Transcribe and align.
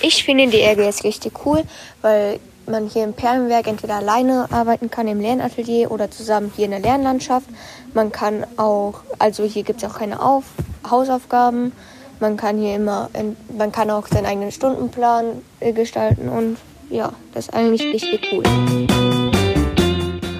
Ich 0.00 0.22
finde 0.22 0.46
die 0.46 0.62
RGS 0.62 1.02
richtig 1.02 1.44
cool, 1.44 1.64
weil 2.02 2.38
man 2.66 2.86
hier 2.86 3.02
im 3.02 3.14
Perlenwerk 3.14 3.66
entweder 3.66 3.96
alleine 3.96 4.46
arbeiten 4.50 4.90
kann 4.90 5.08
im 5.08 5.20
Lernatelier 5.20 5.90
oder 5.90 6.08
zusammen 6.08 6.52
hier 6.54 6.66
in 6.66 6.70
der 6.70 6.80
Lernlandschaft. 6.80 7.48
Man 7.94 8.12
kann 8.12 8.46
auch, 8.56 9.00
also 9.18 9.42
hier 9.42 9.64
gibt 9.64 9.82
es 9.82 9.90
auch 9.90 9.98
keine 9.98 10.22
Auf 10.22 10.44
Hausaufgaben. 10.88 11.72
Man 12.20 12.36
kann 12.36 12.58
hier 12.58 12.76
immer, 12.76 13.10
man 13.56 13.72
kann 13.72 13.90
auch 13.90 14.06
seinen 14.06 14.26
eigenen 14.26 14.52
Stundenplan 14.52 15.42
äh, 15.60 15.72
gestalten 15.72 16.28
und 16.28 16.58
ja, 16.90 17.12
das 17.34 17.48
ist 17.48 17.54
eigentlich 17.54 17.82
richtig 17.82 18.28
cool. 18.32 18.44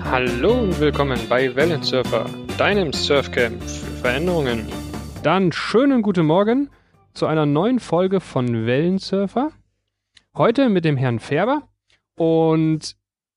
Hallo 0.09 0.53
und 0.53 0.79
willkommen 0.79 1.19
bei 1.29 1.55
Wellensurfer, 1.55 2.27
deinem 2.57 2.93
Surfcamp 2.93 3.61
für 3.63 4.03
Veränderungen. 4.03 4.69
Dann 5.23 5.51
schönen 5.51 6.03
guten 6.03 6.27
Morgen 6.27 6.71
zu 7.19 7.27
einer 7.27 7.47
neuen 7.47 7.81
Folge 7.81 8.21
von 8.21 8.65
Wellensurfer. 8.65 9.51
Heute 10.37 10.69
mit 10.69 10.85
dem 10.85 10.97
Herrn 10.97 11.19
Färber 11.19 11.67
und 12.15 12.95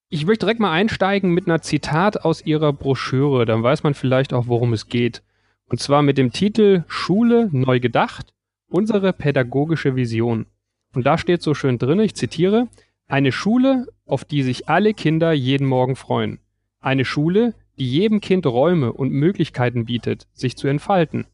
ich 0.08 0.27
möchte 0.27 0.45
direkt 0.45 0.59
mal 0.59 0.72
einsteigen 0.72 1.31
mit 1.31 1.48
einer 1.48 1.63
Zitat 1.63 2.23
aus 2.23 2.45
Ihrer 2.45 2.73
Broschüre, 2.73 3.45
dann 3.48 3.63
weiß 3.63 3.81
man 3.81 3.95
vielleicht 3.95 4.34
auch, 4.34 4.45
worum 4.45 4.73
es 4.73 4.86
geht. 4.86 5.23
Und 5.66 5.80
zwar 5.80 6.03
mit 6.03 6.20
dem 6.20 6.31
Titel 6.31 6.84
Schule 6.88 7.49
neu 7.52 7.80
gedacht, 7.80 8.36
unsere 8.67 9.13
pädagogische 9.13 9.95
Vision. 9.95 10.45
Und 10.94 11.08
da 11.08 11.17
steht 11.17 11.41
so 11.41 11.55
schön 11.55 11.80
drin, 11.80 12.00
ich 12.02 12.13
zitiere, 12.13 12.67
eine 13.08 13.31
Schule, 13.31 13.88
auf 14.05 14.25
die 14.25 14.44
sich 14.44 14.70
alle 14.70 14.94
Kinder 14.94 15.31
jeden 15.31 15.66
Morgen 15.66 15.95
freuen. 15.95 16.39
Eine 16.81 17.03
Schule, 17.03 17.55
die 17.80 17.89
jedem 17.89 18.22
Kind 18.22 18.45
Räume 18.45 18.94
und 18.94 19.09
Möglichkeiten 19.09 19.86
bietet, 19.86 20.27
sich 20.34 20.55
zu 20.55 20.67
entfalten. 20.67 21.25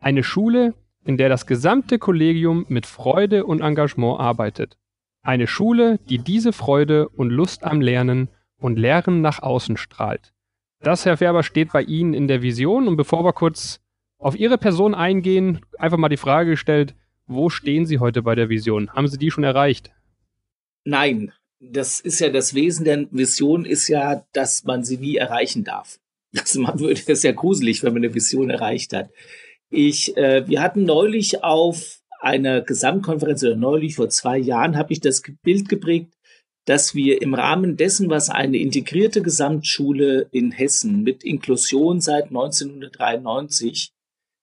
Eine 0.00 0.24
Schule, 0.24 0.74
in 1.04 1.16
der 1.16 1.28
das 1.28 1.46
gesamte 1.46 1.98
Kollegium 1.98 2.66
mit 2.68 2.86
Freude 2.86 3.44
und 3.44 3.60
Engagement 3.60 4.20
arbeitet. 4.20 4.78
Eine 5.22 5.46
Schule, 5.46 5.98
die 6.08 6.18
diese 6.18 6.52
Freude 6.52 7.08
und 7.08 7.30
Lust 7.30 7.64
am 7.64 7.80
Lernen 7.80 8.28
und 8.58 8.78
Lehren 8.78 9.20
nach 9.20 9.42
außen 9.42 9.76
strahlt. 9.76 10.32
Das, 10.80 11.04
Herr 11.04 11.16
Färber, 11.16 11.42
steht 11.42 11.72
bei 11.72 11.82
Ihnen 11.82 12.14
in 12.14 12.26
der 12.26 12.42
Vision. 12.42 12.88
Und 12.88 12.96
bevor 12.96 13.24
wir 13.24 13.32
kurz 13.32 13.80
auf 14.18 14.36
Ihre 14.36 14.58
Person 14.58 14.94
eingehen, 14.94 15.60
einfach 15.78 15.98
mal 15.98 16.08
die 16.08 16.16
Frage 16.16 16.50
gestellt, 16.50 16.94
wo 17.26 17.50
stehen 17.50 17.86
Sie 17.86 17.98
heute 17.98 18.22
bei 18.22 18.34
der 18.34 18.48
Vision? 18.48 18.90
Haben 18.90 19.06
Sie 19.08 19.18
die 19.18 19.30
schon 19.30 19.44
erreicht? 19.44 19.92
Nein, 20.84 21.32
das 21.60 22.00
ist 22.00 22.18
ja 22.18 22.30
das 22.30 22.54
Wesen 22.54 22.84
der 22.84 23.06
Vision 23.12 23.64
ist 23.64 23.86
ja, 23.88 24.26
dass 24.32 24.64
man 24.64 24.84
sie 24.84 24.98
nie 24.98 25.16
erreichen 25.16 25.64
darf. 25.64 26.00
Das 26.32 26.54
man 26.54 26.80
würde 26.80 27.00
es 27.06 27.22
ja 27.22 27.32
gruselig, 27.32 27.82
wenn 27.82 27.92
man 27.92 28.02
eine 28.02 28.14
Vision 28.14 28.50
erreicht 28.50 28.92
hat. 28.94 29.10
Ich, 29.72 30.14
äh, 30.18 30.46
wir 30.46 30.60
hatten 30.60 30.84
neulich 30.84 31.42
auf 31.42 32.02
einer 32.20 32.60
Gesamtkonferenz 32.60 33.42
oder 33.42 33.56
neulich 33.56 33.96
vor 33.96 34.10
zwei 34.10 34.36
Jahren 34.36 34.76
habe 34.76 34.92
ich 34.92 35.00
das 35.00 35.22
Bild 35.42 35.70
geprägt, 35.70 36.12
dass 36.66 36.94
wir 36.94 37.22
im 37.22 37.32
Rahmen 37.32 37.78
dessen, 37.78 38.10
was 38.10 38.28
eine 38.28 38.58
integrierte 38.58 39.22
Gesamtschule 39.22 40.28
in 40.30 40.52
Hessen 40.52 41.02
mit 41.02 41.24
Inklusion 41.24 42.02
seit 42.02 42.26
1993 42.26 43.92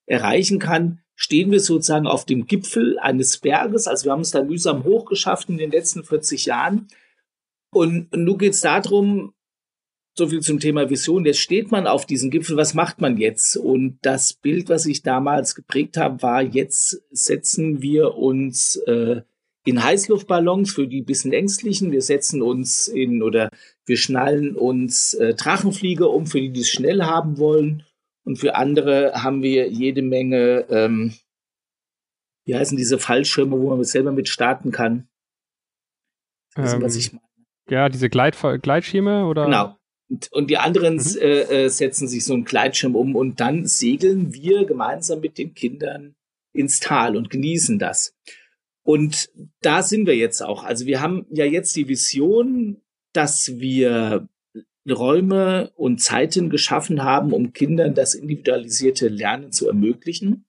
erreichen 0.08 0.58
kann, 0.58 1.02
stehen 1.16 1.52
wir 1.52 1.60
sozusagen 1.60 2.08
auf 2.08 2.26
dem 2.26 2.48
Gipfel 2.48 2.98
eines 2.98 3.38
Berges. 3.38 3.88
Also 3.88 4.06
wir 4.06 4.14
haben 4.14 4.22
es 4.22 4.32
da 4.32 4.42
mühsam 4.42 4.84
hochgeschafft 4.84 5.48
in 5.50 5.58
den 5.58 5.70
letzten 5.70 6.04
40 6.04 6.48
Jahren. 6.48 6.88
Und 7.72 8.12
nun 8.16 8.38
geht 8.40 8.54
es 8.54 8.62
darum, 8.62 9.34
so 10.20 10.28
viel 10.28 10.42
zum 10.42 10.60
Thema 10.60 10.90
Vision. 10.90 11.26
Jetzt 11.26 11.40
steht 11.40 11.72
man 11.72 11.88
auf 11.88 12.06
diesem 12.06 12.30
Gipfel. 12.30 12.58
Was 12.58 12.76
macht 12.76 13.02
man 13.02 13.18
jetzt? 13.18 13.58
Und 13.58 13.98
das 14.04 14.34
Bild, 14.34 14.70
was 14.70 14.86
ich 14.86 15.02
damals 15.02 15.56
geprägt 15.56 15.98
habe, 15.98 16.22
war, 16.22 16.44
jetzt 16.44 17.02
setzen 17.10 17.82
wir 17.82 18.16
uns 18.16 18.76
äh, 18.86 19.22
in 19.66 19.84
Heißluftballons 19.84 20.72
für 20.72 20.88
die 20.88 21.02
bisschen 21.02 21.34
ängstlichen. 21.34 21.92
Wir 21.92 22.02
setzen 22.02 22.42
uns 22.42 22.88
in 22.88 23.24
oder 23.24 23.50
wir 23.86 23.98
schnallen 23.98 24.56
uns 24.56 25.16
äh, 25.16 25.34
Drachenflieger 25.34 26.10
um 26.10 26.28
für 26.28 26.40
die, 26.40 26.52
die 26.52 26.62
es 26.62 26.70
schnell 26.70 27.02
haben 27.04 27.38
wollen. 27.38 27.84
Und 28.24 28.38
für 28.38 28.56
andere 28.56 29.14
haben 29.24 29.42
wir 29.42 29.70
jede 29.70 30.02
Menge, 30.02 30.66
ähm, 30.70 31.14
wie 32.46 32.56
heißen 32.56 32.78
diese 32.78 33.00
Fallschirme, 33.00 33.60
wo 33.60 33.70
man 33.70 33.84
selber 33.86 34.12
mit 34.12 34.28
starten 34.28 34.72
kann. 34.72 35.08
Ähm, 36.58 36.82
was 36.82 36.96
ich 36.96 37.14
meine. 37.14 37.24
Ja, 37.70 37.88
diese 37.88 38.10
Gleit 38.10 38.38
Gleitschirme 38.62 39.26
oder? 39.26 39.46
Genau. 39.46 39.79
Und, 40.10 40.32
und 40.32 40.50
die 40.50 40.58
anderen 40.58 40.96
mhm. 40.96 41.18
äh, 41.22 41.66
äh, 41.66 41.70
setzen 41.70 42.08
sich 42.08 42.26
so 42.26 42.34
einen 42.34 42.46
Gleitschirm 42.46 42.96
um 42.96 43.16
und 43.16 43.40
dann 43.40 43.66
segeln 43.66 44.34
wir 44.34 44.66
gemeinsam 44.66 45.20
mit 45.22 45.38
den 45.38 45.54
Kindern 45.54 46.16
ins 46.54 46.80
Tal 46.80 47.16
und 47.16 47.30
genießen 47.30 47.80
das. 47.80 48.16
Und 48.84 49.30
da 49.62 49.84
sind 49.84 50.08
wir 50.08 50.16
jetzt 50.16 50.42
auch. 50.42 50.64
Also 50.64 50.86
wir 50.88 51.00
haben 51.02 51.28
ja 51.30 51.46
jetzt 51.46 51.76
die 51.76 51.88
Vision, 51.88 52.82
dass 53.14 53.60
wir 53.60 54.28
Räume 54.90 55.72
und 55.76 56.02
Zeiten 56.02 56.50
geschaffen 56.50 57.04
haben, 57.04 57.34
um 57.34 57.54
Kindern 57.54 57.94
das 57.94 58.16
individualisierte 58.16 59.08
Lernen 59.08 59.52
zu 59.52 59.68
ermöglichen. 59.68 60.46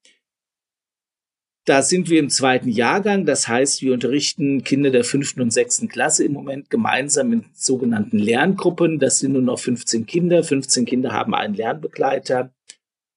Da 1.70 1.82
sind 1.82 2.10
wir 2.10 2.18
im 2.18 2.30
zweiten 2.30 2.68
Jahrgang. 2.68 3.26
Das 3.26 3.46
heißt, 3.46 3.80
wir 3.82 3.92
unterrichten 3.92 4.64
Kinder 4.64 4.90
der 4.90 5.04
fünften 5.04 5.40
und 5.40 5.52
sechsten 5.52 5.86
Klasse 5.86 6.24
im 6.24 6.32
Moment 6.32 6.68
gemeinsam 6.68 7.32
in 7.32 7.44
sogenannten 7.54 8.18
Lerngruppen. 8.18 8.98
Das 8.98 9.20
sind 9.20 9.34
nur 9.34 9.42
noch 9.42 9.60
15 9.60 10.04
Kinder. 10.04 10.42
15 10.42 10.84
Kinder 10.84 11.12
haben 11.12 11.32
einen 11.32 11.54
Lernbegleiter. 11.54 12.52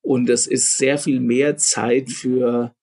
Und 0.04 0.30
es 0.30 0.46
ist 0.46 0.78
sehr 0.78 1.00
viel 1.00 1.20
mehr 1.20 1.58
Zeit 1.58 2.12
für 2.12 2.76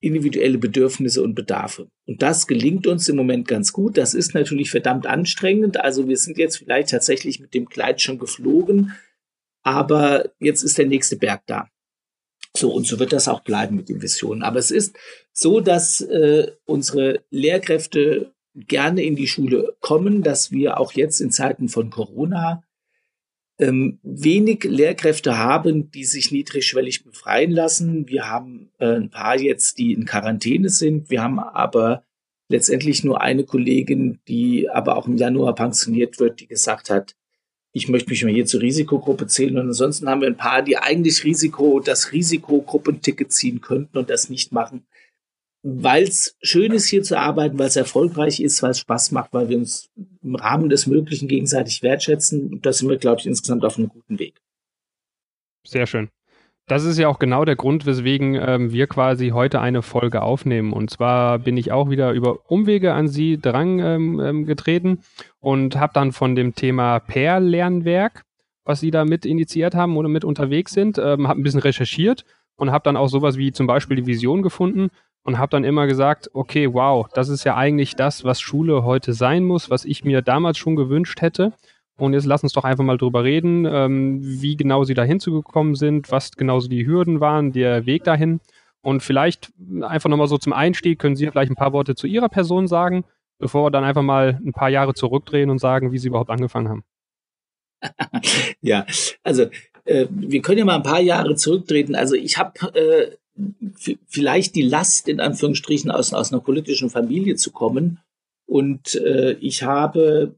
individuelle 0.00 0.56
Bedürfnisse 0.56 1.22
und 1.22 1.34
Bedarfe. 1.34 1.90
Und 2.06 2.22
das 2.22 2.46
gelingt 2.46 2.86
uns 2.86 3.06
im 3.06 3.16
Moment 3.16 3.46
ganz 3.46 3.74
gut. 3.74 3.98
Das 3.98 4.14
ist 4.14 4.32
natürlich 4.32 4.70
verdammt 4.70 5.06
anstrengend. 5.06 5.78
Also 5.84 6.08
wir 6.08 6.16
sind 6.16 6.38
jetzt 6.38 6.56
vielleicht 6.56 6.88
tatsächlich 6.88 7.40
mit 7.40 7.52
dem 7.52 7.68
Kleid 7.68 8.00
schon 8.00 8.18
geflogen, 8.18 8.94
aber 9.62 10.30
jetzt 10.40 10.62
ist 10.62 10.78
der 10.78 10.86
nächste 10.86 11.16
Berg 11.16 11.42
da. 11.44 11.68
So, 12.56 12.72
und 12.72 12.86
so 12.86 12.98
wird 12.98 13.12
das 13.12 13.28
auch 13.28 13.40
bleiben 13.40 13.76
mit 13.76 13.88
den 13.88 14.02
Visionen. 14.02 14.42
Aber 14.42 14.58
es 14.58 14.70
ist 14.70 14.96
so, 15.32 15.60
dass 15.60 16.00
äh, 16.00 16.52
unsere 16.64 17.22
Lehrkräfte 17.30 18.32
gerne 18.54 19.02
in 19.02 19.16
die 19.16 19.26
Schule 19.26 19.74
kommen, 19.80 20.22
dass 20.22 20.52
wir 20.52 20.78
auch 20.78 20.92
jetzt 20.92 21.20
in 21.20 21.30
Zeiten 21.30 21.68
von 21.68 21.90
Corona 21.90 22.62
ähm, 23.58 23.98
wenig 24.02 24.64
Lehrkräfte 24.64 25.38
haben, 25.38 25.90
die 25.90 26.04
sich 26.04 26.32
niedrigschwellig 26.32 27.04
befreien 27.04 27.50
lassen. 27.50 28.08
Wir 28.08 28.28
haben 28.28 28.70
äh, 28.78 28.94
ein 28.94 29.10
paar 29.10 29.38
jetzt, 29.38 29.78
die 29.78 29.92
in 29.92 30.06
Quarantäne 30.06 30.68
sind. 30.68 31.10
Wir 31.10 31.22
haben 31.22 31.38
aber 31.38 32.04
letztendlich 32.48 33.04
nur 33.04 33.20
eine 33.20 33.44
Kollegin, 33.44 34.20
die 34.28 34.68
aber 34.68 34.96
auch 34.96 35.06
im 35.06 35.16
Januar 35.16 35.54
pensioniert 35.54 36.18
wird, 36.18 36.40
die 36.40 36.46
gesagt 36.46 36.90
hat, 36.90 37.14
ich 37.76 37.88
möchte 37.88 38.10
mich 38.10 38.22
mal 38.22 38.32
hier 38.32 38.46
zur 38.46 38.60
Risikogruppe 38.60 39.26
zählen. 39.26 39.58
Und 39.58 39.66
ansonsten 39.66 40.08
haben 40.08 40.20
wir 40.20 40.28
ein 40.28 40.36
paar, 40.36 40.62
die 40.62 40.78
eigentlich 40.78 41.24
Risiko, 41.24 41.80
das 41.80 42.12
Risikogruppenticket 42.12 43.32
ziehen 43.32 43.60
könnten 43.60 43.98
und 43.98 44.10
das 44.10 44.30
nicht 44.30 44.52
machen. 44.52 44.86
Weil 45.64 46.04
es 46.04 46.36
schön 46.40 46.70
ist, 46.70 46.86
hier 46.86 47.02
zu 47.02 47.18
arbeiten, 47.18 47.58
weil 47.58 47.66
es 47.66 47.74
erfolgreich 47.74 48.38
ist, 48.38 48.62
weil 48.62 48.70
es 48.70 48.78
Spaß 48.78 49.10
macht, 49.10 49.32
weil 49.32 49.48
wir 49.48 49.56
uns 49.56 49.90
im 50.22 50.36
Rahmen 50.36 50.68
des 50.68 50.86
Möglichen 50.86 51.26
gegenseitig 51.26 51.82
wertschätzen. 51.82 52.52
Und 52.52 52.64
da 52.64 52.72
sind 52.72 52.88
wir, 52.88 52.96
glaube 52.96 53.20
ich, 53.20 53.26
insgesamt 53.26 53.64
auf 53.64 53.76
einem 53.76 53.88
guten 53.88 54.20
Weg. 54.20 54.40
Sehr 55.66 55.88
schön. 55.88 56.10
Das 56.66 56.84
ist 56.84 56.96
ja 56.96 57.08
auch 57.08 57.18
genau 57.18 57.44
der 57.44 57.56
Grund, 57.56 57.84
weswegen 57.84 58.36
ähm, 58.36 58.72
wir 58.72 58.86
quasi 58.86 59.28
heute 59.28 59.60
eine 59.60 59.82
Folge 59.82 60.22
aufnehmen. 60.22 60.72
Und 60.72 60.88
zwar 60.88 61.38
bin 61.38 61.58
ich 61.58 61.72
auch 61.72 61.90
wieder 61.90 62.12
über 62.12 62.50
Umwege 62.50 62.94
an 62.94 63.06
Sie 63.06 63.38
drang 63.38 63.80
ähm, 63.80 64.18
ähm, 64.18 64.46
getreten 64.46 65.00
und 65.40 65.76
habe 65.76 65.92
dann 65.92 66.12
von 66.12 66.34
dem 66.34 66.54
Thema 66.54 67.00
Pair-Lernwerk, 67.00 68.22
was 68.64 68.80
Sie 68.80 68.90
da 68.90 69.04
mit 69.04 69.26
initiiert 69.26 69.74
haben 69.74 69.98
oder 69.98 70.08
mit 70.08 70.24
unterwegs 70.24 70.72
sind, 70.72 70.96
ähm, 70.96 71.28
habe 71.28 71.38
ein 71.38 71.42
bisschen 71.42 71.60
recherchiert 71.60 72.24
und 72.56 72.72
habe 72.72 72.84
dann 72.84 72.96
auch 72.96 73.08
sowas 73.08 73.36
wie 73.36 73.52
zum 73.52 73.66
Beispiel 73.66 73.98
die 73.98 74.06
Vision 74.06 74.40
gefunden 74.40 74.88
und 75.22 75.38
habe 75.38 75.50
dann 75.50 75.64
immer 75.64 75.86
gesagt, 75.86 76.30
okay, 76.32 76.72
wow, 76.72 77.06
das 77.12 77.28
ist 77.28 77.44
ja 77.44 77.56
eigentlich 77.56 77.94
das, 77.94 78.24
was 78.24 78.40
Schule 78.40 78.84
heute 78.84 79.12
sein 79.12 79.44
muss, 79.44 79.68
was 79.68 79.84
ich 79.84 80.02
mir 80.04 80.22
damals 80.22 80.56
schon 80.56 80.76
gewünscht 80.76 81.20
hätte. 81.20 81.52
Und 81.96 82.12
jetzt 82.12 82.26
lass 82.26 82.42
uns 82.42 82.52
doch 82.52 82.64
einfach 82.64 82.84
mal 82.84 82.98
drüber 82.98 83.22
reden, 83.22 83.66
ähm, 83.66 84.18
wie 84.20 84.56
genau 84.56 84.84
Sie 84.84 84.94
da 84.94 85.04
hinzugekommen 85.04 85.76
sind, 85.76 86.10
was 86.10 86.32
genau 86.32 86.58
so 86.58 86.68
die 86.68 86.86
Hürden 86.86 87.20
waren, 87.20 87.52
der 87.52 87.86
Weg 87.86 88.04
dahin. 88.04 88.40
Und 88.82 89.02
vielleicht 89.02 89.52
einfach 89.80 90.10
nochmal 90.10 90.26
so 90.26 90.36
zum 90.36 90.52
Einstieg, 90.52 90.98
können 90.98 91.16
Sie 91.16 91.26
vielleicht 91.26 91.52
ein 91.52 91.56
paar 91.56 91.72
Worte 91.72 91.94
zu 91.94 92.06
Ihrer 92.06 92.28
Person 92.28 92.66
sagen, 92.66 93.04
bevor 93.38 93.64
wir 93.64 93.70
dann 93.70 93.84
einfach 93.84 94.02
mal 94.02 94.40
ein 94.44 94.52
paar 94.52 94.68
Jahre 94.68 94.94
zurückdrehen 94.94 95.50
und 95.50 95.58
sagen, 95.58 95.92
wie 95.92 95.98
Sie 95.98 96.08
überhaupt 96.08 96.30
angefangen 96.30 96.68
haben. 96.68 96.84
ja, 98.60 98.86
also 99.22 99.46
äh, 99.84 100.06
wir 100.10 100.42
können 100.42 100.58
ja 100.58 100.64
mal 100.64 100.76
ein 100.76 100.82
paar 100.82 101.00
Jahre 101.00 101.36
zurücktreten. 101.36 101.94
Also 101.94 102.14
ich 102.14 102.38
habe 102.38 102.52
äh, 102.74 103.16
vielleicht 104.06 104.54
die 104.54 104.62
Last, 104.62 105.08
in 105.08 105.20
Anführungsstrichen, 105.20 105.90
aus, 105.90 106.12
aus 106.12 106.32
einer 106.32 106.42
politischen 106.42 106.90
Familie 106.90 107.36
zu 107.36 107.52
kommen. 107.52 108.00
Und 108.46 108.94
äh, 108.96 109.32
ich 109.40 109.62
habe 109.62 110.34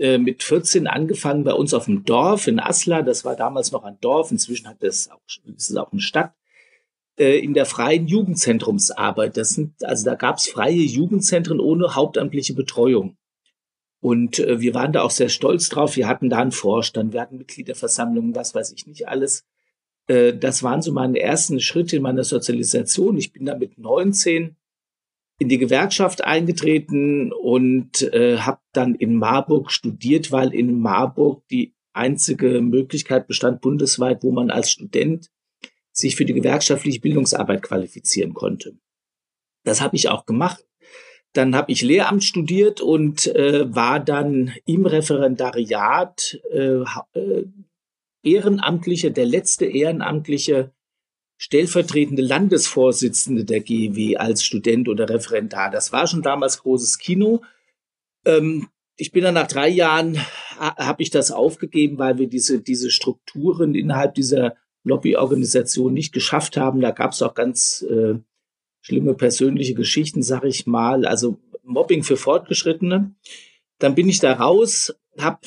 äh, 0.00 0.18
mit 0.18 0.42
14 0.42 0.86
angefangen 0.86 1.44
bei 1.44 1.52
uns 1.52 1.74
auf 1.74 1.84
dem 1.84 2.04
Dorf 2.04 2.46
in 2.48 2.58
Asla. 2.58 3.02
Das 3.02 3.24
war 3.24 3.36
damals 3.36 3.70
noch 3.70 3.84
ein 3.84 3.98
Dorf. 4.00 4.30
Inzwischen 4.32 4.66
hat 4.68 4.82
es 4.82 5.10
auch, 5.10 5.20
ist 5.56 5.70
es 5.70 5.76
auch 5.76 5.92
eine 5.92 6.00
Stadt. 6.00 6.32
äh, 7.20 7.38
in 7.38 7.54
der 7.54 7.66
freien 7.66 8.06
Jugendzentrumsarbeit. 8.06 9.36
Das 9.36 9.50
sind, 9.50 9.84
also 9.84 10.04
da 10.04 10.14
gab 10.14 10.38
es 10.38 10.48
freie 10.48 10.80
Jugendzentren 10.80 11.60
ohne 11.60 11.94
hauptamtliche 11.94 12.54
Betreuung. 12.54 13.16
Und 14.00 14.38
äh, 14.38 14.60
wir 14.60 14.72
waren 14.74 14.92
da 14.92 15.02
auch 15.02 15.10
sehr 15.10 15.28
stolz 15.28 15.68
drauf. 15.68 15.96
Wir 15.96 16.08
hatten 16.08 16.30
da 16.30 16.38
einen 16.38 16.52
Vorstand, 16.52 17.12
wir 17.12 17.20
hatten 17.20 17.36
Mitgliederversammlungen, 17.36 18.34
was 18.34 18.54
weiß 18.54 18.72
ich 18.72 18.86
nicht 18.86 19.08
alles. 19.08 19.44
Äh, 20.06 20.34
das 20.34 20.62
waren 20.62 20.80
so 20.80 20.92
meine 20.92 21.20
ersten 21.20 21.60
Schritte 21.60 21.96
in 21.96 22.02
meiner 22.02 22.24
Sozialisation. 22.24 23.18
Ich 23.18 23.32
bin 23.32 23.44
da 23.44 23.54
mit 23.54 23.76
19 23.78 24.56
in 25.40 25.48
die 25.48 25.58
Gewerkschaft 25.58 26.22
eingetreten 26.22 27.32
und 27.32 28.02
äh, 28.12 28.36
habe 28.36 28.60
dann 28.72 28.94
in 28.94 29.16
Marburg 29.16 29.72
studiert, 29.72 30.30
weil 30.32 30.52
in 30.52 30.78
Marburg 30.78 31.48
die 31.48 31.74
einzige 31.94 32.60
Möglichkeit 32.60 33.26
bestand 33.26 33.62
bundesweit, 33.62 34.22
wo 34.22 34.32
man 34.32 34.50
als 34.50 34.70
Student 34.70 35.30
sich 35.92 36.14
für 36.14 36.26
die 36.26 36.34
gewerkschaftliche 36.34 37.00
Bildungsarbeit 37.00 37.62
qualifizieren 37.62 38.34
konnte. 38.34 38.76
Das 39.64 39.80
habe 39.80 39.96
ich 39.96 40.10
auch 40.10 40.26
gemacht. 40.26 40.66
Dann 41.32 41.54
habe 41.56 41.72
ich 41.72 41.80
Lehramt 41.80 42.22
studiert 42.22 42.82
und 42.82 43.26
äh, 43.28 43.74
war 43.74 43.98
dann 43.98 44.52
im 44.66 44.84
Referendariat 44.84 46.38
äh, 46.52 46.82
äh, 47.14 47.44
Ehrenamtliche, 48.22 49.10
der 49.10 49.24
letzte 49.24 49.64
Ehrenamtliche 49.64 50.74
stellvertretende 51.40 52.20
Landesvorsitzende 52.20 53.46
der 53.46 53.60
GEW 53.60 54.16
als 54.18 54.44
Student 54.44 54.90
oder 54.90 55.08
Referendar. 55.08 55.70
Das 55.70 55.90
war 55.90 56.06
schon 56.06 56.20
damals 56.20 56.60
großes 56.60 56.98
Kino. 56.98 57.40
Ähm, 58.26 58.68
ich 58.96 59.10
bin 59.10 59.24
dann 59.24 59.32
nach 59.34 59.46
drei 59.46 59.70
Jahren, 59.70 60.18
habe 60.58 61.02
ich 61.02 61.08
das 61.08 61.30
aufgegeben, 61.30 61.96
weil 61.96 62.18
wir 62.18 62.28
diese, 62.28 62.60
diese 62.60 62.90
Strukturen 62.90 63.74
innerhalb 63.74 64.14
dieser 64.16 64.56
Lobbyorganisation 64.84 65.94
nicht 65.94 66.12
geschafft 66.12 66.58
haben. 66.58 66.82
Da 66.82 66.90
gab 66.90 67.12
es 67.12 67.22
auch 67.22 67.32
ganz 67.32 67.86
äh, 67.88 68.18
schlimme 68.82 69.14
persönliche 69.14 69.72
Geschichten, 69.72 70.22
sag 70.22 70.44
ich 70.44 70.66
mal. 70.66 71.06
Also 71.06 71.38
Mobbing 71.62 72.04
für 72.04 72.18
Fortgeschrittene. 72.18 73.14
Dann 73.78 73.94
bin 73.94 74.10
ich 74.10 74.20
da 74.20 74.34
raus, 74.34 74.94
habe 75.16 75.40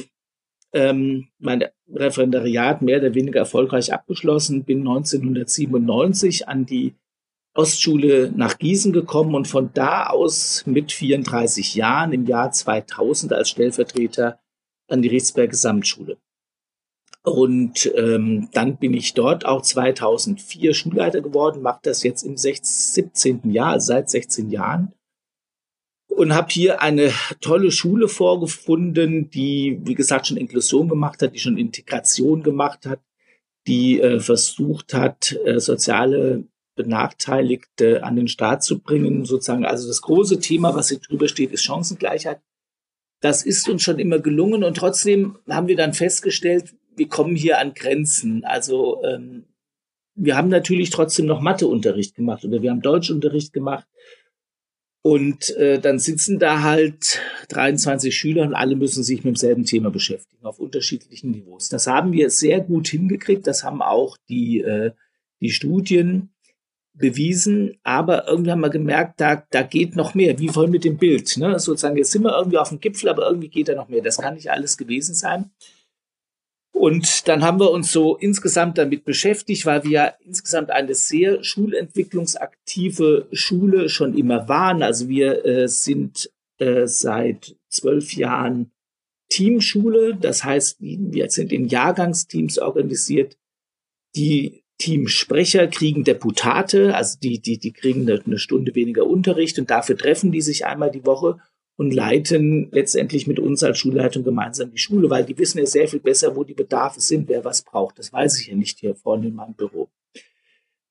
ähm, 0.73 1.27
mein 1.39 1.65
Referendariat 1.93 2.81
mehr 2.81 2.99
oder 2.99 3.13
weniger 3.13 3.39
erfolgreich 3.39 3.93
abgeschlossen, 3.93 4.63
bin 4.63 4.79
1997 4.79 6.47
an 6.47 6.65
die 6.65 6.95
Ostschule 7.55 8.31
nach 8.35 8.57
Gießen 8.57 8.91
gekommen 8.93 9.35
und 9.35 9.47
von 9.47 9.69
da 9.73 10.07
aus 10.07 10.63
mit 10.65 10.91
34 10.91 11.75
Jahren 11.75 12.11
im 12.11 12.25
Jahr 12.25 12.51
2000 12.51 13.33
als 13.33 13.49
Stellvertreter 13.49 14.39
an 14.87 15.03
die 15.03 15.09
Richtsberg 15.09 15.51
Gesamtschule. 15.51 16.17
Und 17.23 17.89
ähm, 17.95 18.49
dann 18.51 18.77
bin 18.77 18.93
ich 18.93 19.13
dort 19.13 19.45
auch 19.45 19.61
2004 19.61 20.73
Schulleiter 20.73 21.21
geworden, 21.21 21.61
mache 21.61 21.79
das 21.83 22.03
jetzt 22.03 22.23
im 22.23 22.35
16, 22.35 23.11
17. 23.13 23.51
Jahr, 23.51 23.73
also 23.73 23.87
seit 23.93 24.09
16 24.09 24.49
Jahren 24.49 24.93
und 26.15 26.33
habe 26.33 26.47
hier 26.51 26.81
eine 26.81 27.11
tolle 27.41 27.71
Schule 27.71 28.07
vorgefunden, 28.07 29.29
die, 29.29 29.79
wie 29.83 29.95
gesagt, 29.95 30.27
schon 30.27 30.37
Inklusion 30.37 30.89
gemacht 30.89 31.21
hat, 31.21 31.33
die 31.33 31.39
schon 31.39 31.57
Integration 31.57 32.43
gemacht 32.43 32.85
hat, 32.85 32.99
die 33.67 33.99
äh, 33.99 34.19
versucht 34.19 34.93
hat, 34.93 35.37
äh, 35.45 35.59
soziale 35.59 36.45
Benachteiligte 36.75 38.03
an 38.03 38.15
den 38.15 38.27
Staat 38.27 38.63
zu 38.63 38.79
bringen, 38.79 39.25
sozusagen. 39.25 39.65
Also 39.65 39.87
das 39.87 40.01
große 40.01 40.39
Thema, 40.39 40.75
was 40.75 40.89
hier 40.89 40.99
drüber 40.99 41.27
steht, 41.27 41.51
ist 41.51 41.63
Chancengleichheit. 41.63 42.41
Das 43.21 43.45
ist 43.45 43.69
uns 43.69 43.83
schon 43.83 43.99
immer 43.99 44.19
gelungen 44.19 44.63
und 44.63 44.75
trotzdem 44.75 45.37
haben 45.47 45.67
wir 45.67 45.77
dann 45.77 45.93
festgestellt, 45.93 46.75
wir 46.95 47.07
kommen 47.07 47.35
hier 47.35 47.59
an 47.59 47.73
Grenzen. 47.73 48.43
Also 48.43 49.01
ähm, 49.03 49.45
wir 50.15 50.35
haben 50.35 50.49
natürlich 50.49 50.89
trotzdem 50.89 51.25
noch 51.25 51.41
Matheunterricht 51.41 52.15
gemacht 52.15 52.43
oder 52.43 52.61
wir 52.61 52.69
haben 52.69 52.81
Deutschunterricht 52.81 53.53
gemacht 53.53 53.87
und 55.03 55.55
äh, 55.57 55.79
dann 55.79 55.99
sitzen 55.99 56.39
da 56.39 56.63
halt 56.63 57.19
23 57.49 58.15
Schüler 58.15 58.43
und 58.43 58.55
alle 58.55 58.77
müssen 58.77 59.03
sich 59.03 59.17
mit 59.17 59.35
demselben 59.35 59.65
Thema 59.65 59.91
beschäftigen, 59.91 60.45
auf 60.45 60.59
unterschiedlichen 60.59 61.31
Niveaus. 61.31 61.67
Das 61.67 61.87
haben 61.87 62.13
wir 62.13 62.29
sehr 62.29 62.61
gut 62.61 62.87
hingekriegt, 62.87 63.45
das 63.45 63.65
haben 63.65 63.81
auch 63.81 64.17
die, 64.29 64.61
äh, 64.61 64.91
die 65.41 65.51
Studien 65.51 66.33
bewiesen, 66.93 67.77
aber 67.83 68.29
irgendwie 68.29 68.51
haben 68.51 68.61
wir 68.61 68.69
gemerkt, 68.69 69.19
da, 69.19 69.43
da 69.49 69.63
geht 69.63 69.97
noch 69.97 70.13
mehr, 70.13 70.39
wie 70.39 70.47
vorhin 70.47 70.71
mit 70.71 70.85
dem 70.85 70.97
Bild. 70.97 71.35
Ne? 71.35 71.59
Sozusagen, 71.59 71.97
jetzt 71.97 72.11
sind 72.11 72.23
wir 72.23 72.37
irgendwie 72.37 72.57
auf 72.57 72.69
dem 72.69 72.79
Gipfel, 72.79 73.09
aber 73.09 73.27
irgendwie 73.27 73.49
geht 73.49 73.67
da 73.67 73.75
noch 73.75 73.89
mehr. 73.89 74.01
Das 74.01 74.19
kann 74.19 74.35
nicht 74.35 74.51
alles 74.51 74.77
gewesen 74.77 75.15
sein. 75.15 75.51
Und 76.73 77.27
dann 77.27 77.43
haben 77.43 77.59
wir 77.59 77.69
uns 77.69 77.91
so 77.91 78.17
insgesamt 78.17 78.79
damit 78.79 79.05
beschäftigt, 79.05 79.65
weil 79.65 79.83
wir 79.83 79.91
ja 79.91 80.13
insgesamt 80.25 80.71
eine 80.71 80.95
sehr 80.95 81.43
schulentwicklungsaktive 81.43 83.27
Schule 83.31 83.89
schon 83.89 84.17
immer 84.17 84.49
waren. 84.49 84.81
Also 84.81 85.07
wir 85.07 85.45
äh, 85.45 85.67
sind 85.67 86.31
äh, 86.57 86.87
seit 86.87 87.55
zwölf 87.69 88.13
Jahren 88.13 88.71
Teamschule. 89.29 90.15
Das 90.15 90.43
heißt, 90.43 90.77
wir 90.79 91.29
sind 91.29 91.53
in 91.53 91.67
Jahrgangsteams 91.67 92.57
organisiert. 92.57 93.37
Die 94.15 94.63
Teamsprecher 94.79 95.67
kriegen 95.67 96.03
Deputate, 96.03 96.95
also 96.95 97.17
die, 97.21 97.39
die, 97.39 97.59
die 97.59 97.71
kriegen 97.71 98.09
eine 98.09 98.39
Stunde 98.39 98.75
weniger 98.75 99.05
Unterricht 99.05 99.57
und 99.59 99.69
dafür 99.69 99.95
treffen 99.95 100.31
die 100.31 100.41
sich 100.41 100.65
einmal 100.65 100.91
die 100.91 101.05
Woche 101.05 101.39
und 101.75 101.93
leiten 101.93 102.69
letztendlich 102.71 103.27
mit 103.27 103.39
uns 103.39 103.63
als 103.63 103.79
Schulleitung 103.79 104.23
gemeinsam 104.23 104.71
die 104.71 104.77
Schule, 104.77 105.09
weil 105.09 105.25
die 105.25 105.37
wissen 105.37 105.57
ja 105.57 105.65
sehr 105.65 105.87
viel 105.87 105.99
besser, 105.99 106.35
wo 106.35 106.43
die 106.43 106.53
Bedarfe 106.53 107.01
sind, 107.01 107.27
wer 107.29 107.43
was 107.43 107.63
braucht. 107.63 107.97
Das 107.99 108.13
weiß 108.13 108.39
ich 108.39 108.47
ja 108.47 108.55
nicht 108.55 108.79
hier 108.79 108.95
vorne 108.95 109.27
in 109.27 109.35
meinem 109.35 109.55
Büro. 109.55 109.89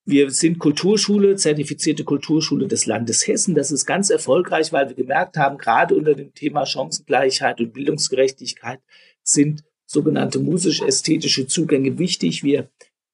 Wir 0.05 0.31
sind 0.33 0.59
Kulturschule, 0.59 1.37
zertifizierte 1.37 2.03
Kulturschule 2.03 2.67
des 2.67 2.87
Landes 2.87 3.27
Hessen. 3.29 3.55
Das 3.55 3.71
ist 3.71 3.87
ganz 3.87 4.11
erfolgreich, 4.11 4.73
weil 4.73 4.89
wir 4.89 4.97
gemerkt 4.97 5.37
haben, 5.37 5.59
gerade 5.59 5.95
unter 5.95 6.15
dem 6.15 6.35
Thema 6.35 6.67
Chancengleichheit 6.67 7.61
und 7.61 7.73
Bildungsgerechtigkeit 7.73 8.81
sind 9.23 9.63
sogenannte 9.87 10.41
musisch-ästhetische 10.41 11.47
Zugänge 11.47 11.99
wichtig. 11.99 12.43
Wir 12.43 12.69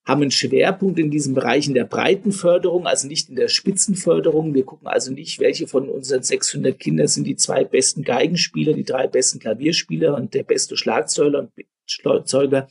haben 0.08 0.22
einen 0.22 0.30
Schwerpunkt 0.30 0.98
in 0.98 1.10
diesem 1.10 1.34
Bereich 1.34 1.68
in 1.68 1.74
der 1.74 1.84
Breitenförderung, 1.84 2.86
also 2.86 3.06
nicht 3.06 3.28
in 3.28 3.36
der 3.36 3.48
Spitzenförderung. 3.48 4.54
Wir 4.54 4.64
gucken 4.64 4.88
also 4.88 5.12
nicht, 5.12 5.38
welche 5.38 5.68
von 5.68 5.90
unseren 5.90 6.22
600 6.22 6.80
Kindern 6.80 7.08
sind 7.08 7.24
die 7.24 7.36
zwei 7.36 7.62
besten 7.62 8.04
Geigenspieler, 8.04 8.72
die 8.72 8.84
drei 8.84 9.06
besten 9.06 9.38
Klavierspieler 9.38 10.16
und 10.16 10.32
der 10.32 10.44
beste 10.44 10.78
Schlagzeuger 10.78 11.40
und 11.40 11.50
Schlagzeuger 11.84 12.68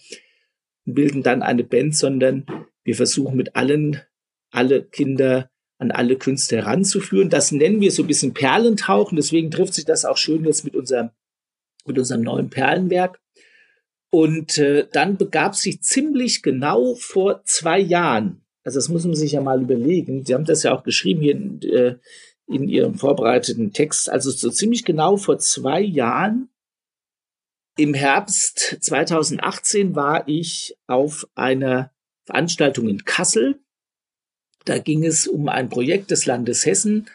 bilden 0.85 1.21
dann 1.21 1.43
eine 1.43 1.63
Band, 1.63 1.95
sondern 1.95 2.47
wir 2.83 2.95
versuchen 2.95 3.37
mit 3.37 3.55
allen, 3.55 4.01
alle 4.49 4.81
Kinder 4.83 5.51
an 5.77 5.91
alle 5.91 6.15
Künste 6.15 6.55
heranzuführen. 6.55 7.29
Das 7.29 7.51
nennen 7.51 7.81
wir 7.81 7.91
so 7.91 8.01
ein 8.01 8.07
bisschen 8.07 8.33
Perlentauchen. 8.33 9.15
Deswegen 9.15 9.51
trifft 9.51 9.75
sich 9.75 9.85
das 9.85 10.05
auch 10.05 10.17
schön 10.17 10.43
jetzt 10.43 10.63
mit 10.63 10.75
unserem, 10.75 11.11
mit 11.85 11.99
unserem 11.99 12.21
neuen 12.21 12.49
Perlenwerk. 12.49 13.19
Und 14.09 14.57
äh, 14.57 14.87
dann 14.91 15.17
begab 15.17 15.55
sich 15.55 15.81
ziemlich 15.81 16.41
genau 16.41 16.95
vor 16.95 17.43
zwei 17.43 17.79
Jahren, 17.79 18.41
also 18.63 18.77
das 18.77 18.89
muss 18.89 19.05
man 19.05 19.15
sich 19.15 19.33
ja 19.33 19.41
mal 19.41 19.61
überlegen, 19.61 20.25
Sie 20.25 20.33
haben 20.33 20.45
das 20.45 20.63
ja 20.63 20.73
auch 20.73 20.83
geschrieben 20.83 21.21
hier 21.21 21.33
in, 21.33 21.61
äh, 21.61 21.95
in 22.47 22.69
Ihrem 22.69 22.95
vorbereiteten 22.95 23.73
Text, 23.73 24.09
also 24.09 24.31
so 24.31 24.49
ziemlich 24.49 24.85
genau 24.85 25.17
vor 25.17 25.39
zwei 25.39 25.81
Jahren, 25.81 26.49
im 27.77 27.93
Herbst 27.93 28.77
2018 28.81 29.95
war 29.95 30.27
ich 30.27 30.75
auf 30.87 31.27
einer 31.35 31.91
Veranstaltung 32.25 32.89
in 32.89 33.05
Kassel. 33.05 33.59
Da 34.65 34.79
ging 34.79 35.05
es 35.05 35.27
um 35.27 35.47
ein 35.47 35.69
Projekt 35.69 36.09
des 36.09 36.25
Landes 36.25 36.65
Hessen, 36.65 37.07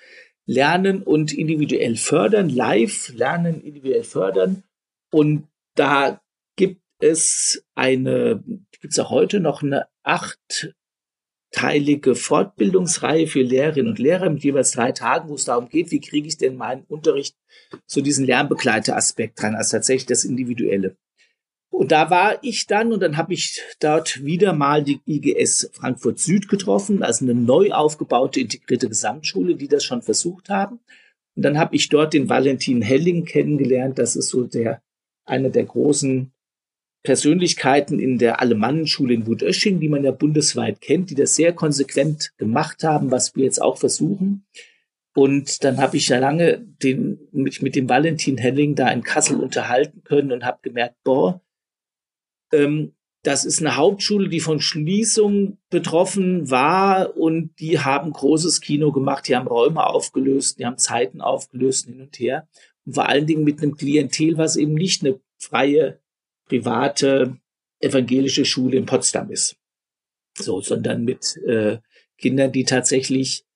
Lernen 0.47 1.03
und 1.03 1.33
individuell 1.33 1.97
fördern, 1.97 2.49
live 2.49 3.13
lernen, 3.13 3.61
individuell 3.61 4.05
fördern. 4.05 4.63
Und 5.11 5.49
da 5.75 6.23
gibt 6.57 6.82
es 7.03 7.65
eine, 7.75 8.43
gibt 8.81 8.93
es 8.93 8.99
auch 8.99 9.11
heute 9.11 9.41
noch 9.41 9.63
eine 9.63 9.87
achtteilige 10.03 12.15
Fortbildungsreihe 12.15 13.27
für 13.27 13.43
Lehrerinnen 13.43 13.91
und 13.91 13.99
Lehrer 13.99 14.31
mit 14.31 14.45
jeweils 14.45 14.71
drei 14.71 14.93
Tagen, 14.93 15.29
wo 15.29 15.35
es 15.35 15.45
darum 15.45 15.69
geht, 15.69 15.91
wie 15.91 16.01
kriege 16.01 16.29
ich 16.29 16.39
denn 16.39 16.57
meinen 16.57 16.85
Unterricht 16.85 17.37
zu 17.87 18.01
diesem 18.03 18.25
Lernbegleiteraspekt 18.25 19.43
dran, 19.43 19.57
also 19.57 19.77
tatsächlich 19.77 20.07
das 20.07 20.25
Individuelle. 20.25 20.97
Und 21.71 21.91
da 21.91 22.11
war 22.11 22.39
ich 22.45 22.67
dann 22.67 22.93
und 22.93 23.01
dann 23.01 23.17
habe 23.17 23.33
ich 23.33 23.63
dort 23.81 24.25
wieder 24.25 24.53
mal 24.53 24.85
die 24.85 25.01
IGS 25.07 25.71
Frankfurt 25.73 26.19
Süd 26.19 26.49
getroffen, 26.49 27.03
also 27.03 27.25
eine 27.25 27.35
neu 27.35 27.73
aufgebaute 27.73 28.41
integrierte 28.41 28.89
Gesamtschule, 28.89 29.57
die 29.57 29.69
das 29.69 29.83
schon 29.83 30.03
versucht 30.03 30.51
haben. 30.51 30.81
Und 31.35 31.43
dann 31.43 31.59
habe 31.59 31.75
ich 31.75 31.89
dort 31.89 32.13
den 32.13 32.29
Valentin 32.29 32.83
Helling 32.83 33.25
kennengelernt. 33.25 33.99
Das 33.99 34.17
ist 34.17 34.29
so 34.29 34.45
der 34.45 34.83
einer 35.25 35.49
der 35.49 35.65
großen 35.65 36.31
Persönlichkeiten 37.03 37.99
in 37.99 38.19
der 38.19 38.41
Alemannenschule 38.41 39.15
in 39.15 39.27
Wutösching, 39.27 39.81
die 39.81 39.89
man 39.89 40.05
ja 40.05 40.13
bundesweit 40.13 40.81
kennt, 40.81 41.11
die 41.11 41.15
das 41.15 41.35
sehr 41.35 41.53
konsequent 41.53 42.33
gemacht 42.39 42.85
haben, 42.85 43.11
was 43.11 43.35
wir 43.35 43.45
jetzt 43.45 43.61
auch 43.61 43.77
versuchen. 43.77 44.47
Und 45.15 45.65
dann 45.65 45.79
habe 45.79 45.97
ich 45.97 46.09
ja 46.09 46.19
lange 46.19 46.65
den, 46.83 47.19
mich 47.33 47.61
mit 47.61 47.77
dem 47.77 47.89
Valentin 47.89 48.39
Helling 48.39 48.75
da 48.75 48.89
in 48.89 49.03
Kassel 49.03 49.39
unterhalten 49.41 50.03
können 50.05 50.33
und 50.33 50.45
habe 50.45 50.61
gemerkt, 50.63 50.97
boah, 51.05 51.43
ähm, 52.53 52.95
das 53.23 53.45
ist 53.45 53.61
eine 53.61 53.77
Hauptschule, 53.77 54.29
die 54.29 54.41
von 54.41 54.61
Schließung 54.61 55.59
betroffen 55.71 56.51
war 56.51 57.17
und 57.17 57.53
die 57.61 57.79
haben 57.79 58.13
großes 58.13 58.61
Kino 58.61 58.91
gemacht, 58.91 59.29
die 59.29 59.37
haben 59.37 59.47
Räume 59.47 59.87
aufgelöst, 59.87 60.59
die 60.59 60.67
haben 60.67 60.79
Zeiten 60.79 61.21
aufgelöst 61.21 61.87
hin 61.87 62.01
und 62.01 62.19
her. 62.19 62.49
Und 62.85 62.95
vor 62.95 63.09
allen 63.09 63.27
Dingen 63.27 63.45
mit 63.45 63.63
einem 63.63 63.77
Klientel, 63.77 64.39
was 64.39 64.57
eben 64.57 64.75
nicht 64.75 65.05
eine 65.05 65.21
freie, 65.39 66.01
private, 66.53 67.39
evangelische 67.81 68.45
Schule 68.45 68.77
in 68.77 68.85
Potsdam 68.85 69.31
ist. 69.31 69.57
So, 70.37 70.61
sondern 70.61 71.05
mit 71.05 71.37
äh, 71.47 71.79
Kindern, 72.19 72.53
die 72.53 72.65
tatsächlich 72.65 73.47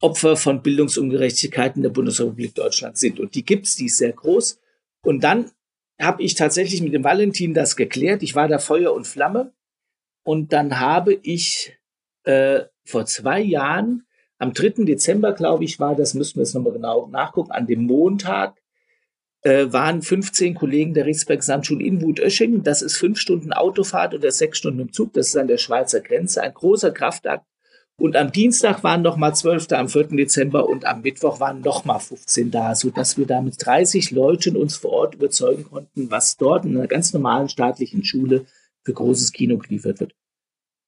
Opfer 0.00 0.36
von 0.36 0.62
Bildungsungerechtigkeiten 0.62 1.82
der 1.82 1.88
Bundesrepublik 1.88 2.54
Deutschland 2.54 2.98
sind. 2.98 3.18
Und 3.18 3.34
die 3.34 3.44
gibt's, 3.44 3.76
die 3.76 3.86
ist 3.86 3.96
sehr 3.96 4.12
groß. 4.12 4.60
Und 5.02 5.24
dann 5.24 5.50
habe 6.00 6.22
ich 6.22 6.34
tatsächlich 6.34 6.82
mit 6.82 6.92
dem 6.92 7.04
Valentin 7.04 7.54
das 7.54 7.74
geklärt. 7.74 8.22
Ich 8.22 8.34
war 8.34 8.48
da 8.48 8.58
Feuer 8.58 8.92
und 8.92 9.06
Flamme. 9.06 9.54
Und 10.24 10.52
dann 10.52 10.78
habe 10.78 11.14
ich 11.14 11.78
äh, 12.24 12.64
vor 12.84 13.06
zwei 13.06 13.40
Jahren, 13.40 14.06
am 14.38 14.52
3. 14.52 14.84
Dezember, 14.84 15.32
glaube 15.32 15.64
ich, 15.64 15.80
war 15.80 15.96
das, 15.96 16.14
müssen 16.14 16.36
wir 16.36 16.42
jetzt 16.42 16.54
nochmal 16.54 16.74
genau 16.74 17.08
nachgucken, 17.08 17.50
an 17.50 17.66
dem 17.66 17.84
Montag, 17.84 18.57
äh, 19.48 19.72
waren 19.72 20.02
15 20.02 20.54
Kollegen 20.54 20.94
der 20.94 21.06
Riesberg 21.06 21.40
Gesamtschule 21.40 21.84
in 21.84 22.00
Wut-Öschingen. 22.00 22.62
Das 22.62 22.82
ist 22.82 22.96
fünf 22.96 23.18
Stunden 23.18 23.52
Autofahrt 23.52 24.14
oder 24.14 24.30
sechs 24.30 24.58
Stunden 24.58 24.80
im 24.80 24.92
Zug. 24.92 25.12
Das 25.14 25.28
ist 25.28 25.36
an 25.36 25.48
der 25.48 25.58
Schweizer 25.58 26.00
Grenze. 26.00 26.42
Ein 26.42 26.54
großer 26.54 26.92
Kraftakt 26.92 27.44
und 28.00 28.14
am 28.14 28.30
Dienstag 28.30 28.84
waren 28.84 29.02
noch 29.02 29.16
mal 29.16 29.34
12. 29.34 29.72
am 29.72 29.88
4. 29.88 30.04
Dezember 30.08 30.68
und 30.68 30.84
am 30.84 31.02
Mittwoch 31.02 31.40
waren 31.40 31.62
noch 31.62 31.84
mal 31.84 31.98
15 31.98 32.52
da, 32.52 32.76
so 32.76 32.90
dass 32.90 33.18
wir 33.18 33.26
da 33.26 33.42
mit 33.42 33.54
30 33.58 34.12
Leuten 34.12 34.56
uns 34.56 34.76
vor 34.76 34.92
Ort 34.92 35.14
überzeugen 35.16 35.64
konnten, 35.64 36.08
was 36.08 36.36
dort 36.36 36.64
in 36.64 36.76
einer 36.76 36.86
ganz 36.86 37.12
normalen 37.12 37.48
staatlichen 37.48 38.04
Schule 38.04 38.46
für 38.84 38.92
großes 38.92 39.32
Kino 39.32 39.58
geliefert 39.58 39.98
wird. 39.98 40.14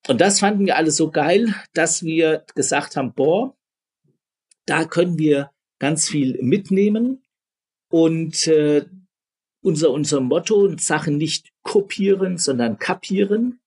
Und 0.07 0.21
das 0.21 0.39
fanden 0.39 0.67
wir 0.67 0.77
alle 0.77 0.93
so 0.93 1.11
geil, 1.11 1.53
dass 1.75 2.05
wir 2.05 2.45
gesagt 2.55 2.97
haben, 2.97 3.13
boah, 3.13 3.57
da 4.67 4.85
können 4.85 5.19
wir 5.19 5.51
ganz 5.81 6.09
viel 6.09 6.41
mitnehmen 6.43 7.25
und 7.91 8.47
äh, 8.47 8.87
unser, 9.63 9.91
unser 9.91 10.21
Motto, 10.21 10.77
Sachen 10.79 11.19
nicht 11.19 11.51
kopieren, 11.63 12.39
sondern 12.39 12.79
kapieren 12.79 13.61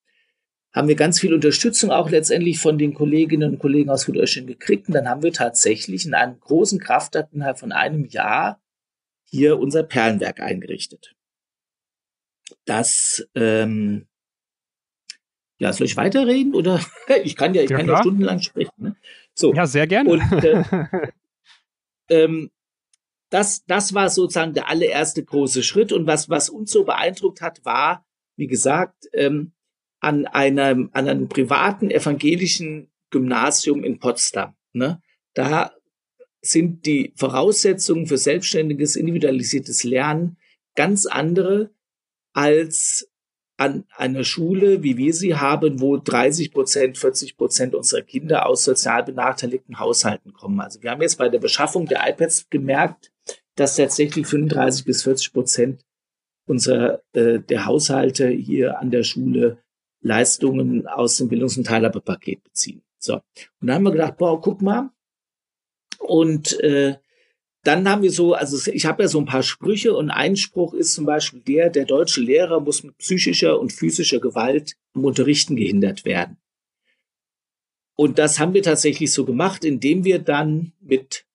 haben 0.74 0.88
wir 0.88 0.96
ganz 0.96 1.20
viel 1.20 1.34
Unterstützung 1.34 1.92
auch 1.92 2.10
letztendlich 2.10 2.60
von 2.60 2.80
den 2.80 2.96
Kolleginnen 2.96 3.52
und 3.52 3.60
Kollegen 3.60 3.92
aus 3.92 4.04
Süddeutschland 4.04 4.48
gekriegt. 4.48 4.88
Und 4.88 4.96
dann 4.96 5.08
haben 5.08 5.22
wir 5.22 5.32
tatsächlich 5.32 6.06
in 6.06 6.16
einem 6.16 6.40
großen 6.40 6.80
Kraftakt 6.80 7.32
innerhalb 7.34 7.60
von 7.60 7.72
einem 7.72 8.06
Jahr 8.06 8.60
hier 9.30 9.60
unser 9.60 9.84
Perlenwerk 9.84 10.40
eingerichtet. 10.40 11.14
Das, 12.66 13.28
ähm, 13.36 14.08
ja, 15.60 15.72
soll 15.74 15.86
ich 15.86 15.96
weiterreden 15.96 16.56
oder? 16.56 16.80
ich 17.24 17.36
kann 17.36 17.54
ja, 17.54 17.62
ich 17.62 17.70
ja, 17.70 17.78
kann 17.78 17.88
ja 17.88 18.00
stundenlang 18.00 18.42
sprechen. 18.42 18.74
Ne? 18.78 18.96
So. 19.36 19.54
Ja, 19.54 19.68
sehr 19.68 19.86
gerne. 19.86 20.10
Und, 20.10 20.44
äh, 20.44 20.64
ähm, 22.10 22.50
das, 23.34 23.66
das 23.66 23.96
war 23.96 24.12
sozusagen 24.12 24.54
der 24.54 24.70
allererste 24.70 25.24
große 25.24 25.64
Schritt. 25.64 25.92
Und 25.92 26.06
was, 26.06 26.30
was 26.30 26.50
uns 26.50 26.72
so 26.72 26.84
beeindruckt 26.84 27.42
hat, 27.42 27.66
war, 27.66 28.06
wie 28.36 28.46
gesagt, 28.46 29.10
ähm, 29.12 29.54
an 30.00 30.28
einem, 30.28 30.92
an 30.94 31.10
einem 31.10 31.30
privaten 31.30 31.90
evangelischen 31.90 32.92
Gymnasium 33.10 33.84
in 33.84 33.98
Potsdam. 33.98 34.54
Ne? 34.74 35.02
Da 35.34 35.72
sind 36.42 36.86
die 36.86 37.12
Voraussetzungen 37.16 38.06
für 38.06 38.20
selbstständiges, 38.20 38.96
individualisiertes 38.96 39.84
Lernen 39.84 40.38
ganz 40.76 41.08
andere 41.08 41.72
als 42.34 43.10
an 43.58 43.86
einer 43.96 44.24
Schule, 44.24 44.84
wie 44.84 44.98
wir 44.98 45.14
sie 45.14 45.36
haben, 45.36 45.82
wo 45.82 45.98
30 45.98 46.52
Prozent, 46.52 47.00
40 47.00 47.36
Prozent 47.36 47.74
unserer 47.74 48.02
Kinder 48.02 48.46
aus 48.46 48.64
sozial 48.64 49.04
benachteiligten 49.04 49.80
Haushalten 49.80 50.34
kommen. 50.34 50.60
Also 50.60 50.84
wir 50.84 50.92
haben 50.92 51.02
jetzt 51.02 51.18
bei 51.18 51.30
der 51.30 51.40
Beschaffung 51.40 51.88
der 51.88 52.08
iPads 52.08 52.50
gemerkt, 52.52 53.13
dass 53.56 53.76
tatsächlich 53.76 54.28
35 54.28 54.86
bis 54.86 55.04
40 55.04 55.34
Prozent 55.34 55.86
unserer 56.46 57.02
äh, 57.14 57.40
der 57.40 57.66
Haushalte 57.66 58.28
hier 58.28 58.80
an 58.80 58.92
der 58.92 59.04
Schule 59.04 59.60
Leistungen 60.02 60.88
aus 60.88 61.18
dem 61.18 61.30
Bildungs- 61.30 61.58
und 61.58 61.66
Teilhabepaket 61.66 62.44
beziehen. 62.44 62.84
So. 63.00 63.16
Und 63.16 63.68
dann 63.68 63.76
haben 63.76 63.84
wir 63.84 63.92
gedacht, 63.92 64.18
boah, 64.18 64.40
guck 64.42 64.62
mal. 64.62 64.92
Und 66.00 66.60
äh, 66.60 66.98
dann 67.64 67.88
haben 67.88 68.02
wir 68.02 68.12
so, 68.12 68.34
also 68.34 68.70
ich 68.72 68.86
habe 68.86 69.04
ja 69.04 69.10
so 69.10 69.20
ein 69.20 69.26
paar 69.26 69.44
Sprüche 69.44 69.96
und 69.96 70.12
ein 70.12 70.36
Spruch 70.36 70.74
ist 70.74 70.94
zum 70.94 71.06
Beispiel 71.06 71.40
der, 71.40 71.70
der 71.70 71.86
deutsche 71.86 72.20
Lehrer 72.20 72.60
muss 72.60 72.84
mit 72.84 72.98
psychischer 72.98 73.58
und 73.60 73.72
physischer 73.72 74.20
Gewalt 74.20 74.74
im 74.94 75.06
Unterrichten 75.06 75.56
gehindert 75.56 76.04
werden. 76.04 76.38
Und 77.96 78.20
das 78.20 78.40
haben 78.40 78.54
wir 78.54 78.64
tatsächlich 78.64 79.14
so 79.14 79.24
gemacht, 79.24 79.64
indem 79.64 80.04
wir 80.04 80.20
dann 80.20 80.74
mit 80.82 81.26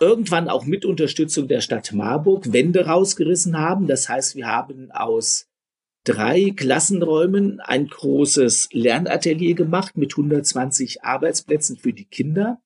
irgendwann 0.00 0.48
auch 0.48 0.64
mit 0.64 0.84
Unterstützung 0.84 1.48
der 1.48 1.60
Stadt 1.60 1.92
Marburg 1.92 2.52
Wände 2.52 2.86
rausgerissen 2.86 3.58
haben. 3.58 3.86
Das 3.86 4.08
heißt, 4.08 4.36
wir 4.36 4.46
haben 4.46 4.90
aus 4.90 5.48
drei 6.04 6.52
Klassenräumen 6.54 7.60
ein 7.60 7.88
großes 7.88 8.68
Lernatelier 8.72 9.54
gemacht 9.54 9.96
mit 9.96 10.12
120 10.12 11.02
Arbeitsplätzen 11.02 11.76
für 11.76 11.92
die 11.92 12.04
Kinder. 12.04 12.60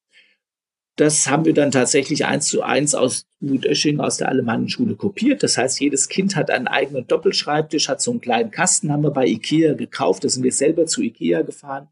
Das 0.97 1.29
haben 1.29 1.47
wir 1.47 1.55
dann 1.55 1.71
tatsächlich 1.71 2.27
eins 2.27 2.49
zu 2.49 2.63
eins 2.63 2.95
aus 2.95 3.27
Mutösching 3.39 4.01
aus 4.01 4.19
der 4.19 4.29
Alemannenschule 4.29 4.97
kopiert. 4.97 5.43
Das 5.43 5.57
heißt, 5.57 5.81
jedes 5.81 6.09
Kind 6.09 6.37
hat 6.37 6.51
einen 6.51 6.69
eigenen 6.69 7.07
Doppelschreibtisch, 7.07 7.89
hat 7.89 8.03
so 8.03 8.11
einen 8.11 8.21
kleinen 8.21 8.51
Kasten, 8.51 8.93
haben 8.93 9.05
wir 9.05 9.11
bei 9.11 9.27
Ikea 9.27 9.75
gekauft. 9.75 10.25
Da 10.25 10.29
sind 10.29 10.43
wir 10.43 10.53
selber 10.53 10.85
zu 10.85 11.01
Ikea 11.01 11.41
gefahren. 11.41 11.89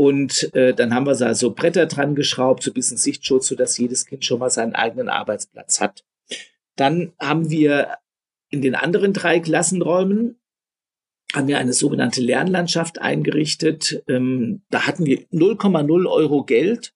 Und 0.00 0.54
äh, 0.54 0.72
dann 0.72 0.94
haben 0.94 1.04
wir 1.04 1.14
da 1.14 1.34
so 1.34 1.52
Bretter 1.52 1.84
dran 1.84 2.14
geschraubt, 2.14 2.62
so 2.62 2.70
ein 2.70 2.74
bisschen 2.74 2.96
Sichtschutz, 2.96 3.48
sodass 3.48 3.76
jedes 3.76 4.06
Kind 4.06 4.24
schon 4.24 4.38
mal 4.38 4.48
seinen 4.48 4.74
eigenen 4.74 5.10
Arbeitsplatz 5.10 5.78
hat. 5.78 6.06
Dann 6.74 7.12
haben 7.20 7.50
wir 7.50 7.98
in 8.48 8.62
den 8.62 8.74
anderen 8.74 9.12
drei 9.12 9.40
Klassenräumen 9.40 10.40
haben 11.34 11.48
wir 11.48 11.58
eine 11.58 11.74
sogenannte 11.74 12.22
Lernlandschaft 12.22 12.98
eingerichtet. 12.98 14.02
Ähm, 14.08 14.62
da 14.70 14.86
hatten 14.86 15.04
wir 15.04 15.18
0,0 15.32 16.10
Euro 16.10 16.44
Geld. 16.44 16.94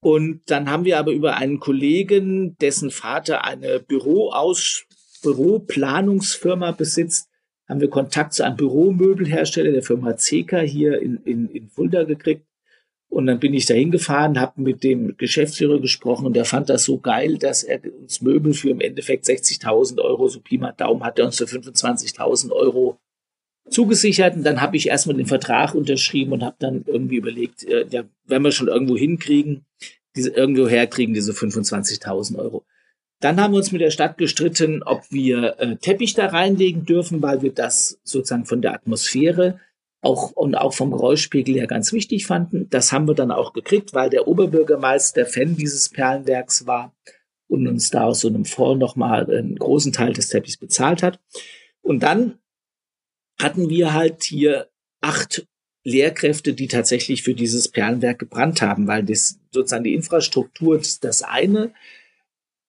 Und 0.00 0.42
dann 0.46 0.70
haben 0.70 0.84
wir 0.84 1.00
aber 1.00 1.10
über 1.10 1.34
einen 1.34 1.58
Kollegen, 1.58 2.56
dessen 2.58 2.92
Vater 2.92 3.44
eine 3.44 3.80
Büroaus 3.80 4.84
Büroplanungsfirma 5.20 6.70
besitzt, 6.70 7.28
haben 7.68 7.80
wir 7.80 7.88
Kontakt 7.88 8.34
zu 8.34 8.44
einem 8.44 8.56
Büromöbelhersteller 8.56 9.72
der 9.72 9.82
Firma 9.82 10.12
CK 10.14 10.60
hier 10.60 11.00
in, 11.00 11.16
in, 11.24 11.48
in 11.48 11.68
Fulda 11.68 12.04
gekriegt. 12.04 12.46
Und 13.08 13.26
dann 13.26 13.38
bin 13.38 13.54
ich 13.54 13.66
da 13.66 13.74
hingefahren, 13.74 14.40
habe 14.40 14.60
mit 14.60 14.82
dem 14.82 15.16
Geschäftsführer 15.16 15.80
gesprochen 15.80 16.26
und 16.26 16.34
der 16.34 16.44
fand 16.44 16.68
das 16.68 16.84
so 16.84 16.98
geil, 16.98 17.38
dass 17.38 17.62
er 17.62 17.80
uns 18.00 18.20
Möbel 18.22 18.54
für 18.54 18.70
im 18.70 18.80
Endeffekt 18.80 19.24
60.000 19.26 20.00
Euro, 20.00 20.26
so 20.26 20.40
Pi 20.40 20.58
mal 20.58 20.72
Daumen, 20.72 21.04
hat 21.04 21.18
er 21.18 21.26
uns 21.26 21.36
für 21.36 21.44
25.000 21.44 22.50
Euro 22.50 22.98
zugesichert. 23.70 24.34
Und 24.34 24.42
dann 24.42 24.60
habe 24.60 24.76
ich 24.76 24.88
erstmal 24.88 25.16
den 25.16 25.26
Vertrag 25.26 25.74
unterschrieben 25.74 26.32
und 26.32 26.42
habe 26.42 26.56
dann 26.58 26.84
irgendwie 26.86 27.16
überlegt, 27.16 27.62
äh, 27.64 27.86
ja, 27.88 28.02
wenn 28.26 28.42
wir 28.42 28.50
schon 28.50 28.68
irgendwo 28.68 28.96
hinkriegen, 28.96 29.64
diese 30.16 30.30
irgendwo 30.30 30.68
herkriegen, 30.68 31.14
diese 31.14 31.32
25.000 31.32 32.38
Euro. 32.38 32.64
Dann 33.24 33.40
haben 33.40 33.54
wir 33.54 33.56
uns 33.56 33.72
mit 33.72 33.80
der 33.80 33.90
Stadt 33.90 34.18
gestritten, 34.18 34.82
ob 34.82 35.10
wir 35.10 35.58
äh, 35.58 35.76
Teppich 35.76 36.12
da 36.12 36.26
reinlegen 36.26 36.84
dürfen, 36.84 37.22
weil 37.22 37.40
wir 37.40 37.52
das 37.52 37.98
sozusagen 38.04 38.44
von 38.44 38.60
der 38.60 38.74
Atmosphäre 38.74 39.60
auch 40.02 40.32
und 40.32 40.54
auch 40.54 40.74
vom 40.74 40.90
Geräuschpegel 40.90 41.54
her 41.54 41.66
ganz 41.66 41.94
wichtig 41.94 42.26
fanden. 42.26 42.68
Das 42.68 42.92
haben 42.92 43.08
wir 43.08 43.14
dann 43.14 43.30
auch 43.30 43.54
gekriegt, 43.54 43.94
weil 43.94 44.10
der 44.10 44.28
Oberbürgermeister 44.28 45.24
Fan 45.24 45.56
dieses 45.56 45.88
Perlenwerks 45.88 46.66
war 46.66 46.94
und 47.48 47.66
uns 47.66 47.88
da 47.88 48.04
aus 48.04 48.20
so 48.20 48.28
einem 48.28 48.44
Fonds 48.44 48.78
nochmal 48.78 49.24
einen 49.34 49.56
großen 49.56 49.94
Teil 49.94 50.12
des 50.12 50.28
Teppichs 50.28 50.58
bezahlt 50.58 51.02
hat. 51.02 51.18
Und 51.80 52.02
dann 52.02 52.40
hatten 53.40 53.70
wir 53.70 53.94
halt 53.94 54.22
hier 54.22 54.68
acht 55.00 55.46
Lehrkräfte, 55.82 56.52
die 56.52 56.68
tatsächlich 56.68 57.22
für 57.22 57.32
dieses 57.32 57.68
Perlenwerk 57.68 58.18
gebrannt 58.18 58.60
haben, 58.60 58.86
weil 58.86 59.02
das 59.02 59.38
sozusagen 59.50 59.84
die 59.84 59.94
Infrastruktur 59.94 60.78
das 61.00 61.22
eine. 61.22 61.72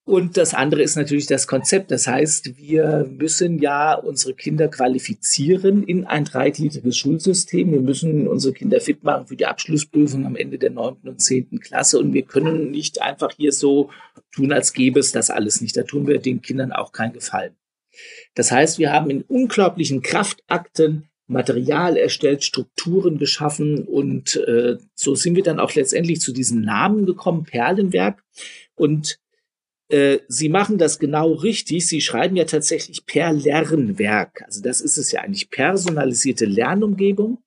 Und 0.07 0.37
das 0.37 0.53
andere 0.53 0.83
ist 0.83 0.95
natürlich 0.95 1.25
das 1.25 1.47
Konzept. 1.47 1.89
Das 1.89 2.05
heißt, 2.05 2.57
wir 2.57 3.09
müssen 3.09 3.57
ja 3.57 3.95
unsere 3.95 4.35
Kinder 4.35 4.67
qualifizieren 4.67 5.81
in 5.81 6.05
ein 6.05 6.25
dreigliedriges 6.25 6.95
Schulsystem. 6.95 7.71
Wir 7.71 7.81
müssen 7.81 8.27
unsere 8.27 8.53
Kinder 8.53 8.79
fit 8.79 9.03
machen 9.03 9.25
für 9.25 9.35
die 9.35 9.47
Abschlussprüfung 9.47 10.27
am 10.27 10.35
Ende 10.35 10.59
der 10.59 10.69
neunten 10.69 11.09
und 11.09 11.21
zehnten 11.21 11.59
Klasse. 11.59 11.97
Und 11.97 12.13
wir 12.13 12.21
können 12.21 12.69
nicht 12.69 13.01
einfach 13.01 13.31
hier 13.35 13.51
so 13.51 13.89
tun, 14.31 14.53
als 14.53 14.73
gäbe 14.73 14.99
es 14.99 15.11
das 15.11 15.31
alles 15.31 15.59
nicht. 15.59 15.75
Da 15.75 15.81
tun 15.81 16.05
wir 16.05 16.19
den 16.19 16.43
Kindern 16.43 16.71
auch 16.71 16.91
keinen 16.91 17.13
Gefallen. 17.13 17.55
Das 18.35 18.51
heißt, 18.51 18.77
wir 18.77 18.93
haben 18.93 19.09
in 19.09 19.23
unglaublichen 19.23 20.03
Kraftakten 20.03 21.09
Material 21.27 21.97
erstellt, 21.97 22.43
Strukturen 22.43 23.17
geschaffen 23.17 23.83
und 23.83 24.35
äh, 24.35 24.77
so 24.93 25.15
sind 25.15 25.35
wir 25.35 25.41
dann 25.41 25.59
auch 25.59 25.73
letztendlich 25.73 26.21
zu 26.21 26.31
diesem 26.31 26.61
Namen 26.61 27.07
gekommen, 27.07 27.45
Perlenwerk. 27.45 28.23
Und 28.75 29.17
äh, 29.89 30.19
Sie 30.27 30.49
machen 30.49 30.77
das 30.77 30.99
genau 30.99 31.33
richtig. 31.33 31.87
Sie 31.87 32.01
schreiben 32.01 32.35
ja 32.35 32.45
tatsächlich 32.45 33.05
per 33.05 33.33
Lernwerk. 33.33 34.41
Also 34.43 34.61
das 34.61 34.81
ist 34.81 34.97
es 34.97 35.11
ja 35.11 35.21
eigentlich 35.21 35.49
personalisierte 35.49 36.45
Lernumgebung. 36.45 37.43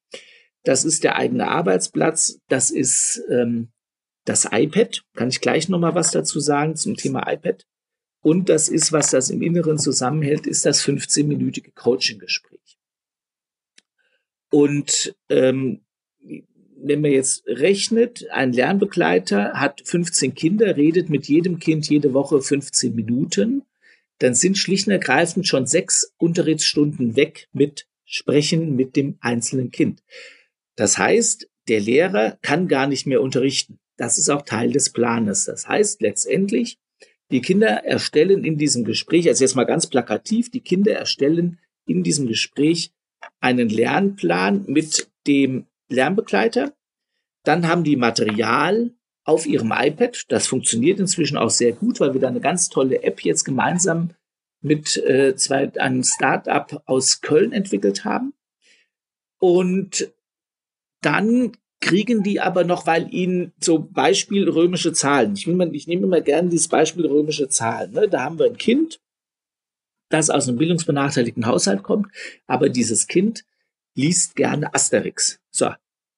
Das 0.64 0.84
ist 0.84 1.04
der 1.04 1.16
eigene 1.16 1.48
Arbeitsplatz. 1.48 2.40
Das 2.48 2.70
ist 2.70 3.22
ähm, 3.30 3.68
das 4.24 4.48
iPad. 4.50 5.02
Kann 5.14 5.28
ich 5.28 5.40
gleich 5.40 5.68
noch 5.68 5.78
mal 5.78 5.94
was 5.94 6.10
dazu 6.10 6.40
sagen 6.40 6.76
zum 6.76 6.96
Thema 6.96 7.30
iPad. 7.30 7.66
Und 8.20 8.48
das 8.48 8.68
ist, 8.68 8.92
was 8.92 9.10
das 9.10 9.30
im 9.30 9.42
Inneren 9.42 9.78
zusammenhält, 9.78 10.46
ist 10.46 10.66
das 10.66 10.84
15-minütige 10.84 11.72
Coaching-Gespräch. 11.74 12.78
Und 14.50 15.16
ähm, 15.28 15.84
wenn 16.80 17.00
man 17.00 17.10
jetzt 17.10 17.44
rechnet, 17.46 18.26
ein 18.30 18.52
Lernbegleiter 18.52 19.54
hat 19.54 19.82
15 19.84 20.34
Kinder, 20.34 20.76
redet 20.76 21.10
mit 21.10 21.26
jedem 21.26 21.58
Kind 21.58 21.88
jede 21.88 22.14
Woche 22.14 22.40
15 22.40 22.94
Minuten, 22.94 23.62
dann 24.18 24.34
sind 24.34 24.58
schlicht 24.58 24.86
und 24.86 24.92
ergreifend 24.92 25.46
schon 25.46 25.66
sechs 25.66 26.12
Unterrichtsstunden 26.18 27.16
weg 27.16 27.48
mit 27.52 27.86
Sprechen 28.04 28.74
mit 28.74 28.96
dem 28.96 29.18
einzelnen 29.20 29.70
Kind. 29.70 30.02
Das 30.76 30.98
heißt, 30.98 31.48
der 31.68 31.80
Lehrer 31.80 32.38
kann 32.42 32.68
gar 32.68 32.86
nicht 32.86 33.06
mehr 33.06 33.20
unterrichten. 33.20 33.78
Das 33.96 34.18
ist 34.18 34.30
auch 34.30 34.42
Teil 34.42 34.72
des 34.72 34.90
Planes. 34.90 35.44
Das 35.44 35.68
heißt 35.68 36.00
letztendlich, 36.00 36.78
die 37.30 37.42
Kinder 37.42 37.84
erstellen 37.84 38.44
in 38.44 38.56
diesem 38.56 38.84
Gespräch, 38.84 39.28
also 39.28 39.44
jetzt 39.44 39.54
mal 39.54 39.64
ganz 39.64 39.86
plakativ, 39.86 40.50
die 40.50 40.60
Kinder 40.60 40.92
erstellen 40.92 41.58
in 41.86 42.02
diesem 42.02 42.26
Gespräch 42.26 42.92
einen 43.40 43.68
Lernplan 43.68 44.64
mit 44.66 45.10
dem 45.26 45.66
Lernbegleiter. 45.88 46.72
Dann 47.44 47.66
haben 47.68 47.84
die 47.84 47.96
Material 47.96 48.90
auf 49.24 49.46
ihrem 49.46 49.72
iPad. 49.72 50.24
Das 50.28 50.46
funktioniert 50.46 51.00
inzwischen 51.00 51.36
auch 51.36 51.50
sehr 51.50 51.72
gut, 51.72 52.00
weil 52.00 52.14
wir 52.14 52.20
da 52.20 52.28
eine 52.28 52.40
ganz 52.40 52.68
tolle 52.68 53.02
App 53.02 53.20
jetzt 53.20 53.44
gemeinsam 53.44 54.10
mit 54.60 54.96
äh, 54.96 55.36
zwei, 55.36 55.72
einem 55.78 56.02
Startup 56.02 56.82
aus 56.86 57.20
Köln 57.20 57.52
entwickelt 57.52 58.04
haben. 58.04 58.34
Und 59.38 60.12
dann 61.00 61.52
kriegen 61.80 62.22
die 62.22 62.40
aber 62.40 62.64
noch, 62.64 62.86
weil 62.86 63.12
ihnen 63.14 63.52
so 63.60 63.78
Beispiel 63.78 64.48
römische 64.48 64.92
Zahlen. 64.92 65.34
Ich, 65.34 65.46
mal, 65.46 65.74
ich 65.74 65.86
nehme 65.86 66.04
immer 66.04 66.20
gerne 66.20 66.48
dieses 66.48 66.68
Beispiel 66.68 67.06
römische 67.06 67.48
Zahlen. 67.48 67.92
Ne? 67.92 68.08
Da 68.08 68.24
haben 68.24 68.38
wir 68.38 68.46
ein 68.46 68.56
Kind, 68.56 69.00
das 70.08 70.30
aus 70.30 70.48
einem 70.48 70.58
bildungsbenachteiligten 70.58 71.46
Haushalt 71.46 71.82
kommt, 71.82 72.08
aber 72.46 72.68
dieses 72.68 73.06
Kind 73.06 73.44
liest 73.98 74.36
gerne 74.36 74.72
Asterix. 74.74 75.40
So. 75.50 75.70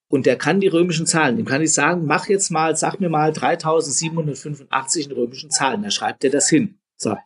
Und 0.09 0.27
der 0.27 0.37
kann 0.37 0.61
die 0.61 0.69
römischen 0.69 1.07
Zahlen. 1.07 1.37
Dem 1.37 1.47
kann 1.47 1.63
ich 1.63 1.73
sagen, 1.73 2.05
mach 2.05 2.29
jetzt 2.29 2.51
mal, 2.51 2.77
sag 2.77 3.01
mir 3.01 3.09
mal 3.09 3.33
3785 3.33 5.07
in 5.07 5.13
römischen 5.13 5.51
Zahlen. 5.51 5.83
Da 5.83 5.91
schreibt 5.91 6.25
er 6.25 6.31
das 6.31 6.49
hin. 6.49 6.79
So. 6.97 7.17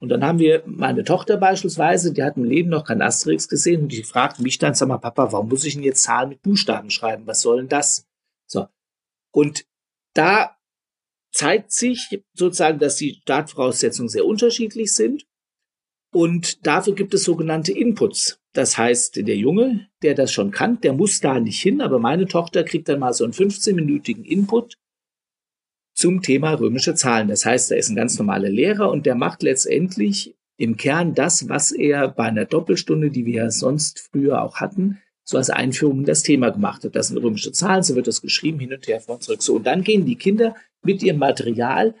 Und 0.00 0.10
dann 0.10 0.24
haben 0.24 0.38
wir 0.38 0.62
meine 0.64 1.02
Tochter 1.04 1.36
beispielsweise, 1.36 2.12
die 2.12 2.22
hat 2.22 2.36
im 2.36 2.44
Leben 2.44 2.70
noch 2.70 2.84
kein 2.84 3.02
Asterix 3.02 3.48
gesehen 3.48 3.82
und 3.82 3.88
die 3.92 4.04
fragt 4.04 4.38
mich 4.38 4.58
dann, 4.58 4.74
sag 4.74 4.88
mal, 4.88 4.98
Papa, 4.98 5.32
warum 5.32 5.48
muss 5.48 5.64
ich 5.64 5.74
denn 5.74 5.82
jetzt 5.82 6.04
Zahlen 6.04 6.28
mit 6.28 6.42
Buchstaben 6.42 6.90
schreiben? 6.90 7.26
Was 7.26 7.40
soll 7.40 7.58
denn 7.58 7.68
das? 7.68 8.06
So. 8.46 8.68
Und 9.32 9.66
da 10.14 10.56
zeigt 11.32 11.72
sich 11.72 12.22
sozusagen, 12.32 12.78
dass 12.78 12.96
die 12.96 13.14
Startvoraussetzungen 13.22 14.08
sehr 14.08 14.24
unterschiedlich 14.24 14.94
sind. 14.94 15.26
Und 16.12 16.66
dafür 16.66 16.94
gibt 16.94 17.14
es 17.14 17.24
sogenannte 17.24 17.72
Inputs. 17.72 18.40
Das 18.52 18.78
heißt, 18.78 19.16
der 19.16 19.36
Junge, 19.36 19.88
der 20.02 20.14
das 20.14 20.32
schon 20.32 20.50
kann, 20.50 20.80
der 20.80 20.92
muss 20.94 21.20
da 21.20 21.38
nicht 21.38 21.60
hin, 21.60 21.80
aber 21.80 21.98
meine 21.98 22.26
Tochter 22.26 22.64
kriegt 22.64 22.88
dann 22.88 23.00
mal 23.00 23.12
so 23.12 23.24
einen 23.24 23.34
15-minütigen 23.34 24.24
Input 24.24 24.78
zum 25.94 26.22
Thema 26.22 26.54
römische 26.54 26.94
Zahlen. 26.94 27.28
Das 27.28 27.44
heißt, 27.44 27.70
er 27.72 27.78
ist 27.78 27.90
ein 27.90 27.96
ganz 27.96 28.18
normaler 28.18 28.48
Lehrer 28.48 28.90
und 28.90 29.04
der 29.04 29.16
macht 29.16 29.42
letztendlich 29.42 30.34
im 30.56 30.76
Kern 30.76 31.14
das, 31.14 31.48
was 31.48 31.72
er 31.72 32.08
bei 32.08 32.24
einer 32.24 32.46
Doppelstunde, 32.46 33.10
die 33.10 33.26
wir 33.26 33.50
sonst 33.50 34.08
früher 34.10 34.42
auch 34.42 34.56
hatten, 34.56 35.00
so 35.24 35.36
als 35.36 35.50
Einführung 35.50 35.98
in 36.00 36.04
das 36.04 36.22
Thema 36.22 36.50
gemacht 36.50 36.84
hat. 36.84 36.96
Das 36.96 37.08
sind 37.08 37.18
römische 37.18 37.52
Zahlen, 37.52 37.82
so 37.82 37.94
wird 37.94 38.06
das 38.06 38.22
geschrieben, 38.22 38.58
hin 38.58 38.72
und 38.72 38.86
her, 38.88 39.00
vor 39.00 39.16
und 39.16 39.22
zurück. 39.22 39.42
So, 39.42 39.56
und 39.56 39.66
dann 39.66 39.84
gehen 39.84 40.06
die 40.06 40.16
Kinder 40.16 40.56
mit 40.82 41.02
ihrem 41.02 41.18
Material 41.18 41.94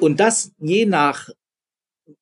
und 0.00 0.20
das 0.20 0.52
je 0.58 0.86
nach 0.86 1.28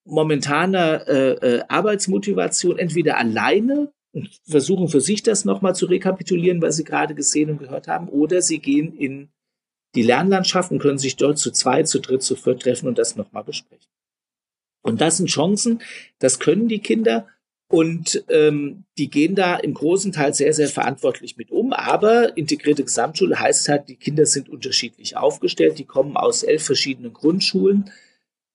momentaner 0.05 1.07
äh, 1.09 1.33
äh, 1.33 1.63
Arbeitsmotivation 1.69 2.79
entweder 2.79 3.19
alleine 3.19 3.93
und 4.13 4.29
versuchen 4.45 4.89
für 4.89 5.01
sich 5.01 5.23
das 5.23 5.45
nochmal 5.45 5.75
zu 5.75 5.87
rekapitulieren, 5.87 6.63
was 6.63 6.77
sie 6.77 6.85
gerade 6.85 7.15
gesehen 7.15 7.51
und 7.51 7.59
gehört 7.59 7.89
haben, 7.89 8.09
oder 8.09 8.43
sie 8.43 8.59
gehen 8.59 8.95
in 8.95 9.29
die 9.95 10.03
Lernlandschaften 10.03 10.79
können 10.79 10.99
sich 10.99 11.17
dort 11.17 11.39
zu 11.39 11.51
zweit, 11.51 11.89
zu 11.89 12.01
dritt, 12.01 12.23
zu 12.23 12.37
viert 12.37 12.63
treffen 12.63 12.89
und 12.89 12.99
das 12.99 13.17
nochmal 13.17 13.45
besprechen. 13.45 13.91
Und 14.83 15.01
das 15.01 15.17
sind 15.17 15.29
Chancen, 15.29 15.83
das 16.19 16.39
können 16.39 16.69
die 16.69 16.81
Kinder 16.81 17.27
und 17.71 18.25
ähm, 18.29 18.85
die 18.97 19.11
gehen 19.11 19.35
da 19.35 19.57
im 19.57 19.75
großen 19.75 20.13
Teil 20.13 20.33
sehr, 20.33 20.55
sehr 20.55 20.69
verantwortlich 20.69 21.37
mit 21.37 21.51
um. 21.51 21.73
Aber 21.75 22.37
integrierte 22.37 22.85
Gesamtschule 22.85 23.39
heißt 23.39 23.69
halt, 23.69 23.89
die 23.89 23.97
Kinder 23.97 24.25
sind 24.25 24.49
unterschiedlich 24.49 25.19
aufgestellt. 25.19 25.79
Die 25.79 25.85
kommen 25.85 26.17
aus 26.17 26.43
elf 26.43 26.65
verschiedenen 26.65 27.13
Grundschulen 27.13 27.91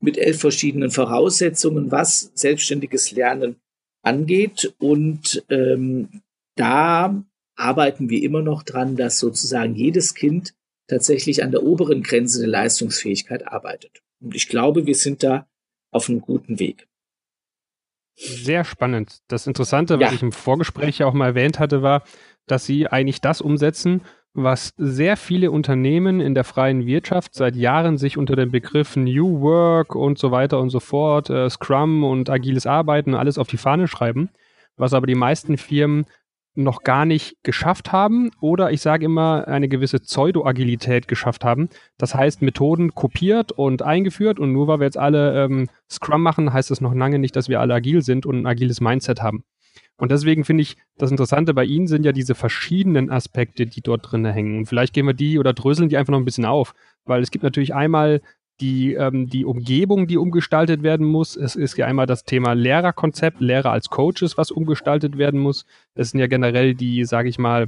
mit 0.03 0.17
elf 0.17 0.39
verschiedenen 0.41 0.91
Voraussetzungen, 0.91 1.89
was 1.89 2.31
selbstständiges 2.35 3.11
Lernen 3.11 3.55
angeht. 4.01 4.73
Und 4.77 5.43
ähm, 5.49 6.21
da 6.55 7.23
arbeiten 7.55 8.09
wir 8.09 8.21
immer 8.21 8.41
noch 8.41 8.63
dran, 8.63 8.97
dass 8.97 9.17
sozusagen 9.17 9.75
jedes 9.75 10.13
Kind 10.13 10.53
tatsächlich 10.87 11.41
an 11.41 11.51
der 11.51 11.63
oberen 11.63 12.03
Grenze 12.03 12.39
der 12.39 12.49
Leistungsfähigkeit 12.49 13.47
arbeitet. 13.47 14.03
Und 14.19 14.35
ich 14.35 14.49
glaube, 14.49 14.85
wir 14.85 14.95
sind 14.95 15.23
da 15.23 15.47
auf 15.89 16.09
einem 16.09 16.19
guten 16.19 16.59
Weg. 16.59 16.87
Sehr 18.15 18.65
spannend. 18.65 19.21
Das 19.29 19.47
Interessante, 19.47 19.99
was 19.99 20.09
ja. 20.09 20.15
ich 20.15 20.21
im 20.21 20.33
Vorgespräch 20.33 20.99
ja 20.99 21.05
auch 21.05 21.13
mal 21.13 21.27
erwähnt 21.27 21.59
hatte, 21.59 21.81
war, 21.81 22.03
dass 22.45 22.65
Sie 22.65 22.87
eigentlich 22.87 23.21
das 23.21 23.39
umsetzen, 23.39 24.01
was 24.33 24.73
sehr 24.77 25.15
viele 25.15 25.51
Unternehmen 25.51 26.19
in 26.19 26.33
der 26.33 26.43
freien 26.43 26.85
Wirtschaft 26.85 27.35
seit 27.35 27.55
Jahren 27.55 27.97
sich 27.97 28.17
unter 28.17 28.35
dem 28.35 28.51
Begriff 28.51 28.95
New 28.95 29.41
Work 29.41 29.95
und 29.95 30.17
so 30.17 30.31
weiter 30.31 30.59
und 30.59 30.69
so 30.69 30.79
fort, 30.79 31.29
äh, 31.29 31.49
Scrum 31.49 32.03
und 32.03 32.29
agiles 32.29 32.65
Arbeiten 32.65 33.13
alles 33.13 33.37
auf 33.37 33.47
die 33.47 33.57
Fahne 33.57 33.87
schreiben, 33.87 34.29
was 34.75 34.93
aber 34.93 35.05
die 35.05 35.15
meisten 35.15 35.57
Firmen 35.57 36.05
noch 36.55 36.83
gar 36.83 37.05
nicht 37.05 37.37
geschafft 37.43 37.91
haben 37.91 38.29
oder 38.39 38.71
ich 38.71 38.81
sage 38.81 39.05
immer 39.05 39.47
eine 39.47 39.67
gewisse 39.67 39.99
Pseudo-Agilität 39.99 41.07
geschafft 41.07 41.43
haben. 41.43 41.69
Das 41.97 42.13
heißt, 42.13 42.41
Methoden 42.41 42.93
kopiert 42.93 43.51
und 43.51 43.81
eingeführt 43.81 44.39
und 44.39 44.51
nur 44.51 44.67
weil 44.67 44.79
wir 44.79 44.85
jetzt 44.85 44.97
alle 44.97 45.45
ähm, 45.45 45.67
Scrum 45.89 46.21
machen, 46.21 46.53
heißt 46.53 46.69
das 46.69 46.81
noch 46.81 46.93
lange 46.93 47.17
nicht, 47.17 47.35
dass 47.35 47.49
wir 47.49 47.59
alle 47.59 47.73
agil 47.73 48.03
sind 48.03 48.25
und 48.25 48.41
ein 48.41 48.45
agiles 48.45 48.81
Mindset 48.81 49.21
haben. 49.21 49.43
Und 49.97 50.11
deswegen 50.11 50.43
finde 50.43 50.63
ich, 50.63 50.77
das 50.97 51.11
Interessante 51.11 51.53
bei 51.53 51.65
Ihnen 51.65 51.87
sind 51.87 52.05
ja 52.05 52.11
diese 52.11 52.35
verschiedenen 52.35 53.11
Aspekte, 53.11 53.65
die 53.65 53.81
dort 53.81 54.11
drin 54.11 54.25
hängen. 54.25 54.57
Und 54.57 54.65
vielleicht 54.65 54.93
gehen 54.93 55.05
wir 55.05 55.13
die 55.13 55.39
oder 55.39 55.53
dröseln 55.53 55.89
die 55.89 55.97
einfach 55.97 56.11
noch 56.11 56.19
ein 56.19 56.25
bisschen 56.25 56.45
auf, 56.45 56.73
weil 57.05 57.21
es 57.21 57.31
gibt 57.31 57.43
natürlich 57.43 57.73
einmal 57.73 58.21
die, 58.59 58.93
ähm, 58.93 59.29
die 59.29 59.45
Umgebung, 59.45 60.07
die 60.07 60.17
umgestaltet 60.17 60.83
werden 60.83 61.05
muss. 61.05 61.35
Es 61.35 61.55
ist 61.55 61.77
ja 61.77 61.85
einmal 61.85 62.05
das 62.05 62.23
Thema 62.23 62.53
Lehrerkonzept, 62.53 63.39
Lehrer 63.39 63.71
als 63.71 63.89
Coaches, 63.89 64.37
was 64.37 64.51
umgestaltet 64.51 65.17
werden 65.17 65.39
muss. 65.39 65.65
Es 65.95 66.11
sind 66.11 66.19
ja 66.19 66.27
generell 66.27 66.75
die, 66.75 67.05
sage 67.05 67.29
ich 67.29 67.39
mal, 67.39 67.67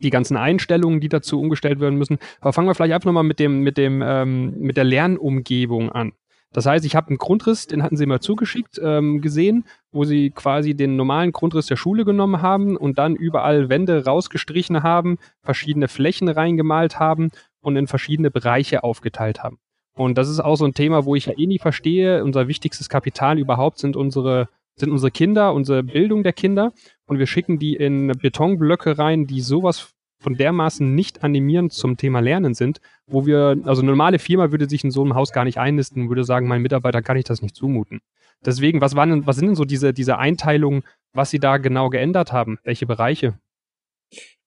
die 0.00 0.10
ganzen 0.10 0.36
Einstellungen, 0.36 1.00
die 1.00 1.08
dazu 1.08 1.40
umgestellt 1.40 1.80
werden 1.80 1.98
müssen. 1.98 2.18
Aber 2.40 2.52
fangen 2.52 2.68
wir 2.68 2.74
vielleicht 2.74 2.94
einfach 2.94 3.06
nochmal 3.06 3.24
mit 3.24 3.38
dem, 3.38 3.60
mit 3.60 3.76
dem, 3.76 4.02
ähm, 4.02 4.58
mit 4.58 4.76
der 4.76 4.84
Lernumgebung 4.84 5.90
an. 5.90 6.12
Das 6.52 6.64
heißt, 6.64 6.84
ich 6.84 6.96
habe 6.96 7.08
einen 7.08 7.18
Grundriss, 7.18 7.66
den 7.66 7.82
hatten 7.82 7.96
sie 7.96 8.06
mal 8.06 8.20
zugeschickt, 8.20 8.80
ähm, 8.82 9.20
gesehen, 9.20 9.64
wo 9.92 10.04
sie 10.04 10.30
quasi 10.30 10.74
den 10.74 10.96
normalen 10.96 11.32
Grundriss 11.32 11.66
der 11.66 11.76
Schule 11.76 12.04
genommen 12.04 12.40
haben 12.40 12.76
und 12.76 12.98
dann 12.98 13.16
überall 13.16 13.68
Wände 13.68 14.04
rausgestrichen 14.04 14.82
haben, 14.82 15.18
verschiedene 15.42 15.88
Flächen 15.88 16.28
reingemalt 16.28 16.98
haben 16.98 17.30
und 17.60 17.76
in 17.76 17.86
verschiedene 17.86 18.30
Bereiche 18.30 18.82
aufgeteilt 18.82 19.42
haben. 19.42 19.58
Und 19.94 20.16
das 20.16 20.28
ist 20.28 20.40
auch 20.40 20.56
so 20.56 20.64
ein 20.64 20.74
Thema, 20.74 21.04
wo 21.04 21.16
ich 21.16 21.26
ja 21.26 21.36
eh 21.36 21.46
nie 21.46 21.58
verstehe. 21.58 22.22
Unser 22.24 22.48
wichtigstes 22.48 22.88
Kapital 22.88 23.38
überhaupt 23.38 23.78
sind 23.78 23.96
unsere, 23.96 24.48
sind 24.76 24.90
unsere 24.90 25.10
Kinder, 25.10 25.52
unsere 25.52 25.82
Bildung 25.82 26.22
der 26.22 26.32
Kinder. 26.32 26.72
Und 27.06 27.18
wir 27.18 27.26
schicken 27.26 27.58
die 27.58 27.74
in 27.74 28.06
Betonblöcke 28.06 28.96
rein, 28.96 29.26
die 29.26 29.40
sowas 29.40 29.92
von 30.18 30.34
dermaßen 30.36 30.94
nicht 30.94 31.22
animierend 31.22 31.72
zum 31.72 31.96
Thema 31.96 32.20
Lernen 32.20 32.54
sind, 32.54 32.80
wo 33.06 33.26
wir, 33.26 33.56
also 33.64 33.82
eine 33.82 33.90
normale 33.90 34.18
Firma 34.18 34.50
würde 34.50 34.68
sich 34.68 34.84
in 34.84 34.90
so 34.90 35.02
einem 35.02 35.14
Haus 35.14 35.32
gar 35.32 35.44
nicht 35.44 35.58
einnisten, 35.58 36.08
würde 36.08 36.24
sagen, 36.24 36.48
meinen 36.48 36.62
Mitarbeitern 36.62 37.04
kann 37.04 37.16
ich 37.16 37.24
das 37.24 37.42
nicht 37.42 37.54
zumuten. 37.54 38.00
Deswegen, 38.44 38.80
was 38.80 38.94
waren, 38.94 39.26
was 39.26 39.36
sind 39.36 39.46
denn 39.46 39.56
so 39.56 39.64
diese, 39.64 39.92
diese 39.92 40.18
Einteilungen, 40.18 40.82
was 41.12 41.30
Sie 41.30 41.38
da 41.38 41.56
genau 41.56 41.88
geändert 41.88 42.32
haben? 42.32 42.58
Welche 42.62 42.86
Bereiche? 42.86 43.38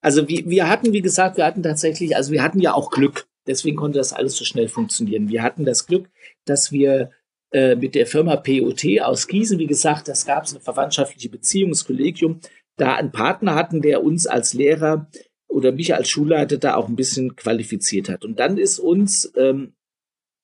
Also 0.02 0.28
wir, 0.28 0.46
wir 0.46 0.70
hatten, 0.70 0.94
wie 0.94 1.02
gesagt, 1.02 1.38
wir 1.38 1.46
hatten 1.46 1.64
tatsächlich, 1.64 2.16
also 2.16 2.32
wir 2.32 2.42
hatten 2.42 2.60
ja 2.60 2.74
auch 2.74 2.92
Glück. 2.92 3.28
Deswegen 3.48 3.78
konnte 3.78 3.98
das 3.98 4.14
alles 4.14 4.36
so 4.36 4.46
schnell 4.46 4.68
funktionieren. 4.68 5.30
Wir 5.30 5.44
hatten 5.44 5.66
das 5.66 5.88
Glück, 5.88 6.10
dass 6.46 6.72
wir 6.72 7.12
äh, 7.52 7.76
mit 7.76 7.96
der 7.96 8.08
Firma 8.08 8.36
POT 8.38 9.02
aus 9.02 9.28
Gießen, 9.28 9.60
wie 9.60 9.68
gesagt, 9.68 10.08
das 10.08 10.26
gab 10.26 10.46
es 10.46 10.54
eine 10.54 10.62
verwandtschaftliche 10.62 11.30
Beziehung, 11.30 11.72
das 11.72 11.86
Kollegium, 11.86 12.40
da 12.78 12.96
einen 12.96 13.12
Partner 13.12 13.56
hatten, 13.56 13.82
der 13.82 14.04
uns 14.04 14.26
als 14.26 14.54
Lehrer 14.54 15.08
oder 15.52 15.72
mich 15.72 15.94
als 15.94 16.10
Schulleiter 16.10 16.58
da 16.58 16.76
auch 16.76 16.88
ein 16.88 16.96
bisschen 16.96 17.36
qualifiziert 17.36 18.10
hat. 18.10 18.26
Und 18.26 18.40
dann 18.40 18.58
ist 18.58 18.80
uns 18.80 19.32
ähm, 19.36 19.74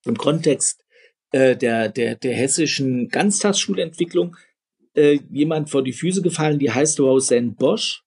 im 0.05 0.17
Kontext 0.17 0.83
äh, 1.31 1.55
der, 1.55 1.89
der, 1.89 2.15
der 2.15 2.35
hessischen 2.35 3.09
Ganztagsschulentwicklung 3.09 4.35
äh, 4.95 5.19
jemand 5.29 5.69
vor 5.69 5.83
die 5.83 5.93
Füße 5.93 6.21
gefallen, 6.21 6.59
die 6.59 6.71
heißt 6.71 6.99
Roseanne 6.99 7.51
Bosch. 7.51 8.03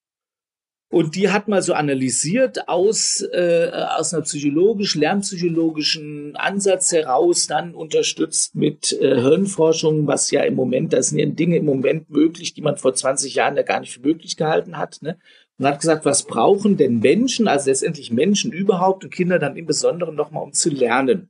Und 0.92 1.14
die 1.14 1.28
hat 1.28 1.46
mal 1.46 1.62
so 1.62 1.72
analysiert 1.72 2.68
aus, 2.68 3.24
äh, 3.32 3.70
aus 3.96 4.12
einer 4.12 4.24
psychologisch, 4.24 4.96
lernpsychologischen 4.96 6.34
Ansatz 6.34 6.90
heraus, 6.90 7.46
dann 7.46 7.76
unterstützt 7.76 8.56
mit 8.56 8.92
äh, 9.00 9.20
Hirnforschung, 9.20 10.08
was 10.08 10.32
ja 10.32 10.42
im 10.42 10.56
Moment, 10.56 10.92
da 10.92 11.00
sind 11.00 11.20
ja 11.20 11.26
Dinge 11.26 11.58
im 11.58 11.64
Moment 11.64 12.10
möglich, 12.10 12.54
die 12.54 12.62
man 12.62 12.76
vor 12.76 12.92
20 12.92 13.36
Jahren 13.36 13.56
ja 13.56 13.62
gar 13.62 13.78
nicht 13.78 13.92
für 13.92 14.00
möglich 14.00 14.36
gehalten 14.36 14.78
hat. 14.78 15.00
Ne? 15.00 15.16
Und 15.60 15.66
hat 15.66 15.80
gesagt, 15.80 16.06
was 16.06 16.22
brauchen 16.22 16.78
denn 16.78 17.00
Menschen, 17.00 17.46
also 17.46 17.68
letztendlich 17.68 18.10
Menschen 18.10 18.50
überhaupt 18.50 19.04
und 19.04 19.10
Kinder 19.10 19.38
dann 19.38 19.58
im 19.58 19.66
Besonderen 19.66 20.14
nochmal, 20.14 20.42
um 20.42 20.54
zu 20.54 20.70
lernen. 20.70 21.28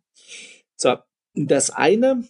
So, 0.76 0.98
das 1.34 1.70
eine, 1.70 2.22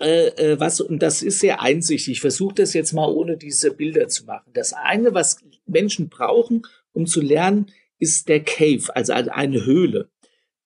äh, 0.00 0.28
äh, 0.28 0.58
was, 0.58 0.80
und 0.80 1.02
das 1.02 1.20
ist 1.20 1.40
sehr 1.40 1.60
einsichtig, 1.60 2.12
ich 2.12 2.20
versuche 2.22 2.54
das 2.54 2.72
jetzt 2.72 2.94
mal 2.94 3.10
ohne 3.10 3.36
diese 3.36 3.72
Bilder 3.72 4.08
zu 4.08 4.24
machen. 4.24 4.50
Das 4.54 4.72
eine, 4.72 5.12
was 5.12 5.44
Menschen 5.66 6.08
brauchen, 6.08 6.62
um 6.94 7.04
zu 7.04 7.20
lernen, 7.20 7.70
ist 7.98 8.30
der 8.30 8.42
Cave, 8.42 8.84
also 8.96 9.12
eine 9.12 9.66
Höhle. 9.66 10.08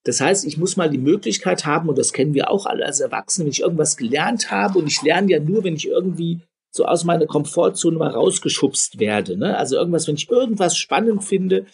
Das 0.03 0.21
heißt, 0.21 0.45
ich 0.45 0.57
muss 0.57 0.77
mal 0.77 0.89
die 0.89 0.97
Möglichkeit 0.97 1.65
haben, 1.65 1.89
und 1.89 1.97
das 1.97 2.13
kennen 2.13 2.33
wir 2.33 2.49
auch 2.49 2.67
alle 2.67 2.85
als 2.85 3.01
Erwachsene, 3.01 3.47
wenn 3.47 3.51
ich 3.51 3.63
irgendwas 3.63 3.97
gelernt 3.97 4.49
habe, 4.49 4.79
und 4.79 4.87
ich 4.87 5.01
lerne 5.01 5.29
ja 5.29 5.41
nur, 5.41 5.65
wenn 5.65 5.75
ich 5.75 5.89
irgendwie 5.89 6.39
so 6.71 6.85
aus 6.85 7.03
meiner 7.03 7.25
Komfortzone 7.27 7.97
mal 7.97 8.11
rausgeschubst 8.11 8.99
werde. 8.99 9.37
Ne? 9.37 9.57
Also 9.57 9.75
irgendwas, 9.75 10.07
wenn 10.07 10.15
ich 10.15 10.29
irgendwas 10.29 10.77
spannend 10.77 11.23
finde, 11.23 11.65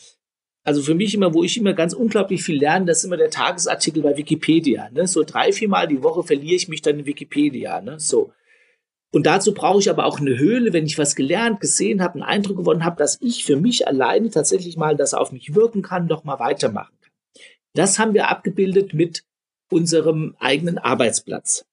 also 0.64 0.82
für 0.82 0.96
mich 0.96 1.14
immer, 1.14 1.34
wo 1.34 1.44
ich 1.44 1.58
immer 1.58 1.74
ganz 1.74 1.94
unglaublich 1.94 2.44
viel 2.44 2.60
lerne, 2.60 2.88
das 2.88 2.98
ist 2.98 3.04
immer 3.06 3.16
der 3.16 3.30
Tagesartikel 3.30 4.04
bei 4.04 4.18
Wikipedia. 4.18 4.90
Ne? 4.90 5.08
So 5.08 5.24
drei, 5.24 5.54
vier 5.54 5.70
Mal 5.70 5.88
die 5.88 6.04
Woche 6.04 6.24
verliere 6.24 6.56
ich 6.56 6.68
mich 6.68 6.82
dann 6.82 7.00
in 7.00 7.06
Wikipedia. 7.06 7.80
Ne? 7.80 8.00
So. 8.00 8.34
Und 9.14 9.26
dazu 9.26 9.54
brauche 9.54 9.80
ich 9.80 9.90
aber 9.90 10.06
auch 10.06 10.20
eine 10.20 10.38
Höhle, 10.38 10.74
wenn 10.74 10.86
ich 10.86 10.98
was 10.98 11.16
gelernt, 11.16 11.62
gesehen 11.62 12.02
habe, 12.02 12.16
einen 12.16 12.24
Eindruck 12.24 12.58
gewonnen 12.58 12.84
habe, 12.84 12.98
dass 12.98 13.22
ich 13.22 13.46
für 13.46 13.56
mich 13.56 13.88
alleine 13.88 14.30
tatsächlich 14.30 14.76
mal 14.76 14.98
das 14.98 15.14
auf 15.14 15.32
mich 15.32 15.56
wirken 15.56 15.84
kann, 15.84 16.10
doch 16.10 16.26
mal 16.26 16.40
weitermachen 16.40 16.98
kann. 17.02 17.12
Das 17.74 18.00
haben 18.00 18.14
wir 18.14 18.30
abgebildet 18.30 18.94
mit 18.94 19.24
unserem 19.72 20.36
eigenen 20.40 20.78
Arbeitsplatz. 20.78 21.66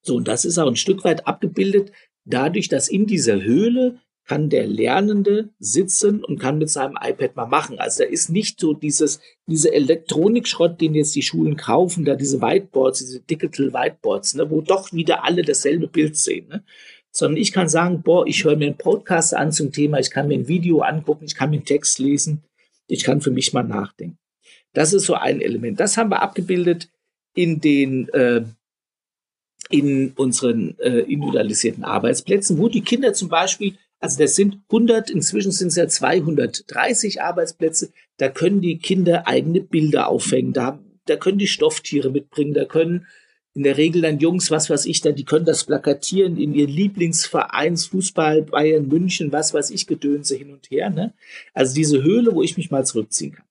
So, 0.00 0.16
und 0.16 0.28
das 0.28 0.44
ist 0.44 0.56
auch 0.56 0.68
ein 0.68 0.76
Stück 0.76 1.04
weit 1.04 1.26
abgebildet 1.26 1.90
dadurch, 2.26 2.68
dass 2.68 2.88
in 2.88 3.06
dieser 3.06 3.42
Höhle 3.42 3.98
kann 4.26 4.50
der 4.50 4.66
Lernende 4.66 5.50
sitzen 5.60 6.24
und 6.24 6.40
kann 6.40 6.58
mit 6.58 6.68
seinem 6.68 6.98
iPad 7.00 7.36
mal 7.36 7.46
machen. 7.46 7.78
Also 7.78 8.02
da 8.02 8.10
ist 8.10 8.28
nicht 8.28 8.58
so 8.58 8.74
dieses, 8.74 9.20
diese 9.46 9.72
Elektronikschrott, 9.72 10.80
den 10.80 10.94
jetzt 10.94 11.14
die 11.14 11.22
Schulen 11.22 11.56
kaufen, 11.56 12.04
da 12.04 12.16
diese 12.16 12.42
Whiteboards, 12.42 12.98
diese 12.98 13.20
Digital 13.20 13.72
Whiteboards, 13.72 14.34
ne, 14.34 14.50
wo 14.50 14.60
doch 14.60 14.92
wieder 14.92 15.24
alle 15.24 15.42
dasselbe 15.42 15.86
Bild 15.86 16.16
sehen. 16.16 16.48
Ne? 16.48 16.64
Sondern 17.12 17.40
ich 17.40 17.52
kann 17.52 17.68
sagen, 17.68 18.02
boah, 18.02 18.26
ich 18.26 18.44
höre 18.44 18.56
mir 18.56 18.66
einen 18.66 18.76
Podcast 18.76 19.32
an 19.32 19.52
zum 19.52 19.70
Thema, 19.70 20.00
ich 20.00 20.10
kann 20.10 20.26
mir 20.26 20.34
ein 20.34 20.48
Video 20.48 20.80
angucken, 20.80 21.24
ich 21.24 21.36
kann 21.36 21.50
mir 21.50 21.56
einen 21.56 21.64
Text 21.64 22.00
lesen, 22.00 22.42
ich 22.88 23.04
kann 23.04 23.20
für 23.20 23.30
mich 23.30 23.52
mal 23.52 23.62
nachdenken. 23.62 24.18
Das 24.72 24.92
ist 24.92 25.06
so 25.06 25.14
ein 25.14 25.40
Element. 25.40 25.78
Das 25.78 25.96
haben 25.96 26.10
wir 26.10 26.20
abgebildet 26.20 26.90
in 27.34 27.60
den 27.60 28.08
äh, 28.08 28.44
in 29.70 30.12
unseren 30.12 30.78
äh, 30.78 31.00
individualisierten 31.00 31.84
Arbeitsplätzen, 31.84 32.58
wo 32.58 32.68
die 32.68 32.82
Kinder 32.82 33.12
zum 33.14 33.28
Beispiel 33.28 33.76
also 33.98 34.18
das 34.18 34.36
sind 34.36 34.58
100, 34.68 35.10
inzwischen 35.10 35.52
sind 35.52 35.68
es 35.68 35.76
ja 35.76 35.88
230 35.88 37.22
Arbeitsplätze. 37.22 37.92
Da 38.18 38.28
können 38.28 38.60
die 38.60 38.78
Kinder 38.78 39.26
eigene 39.26 39.62
Bilder 39.62 40.08
aufhängen. 40.08 40.52
Da, 40.52 40.78
da 41.06 41.16
können 41.16 41.38
die 41.38 41.46
Stofftiere 41.46 42.10
mitbringen. 42.10 42.52
Da 42.52 42.66
können 42.66 43.06
in 43.54 43.62
der 43.62 43.78
Regel 43.78 44.02
dann 44.02 44.18
Jungs, 44.18 44.50
was 44.50 44.68
weiß 44.68 44.84
ich, 44.84 45.00
dann, 45.00 45.14
die 45.14 45.24
können 45.24 45.46
das 45.46 45.64
plakatieren 45.64 46.36
in 46.36 46.54
ihr 46.54 46.66
Lieblingsvereins, 46.66 47.86
Fußball, 47.86 48.42
Bayern, 48.42 48.86
München, 48.86 49.32
was 49.32 49.54
weiß 49.54 49.70
ich, 49.70 49.86
Gedönse 49.86 50.36
hin 50.36 50.50
und 50.50 50.70
her. 50.70 50.90
Ne? 50.90 51.14
Also 51.54 51.74
diese 51.74 52.02
Höhle, 52.02 52.34
wo 52.34 52.42
ich 52.42 52.58
mich 52.58 52.70
mal 52.70 52.84
zurückziehen 52.84 53.32
kann. 53.32 53.45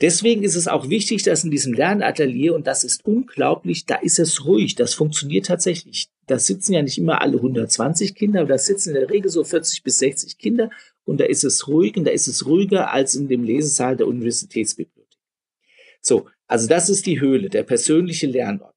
Deswegen 0.00 0.42
ist 0.42 0.56
es 0.56 0.66
auch 0.66 0.88
wichtig, 0.88 1.22
dass 1.24 1.44
in 1.44 1.50
diesem 1.50 1.74
Lernatelier, 1.74 2.54
und 2.54 2.66
das 2.66 2.84
ist 2.84 3.04
unglaublich, 3.04 3.84
da 3.84 3.96
ist 3.96 4.18
es 4.18 4.46
ruhig, 4.46 4.74
das 4.74 4.94
funktioniert 4.94 5.46
tatsächlich. 5.46 6.08
Da 6.26 6.38
sitzen 6.38 6.72
ja 6.72 6.82
nicht 6.82 6.96
immer 6.96 7.20
alle 7.20 7.36
120 7.36 8.14
Kinder, 8.14 8.40
aber 8.40 8.50
da 8.50 8.58
sitzen 8.58 8.90
in 8.90 8.94
der 8.94 9.10
Regel 9.10 9.30
so 9.30 9.44
40 9.44 9.82
bis 9.82 9.98
60 9.98 10.38
Kinder 10.38 10.70
und 11.04 11.20
da 11.20 11.24
ist 11.24 11.44
es 11.44 11.68
ruhig 11.68 11.96
und 11.96 12.04
da 12.04 12.10
ist 12.12 12.28
es 12.28 12.46
ruhiger 12.46 12.92
als 12.92 13.14
in 13.14 13.28
dem 13.28 13.44
Lesesaal 13.44 13.96
der 13.96 14.06
Universitätsbibliothek. 14.06 15.18
So, 16.00 16.28
also 16.46 16.66
das 16.66 16.88
ist 16.88 17.04
die 17.04 17.20
Höhle, 17.20 17.50
der 17.50 17.64
persönliche 17.64 18.26
Lernort. 18.26 18.74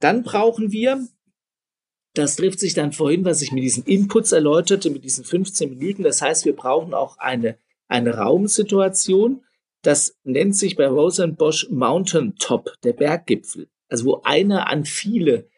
Dann 0.00 0.22
brauchen 0.22 0.72
wir, 0.72 1.06
das 2.14 2.36
trifft 2.36 2.60
sich 2.60 2.72
dann 2.72 2.92
vorhin, 2.92 3.24
was 3.26 3.42
ich 3.42 3.52
mit 3.52 3.62
diesen 3.62 3.84
Inputs 3.84 4.32
erläuterte, 4.32 4.88
mit 4.88 5.04
diesen 5.04 5.24
15 5.24 5.70
Minuten. 5.78 6.02
Das 6.02 6.22
heißt, 6.22 6.46
wir 6.46 6.56
brauchen 6.56 6.94
auch 6.94 7.18
eine, 7.18 7.58
eine 7.88 8.14
Raumsituation, 8.14 9.42
das 9.82 10.16
nennt 10.24 10.56
sich 10.56 10.76
bei 10.76 10.86
Rosenbosch 10.86 11.68
Mountain 11.70 12.34
Top, 12.38 12.72
der 12.82 12.92
Berggipfel. 12.92 13.68
Also 13.88 14.06
wo 14.06 14.20
einer 14.24 14.68
an 14.68 14.84
viele 14.84 15.48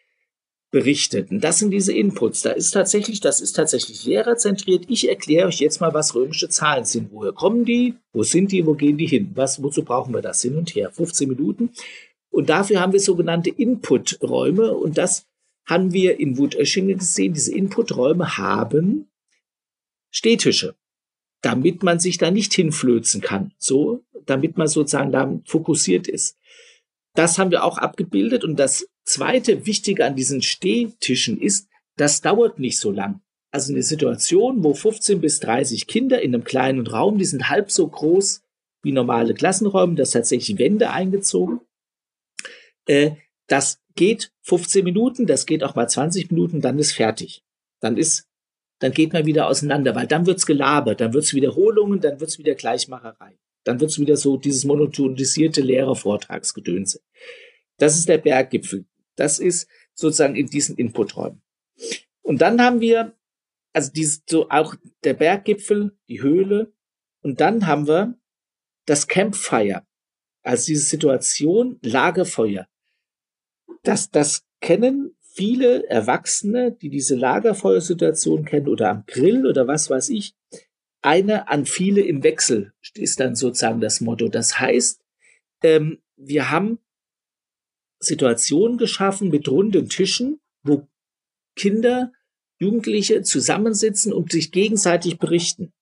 berichtet. 0.70 1.30
Und 1.30 1.42
das 1.42 1.58
sind 1.58 1.70
diese 1.70 1.94
Inputs. 1.94 2.42
Da 2.42 2.50
ist 2.50 2.72
tatsächlich, 2.72 3.20
das 3.20 3.40
ist 3.40 3.54
tatsächlich 3.54 4.04
lehrerzentriert. 4.04 4.84
Ich 4.88 5.08
erkläre 5.08 5.48
euch 5.48 5.60
jetzt 5.60 5.80
mal, 5.80 5.94
was 5.94 6.14
römische 6.14 6.50
Zahlen 6.50 6.84
sind. 6.84 7.10
Woher 7.10 7.32
kommen 7.32 7.64
die? 7.64 7.94
Wo 8.12 8.22
sind 8.22 8.52
die? 8.52 8.66
Wo 8.66 8.74
gehen 8.74 8.98
die 8.98 9.06
hin? 9.06 9.30
Was, 9.34 9.62
wozu 9.62 9.82
brauchen 9.82 10.12
wir 10.12 10.20
das? 10.20 10.42
Hin 10.42 10.56
und 10.56 10.74
her. 10.74 10.90
15 10.90 11.28
Minuten. 11.28 11.70
Und 12.30 12.50
dafür 12.50 12.80
haben 12.80 12.92
wir 12.92 13.00
sogenannte 13.00 13.48
Inputräume. 13.48 14.74
Und 14.74 14.98
das 14.98 15.26
haben 15.64 15.94
wir 15.94 16.20
in 16.20 16.36
Wutöschingen 16.36 16.98
gesehen. 16.98 17.32
Diese 17.32 17.54
Inputräume 17.54 18.36
haben 18.36 19.08
Stehtische 20.10 20.74
damit 21.40 21.82
man 21.82 22.00
sich 22.00 22.18
da 22.18 22.30
nicht 22.30 22.52
hinflözen 22.54 23.20
kann, 23.20 23.52
so, 23.58 24.04
damit 24.28 24.56
man 24.56 24.68
sozusagen 24.68 25.12
da 25.12 25.40
fokussiert 25.44 26.06
ist. 26.08 26.36
Das 27.14 27.38
haben 27.38 27.50
wir 27.50 27.64
auch 27.64 27.78
abgebildet 27.78 28.44
und 28.44 28.56
das 28.56 28.86
zweite 29.04 29.66
Wichtige 29.66 30.04
an 30.04 30.16
diesen 30.16 30.42
Stehtischen 30.42 31.40
ist, 31.40 31.68
das 31.96 32.20
dauert 32.20 32.58
nicht 32.58 32.78
so 32.78 32.92
lang. 32.92 33.20
Also 33.50 33.72
eine 33.72 33.82
Situation, 33.82 34.62
wo 34.62 34.74
15 34.74 35.20
bis 35.20 35.40
30 35.40 35.86
Kinder 35.86 36.20
in 36.20 36.34
einem 36.34 36.44
kleinen 36.44 36.86
Raum, 36.86 37.18
die 37.18 37.24
sind 37.24 37.48
halb 37.48 37.70
so 37.70 37.88
groß 37.88 38.42
wie 38.82 38.92
normale 38.92 39.34
Klassenräume, 39.34 39.94
das 39.94 40.10
tatsächlich 40.10 40.58
Wände 40.58 40.90
eingezogen. 40.90 41.60
Äh, 42.86 43.12
das 43.48 43.80
geht 43.94 44.30
15 44.42 44.84
Minuten, 44.84 45.26
das 45.26 45.46
geht 45.46 45.64
auch 45.64 45.74
mal 45.74 45.88
20 45.88 46.30
Minuten, 46.30 46.60
dann 46.60 46.78
ist 46.78 46.92
fertig. 46.92 47.42
Dann 47.80 47.96
ist 47.96 48.28
dann 48.80 48.92
geht 48.92 49.12
man 49.12 49.26
wieder 49.26 49.48
auseinander, 49.48 49.94
weil 49.94 50.06
dann 50.06 50.26
wird's 50.26 50.46
gelabert, 50.46 51.00
dann 51.00 51.12
wird's 51.12 51.34
Wiederholungen, 51.34 52.00
dann 52.00 52.20
wird's 52.20 52.38
wieder 52.38 52.54
Gleichmacherei. 52.54 53.36
Dann 53.68 53.80
wird's 53.82 53.98
wieder 53.98 54.16
so 54.16 54.38
dieses 54.38 54.64
monotonisierte 54.64 55.60
Lehrervortragsgedönse. 55.60 57.02
Das 57.76 57.98
ist 57.98 58.08
der 58.08 58.16
Berggipfel. 58.16 58.86
Das 59.14 59.38
ist 59.40 59.68
sozusagen 59.92 60.36
in 60.36 60.46
diesen 60.46 60.76
Inputräumen. 60.76 61.42
Und 62.22 62.40
dann 62.40 62.62
haben 62.62 62.80
wir, 62.80 63.14
also 63.74 63.92
dieses, 63.92 64.22
so 64.26 64.48
auch 64.48 64.74
der 65.04 65.12
Berggipfel, 65.12 65.98
die 66.08 66.22
Höhle, 66.22 66.72
und 67.20 67.42
dann 67.42 67.66
haben 67.66 67.86
wir 67.86 68.18
das 68.86 69.06
Campfire. 69.06 69.86
Also 70.42 70.68
diese 70.68 70.86
Situation, 70.86 71.78
Lagerfeuer. 71.82 72.68
Das, 73.82 74.10
das 74.10 74.46
kennen 74.62 75.14
viele 75.20 75.86
Erwachsene, 75.90 76.72
die 76.72 76.88
diese 76.88 77.16
Lagerfeuersituation 77.16 78.46
kennen 78.46 78.68
oder 78.68 78.88
am 78.88 79.04
Grill 79.06 79.46
oder 79.46 79.68
was 79.68 79.90
weiß 79.90 80.08
ich, 80.08 80.34
eine 81.02 81.48
an 81.48 81.64
viele 81.64 82.00
im 82.02 82.22
Wechsel 82.22 82.72
ist 82.94 83.20
dann 83.20 83.36
sozusagen 83.36 83.80
das 83.80 84.00
Motto. 84.00 84.28
Das 84.28 84.58
heißt, 84.58 85.00
ähm, 85.62 85.98
wir 86.16 86.50
haben 86.50 86.78
Situationen 88.00 88.78
geschaffen 88.78 89.30
mit 89.30 89.48
runden 89.48 89.88
Tischen, 89.88 90.40
wo 90.62 90.88
Kinder, 91.56 92.12
Jugendliche 92.60 93.22
zusammensitzen 93.22 94.12
und 94.12 94.32
sich 94.32 94.50
gegenseitig 94.50 95.18
berichten. 95.18 95.72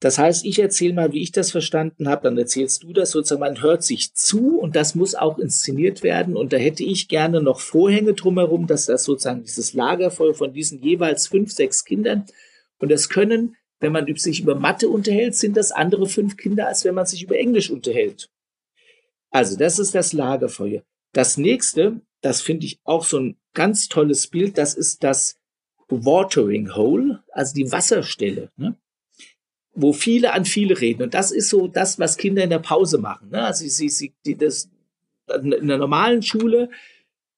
Das 0.00 0.18
heißt, 0.18 0.44
ich 0.44 0.58
erzähle 0.58 0.92
mal, 0.92 1.12
wie 1.12 1.22
ich 1.22 1.32
das 1.32 1.50
verstanden 1.50 2.08
habe, 2.08 2.24
dann 2.24 2.36
erzählst 2.36 2.82
du 2.82 2.92
das 2.92 3.10
sozusagen, 3.10 3.40
man 3.40 3.62
hört 3.62 3.82
sich 3.82 4.12
zu 4.12 4.58
und 4.58 4.76
das 4.76 4.94
muss 4.94 5.14
auch 5.14 5.38
inszeniert 5.38 6.02
werden. 6.02 6.36
Und 6.36 6.52
da 6.52 6.58
hätte 6.58 6.84
ich 6.84 7.08
gerne 7.08 7.40
noch 7.40 7.60
Vorhänge 7.60 8.12
drumherum, 8.12 8.66
dass 8.66 8.86
das 8.86 9.04
sozusagen 9.04 9.44
dieses 9.44 9.72
Lagerfeuer 9.72 10.34
von 10.34 10.52
diesen 10.52 10.82
jeweils 10.82 11.26
fünf, 11.26 11.52
sechs 11.52 11.84
Kindern 11.84 12.26
und 12.78 12.90
das 12.90 13.08
können, 13.08 13.56
wenn 13.80 13.92
man 13.92 14.14
sich 14.16 14.40
über 14.40 14.54
Mathe 14.54 14.88
unterhält, 14.88 15.34
sind 15.34 15.56
das 15.56 15.72
andere 15.72 16.08
fünf 16.08 16.36
Kinder, 16.36 16.68
als 16.68 16.84
wenn 16.84 16.94
man 16.94 17.06
sich 17.06 17.22
über 17.22 17.36
Englisch 17.36 17.70
unterhält. 17.70 18.30
Also 19.30 19.56
das 19.56 19.78
ist 19.78 19.94
das 19.94 20.12
Lagerfeuer. 20.12 20.82
Das 21.12 21.36
nächste, 21.36 22.00
das 22.20 22.40
finde 22.40 22.66
ich 22.66 22.78
auch 22.84 23.04
so 23.04 23.18
ein 23.18 23.36
ganz 23.52 23.88
tolles 23.88 24.28
Bild, 24.28 24.58
das 24.58 24.74
ist 24.74 25.04
das 25.04 25.36
Watering 25.88 26.74
Hole, 26.74 27.22
also 27.30 27.54
die 27.54 27.70
Wasserstelle. 27.70 28.50
Ne? 28.56 28.76
wo 29.74 29.92
viele 29.92 30.32
an 30.32 30.44
viele 30.44 30.80
reden. 30.80 31.02
Und 31.02 31.14
das 31.14 31.30
ist 31.30 31.50
so 31.50 31.66
das, 31.66 31.98
was 31.98 32.16
Kinder 32.16 32.44
in 32.44 32.50
der 32.50 32.60
Pause 32.60 32.98
machen. 32.98 33.30
Ne? 33.30 33.44
Also 33.44 33.66
sie, 33.66 33.88
sie, 33.88 34.14
die, 34.24 34.36
das, 34.36 34.70
in 35.28 35.54
einer 35.54 35.78
normalen 35.78 36.22
Schule, 36.22 36.70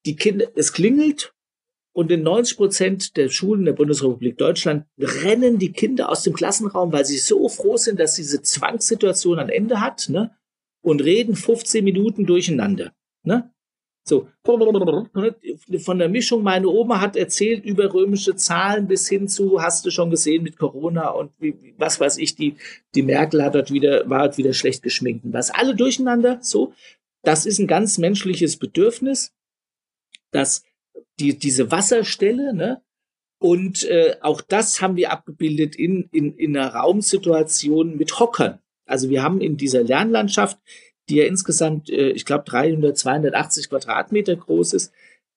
die 0.04 0.16
Kinder, 0.16 0.46
es 0.54 0.72
klingelt 0.72 1.32
und 1.96 2.12
in 2.12 2.22
90 2.22 2.58
Prozent 2.58 3.16
der 3.16 3.30
Schulen 3.30 3.64
der 3.64 3.72
Bundesrepublik 3.72 4.36
Deutschland 4.36 4.84
rennen 4.98 5.58
die 5.58 5.72
Kinder 5.72 6.10
aus 6.10 6.24
dem 6.24 6.34
Klassenraum, 6.34 6.92
weil 6.92 7.06
sie 7.06 7.16
so 7.16 7.48
froh 7.48 7.78
sind, 7.78 7.98
dass 7.98 8.16
diese 8.16 8.42
Zwangssituation 8.42 9.38
ein 9.38 9.48
Ende 9.48 9.80
hat, 9.80 10.10
ne? 10.10 10.36
Und 10.82 11.02
reden 11.02 11.34
15 11.34 11.82
Minuten 11.82 12.26
durcheinander, 12.26 12.92
ne? 13.22 13.50
So, 14.06 14.28
von 14.44 15.98
der 15.98 16.10
Mischung, 16.10 16.42
meine 16.42 16.68
Oma 16.68 17.00
hat 17.00 17.16
erzählt 17.16 17.64
über 17.64 17.92
römische 17.92 18.36
Zahlen 18.36 18.86
bis 18.88 19.08
hin 19.08 19.26
zu, 19.26 19.62
hast 19.62 19.86
du 19.86 19.90
schon 19.90 20.10
gesehen 20.10 20.42
mit 20.42 20.58
Corona 20.58 21.08
und 21.08 21.32
wie, 21.38 21.74
was 21.78 21.98
weiß 21.98 22.18
ich, 22.18 22.36
die, 22.36 22.56
die 22.94 23.02
Merkel 23.02 23.42
hat 23.42 23.54
dort 23.54 23.72
wieder, 23.72 24.08
war 24.08 24.24
dort 24.24 24.36
wieder 24.36 24.52
schlecht 24.52 24.82
geschminkt. 24.82 25.24
Was 25.32 25.50
alle 25.50 25.74
durcheinander, 25.74 26.40
so. 26.42 26.74
Das 27.22 27.46
ist 27.46 27.58
ein 27.58 27.66
ganz 27.66 27.96
menschliches 27.96 28.58
Bedürfnis, 28.58 29.32
dass 30.30 30.62
die, 31.18 31.38
diese 31.38 31.70
Wasserstelle, 31.70 32.54
ne? 32.54 32.82
Und 33.38 33.84
äh, 33.84 34.16
auch 34.22 34.40
das 34.40 34.80
haben 34.80 34.96
wir 34.96 35.12
abgebildet 35.12 35.76
in, 35.76 36.08
in, 36.10 36.34
in 36.36 36.56
einer 36.56 36.74
Raumsituation 36.74 37.96
mit 37.98 38.18
Hockern. 38.18 38.60
Also 38.86 39.10
wir 39.10 39.22
haben 39.22 39.42
in 39.42 39.58
dieser 39.58 39.82
Lernlandschaft 39.82 40.58
die 41.08 41.16
ja 41.16 41.26
insgesamt, 41.26 41.90
äh, 41.90 42.10
ich 42.10 42.24
glaube, 42.24 42.44
300, 42.44 42.96
280 42.96 43.70
Quadratmeter 43.70 44.36
groß 44.36 44.72
ist. 44.72 44.92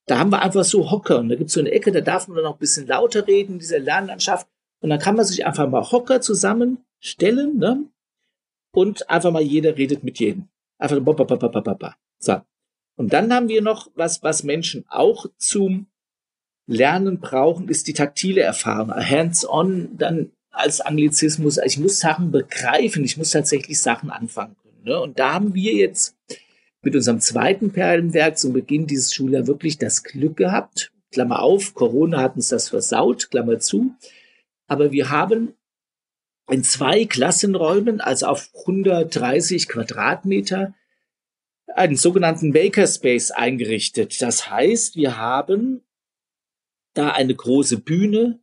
Da 0.08 0.18
haben 0.18 0.32
wir 0.32 0.42
einfach 0.42 0.64
so 0.64 0.90
Hocker 0.90 1.20
und 1.20 1.30
da 1.30 1.36
gibt 1.36 1.50
es 1.50 1.54
so 1.54 1.60
eine 1.60 1.72
Ecke, 1.72 1.92
da 1.92 2.02
darf 2.02 2.28
man 2.28 2.36
dann 2.36 2.46
noch 2.46 2.54
ein 2.54 2.60
bisschen 2.60 2.88
lauter 2.88 3.28
reden 3.28 3.54
in 3.54 3.60
dieser 3.60 3.80
Lernlandschaft. 3.80 4.48
Und 4.82 4.90
dann 4.90 5.00
kann 5.00 5.16
man 5.16 5.26
sich 5.26 5.46
einfach 5.46 5.70
mal 5.70 5.92
Hocker 5.92 6.22
zusammenstellen 6.22 7.58
ne? 7.58 7.86
und 8.74 9.10
einfach 9.10 9.32
mal 9.32 9.42
jeder 9.42 9.78
redet 9.78 10.04
mit 10.04 10.20
jedem. 10.20 10.48
Einfach 10.80 10.96
so. 12.20 12.42
Und 13.00 13.14
dann 13.14 13.34
haben 13.34 13.48
wir 13.48 13.62
noch 13.62 13.90
was, 13.96 14.24
was 14.24 14.44
Menschen 14.44 14.84
auch 14.90 15.26
zum 15.38 15.88
Lernen 16.68 17.22
brauchen, 17.22 17.70
ist 17.70 17.88
die 17.88 17.94
taktile 17.94 18.42
Erfahrung. 18.42 18.94
Hands-on, 18.94 19.98
dann 19.98 20.34
als 20.52 20.82
Anglizismus. 20.82 21.60
Ich 21.64 21.80
muss 21.80 22.00
Sachen 22.00 22.30
begreifen, 22.30 23.06
ich 23.06 23.16
muss 23.16 23.32
tatsächlich 23.32 23.80
Sachen 23.80 24.10
anfangen 24.10 24.58
können. 24.62 24.84
Ne? 24.84 25.00
Und 25.00 25.18
da 25.18 25.36
haben 25.36 25.54
wir 25.54 25.74
jetzt 25.76 26.18
mit 26.82 26.94
unserem 26.94 27.22
zweiten 27.22 27.72
Perlenwerk 27.72 28.38
zum 28.38 28.52
Beginn 28.52 28.86
dieses 28.86 29.14
Schuljahres 29.14 29.48
wirklich 29.48 29.78
das 29.78 30.04
Glück 30.04 30.36
gehabt. 30.36 30.92
Klammer 31.14 31.42
auf, 31.42 31.74
Corona 31.76 32.22
hat 32.22 32.36
uns 32.36 32.50
das 32.50 32.68
versaut, 32.68 33.32
Klammer 33.32 33.60
zu. 33.60 33.96
Aber 34.68 34.92
wir 34.92 35.10
haben 35.10 35.54
in 36.52 36.66
zwei 36.66 37.06
Klassenräumen, 37.06 38.02
also 38.02 38.26
auf 38.26 38.50
130 38.68 39.70
Quadratmeter, 39.70 40.74
einen 41.76 41.96
sogenannten 41.96 42.52
Makerspace 42.52 43.32
eingerichtet. 43.32 44.22
Das 44.22 44.50
heißt, 44.50 44.96
wir 44.96 45.18
haben 45.18 45.82
da 46.94 47.12
eine 47.12 47.36
große 47.36 47.80
Bühne, 47.80 48.40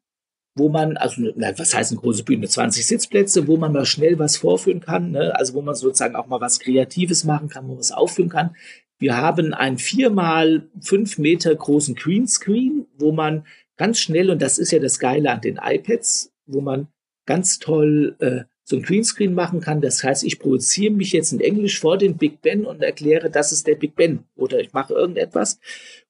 wo 0.55 0.69
man, 0.69 0.97
also 0.97 1.23
na, 1.37 1.59
was 1.59 1.75
heißt 1.75 1.93
eine 1.93 2.01
große 2.01 2.25
Bühne, 2.25 2.49
20 2.49 2.87
Sitzplätze, 2.87 3.47
wo 3.47 3.57
man 3.57 3.73
mal 3.73 3.85
schnell 3.85 4.19
was 4.19 4.37
vorführen 4.37 4.81
kann, 4.81 5.11
ne? 5.11 5.35
also 5.37 5.55
wo 5.55 5.63
man 5.63 5.75
sozusagen 5.75 6.17
auch 6.17 6.27
mal 6.27 6.41
was 6.41 6.61
Kreatives 6.61 7.25
machen 7.25 7.49
kann, 7.49 7.65
wo 7.65 7.71
man 7.71 7.79
was 7.79 7.93
aufführen 7.93 8.31
kann. 8.31 8.57
Wir 8.99 9.17
haben 9.19 9.53
einen 9.53 9.77
viermal 9.77 10.69
fünf 10.81 11.19
Meter 11.19 11.55
großen 11.55 11.95
Greenscreen, 11.95 12.87
wo 12.97 13.13
man 13.13 13.47
ganz 13.77 13.99
schnell, 13.99 14.31
und 14.31 14.41
das 14.41 14.59
ist 14.59 14.73
ja 14.73 14.79
das 14.79 14.99
Geile 14.99 15.31
an 15.31 15.43
den 15.43 15.61
iPads, 15.63 16.33
wo 16.47 16.63
man 16.63 16.89
ganz 17.27 17.59
toll 17.59 18.17
äh, 18.21 18.45
so 18.69 18.77
ein 18.77 18.83
Greenscreen 18.83 19.33
machen 19.33 19.61
kann. 19.61 19.81
Das 19.81 20.03
heißt, 20.03 20.25
ich 20.25 20.41
projiziere 20.41 20.93
mich 20.93 21.13
jetzt 21.13 21.33
in 21.33 21.41
Englisch 21.41 21.79
vor 21.79 21.99
den 21.99 22.17
Big 22.17 22.43
Ben 22.43 22.67
und 22.67 22.83
erkläre, 22.83 23.31
das 23.31 23.53
ist 23.53 23.69
der 23.69 23.77
Big 23.77 23.95
Ben 23.95 24.25
oder 24.35 24.59
ich 24.59 24.73
mache 24.73 24.93
irgendetwas. 24.93 25.61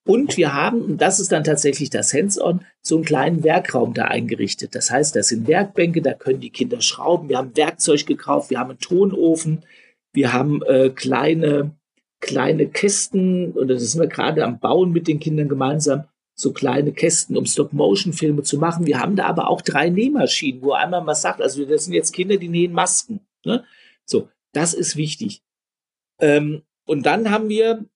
Und 0.07 0.39
wir 0.39 0.55
haben, 0.55 0.81
und 0.81 1.03
das 1.03 1.21
ist 1.21 1.33
dann 1.33 1.45
tatsächlich 1.45 1.91
das 1.91 2.15
Hands-on, 2.15 2.65
so 2.81 2.97
einen 2.97 3.05
kleinen 3.05 3.45
Werkraum 3.45 3.93
da 3.93 4.05
eingerichtet. 4.05 4.75
Das 4.75 4.91
heißt, 4.91 5.15
das 5.15 5.29
sind 5.29 5.47
Werkbänke, 5.47 6.01
da 6.01 6.15
können 6.15 6.41
die 6.41 6.51
Kinder 6.51 6.81
schrauben. 6.81 7.29
Wir 7.29 7.37
haben 7.37 7.55
Werkzeug 7.57 8.07
gekauft, 8.07 8.49
wir 8.49 8.59
haben 8.59 8.71
einen 8.71 8.79
Tonofen, 8.79 9.65
wir 10.15 10.33
haben 10.33 10.63
äh, 10.63 10.89
kleine, 10.89 11.73
kleine 12.21 12.69
Kästen, 12.69 13.53
und 13.53 13.69
das 13.69 13.83
sind 13.83 14.01
wir 14.01 14.09
gerade 14.09 14.45
am 14.45 14.61
Bauen 14.61 14.93
mit 14.93 15.09
den 15.09 15.21
Kindern 15.21 15.51
gemeinsam, 15.51 16.05
so 16.39 16.53
kleine 16.53 16.93
Kästen, 16.93 17.37
um 17.37 17.47
Stop-Motion-Filme 17.47 18.43
zu 18.43 18.59
machen. 18.59 18.87
Wir 18.87 19.01
haben 19.01 19.17
da 19.17 19.25
aber 19.25 19.49
auch 19.49 19.63
drei 19.63 19.89
Nähmaschinen, 19.89 20.63
wo 20.63 20.73
einmal 20.73 21.03
mal 21.03 21.15
sagt, 21.15 21.41
also 21.41 21.65
das 21.65 21.87
sind 21.87 21.95
jetzt 21.95 22.13
Kinder, 22.13 22.37
die 22.37 22.49
nähen 22.49 22.73
Masken. 22.73 23.21
Ne? 23.45 23.65
So, 24.05 24.29
das 24.53 24.75
ist 24.75 24.97
wichtig. 24.97 25.43
Ähm, 26.21 26.63
und 26.85 27.07
dann 27.07 27.31
haben 27.31 27.49
wir 27.49 27.87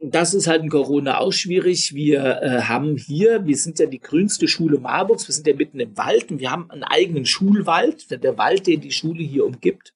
das 0.00 0.32
ist 0.32 0.46
halt 0.46 0.62
in 0.62 0.68
Corona 0.68 1.18
auch 1.18 1.32
schwierig. 1.32 1.94
Wir 1.94 2.40
äh, 2.42 2.62
haben 2.62 2.96
hier, 2.96 3.46
wir 3.46 3.56
sind 3.56 3.78
ja 3.78 3.86
die 3.86 3.98
grünste 3.98 4.46
Schule 4.46 4.78
Marburgs, 4.78 5.26
wir 5.26 5.34
sind 5.34 5.46
ja 5.46 5.54
mitten 5.54 5.80
im 5.80 5.96
Wald 5.96 6.30
und 6.30 6.38
wir 6.38 6.50
haben 6.50 6.70
einen 6.70 6.84
eigenen 6.84 7.26
Schulwald. 7.26 8.08
Der 8.10 8.38
Wald, 8.38 8.66
der 8.66 8.76
die 8.76 8.92
Schule 8.92 9.22
hier 9.22 9.44
umgibt, 9.44 9.94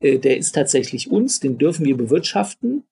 äh, 0.00 0.18
der 0.18 0.36
ist 0.36 0.52
tatsächlich 0.52 1.10
uns, 1.10 1.40
den 1.40 1.56
dürfen 1.56 1.86
wir 1.86 1.96
bewirtschaften. 1.96 2.84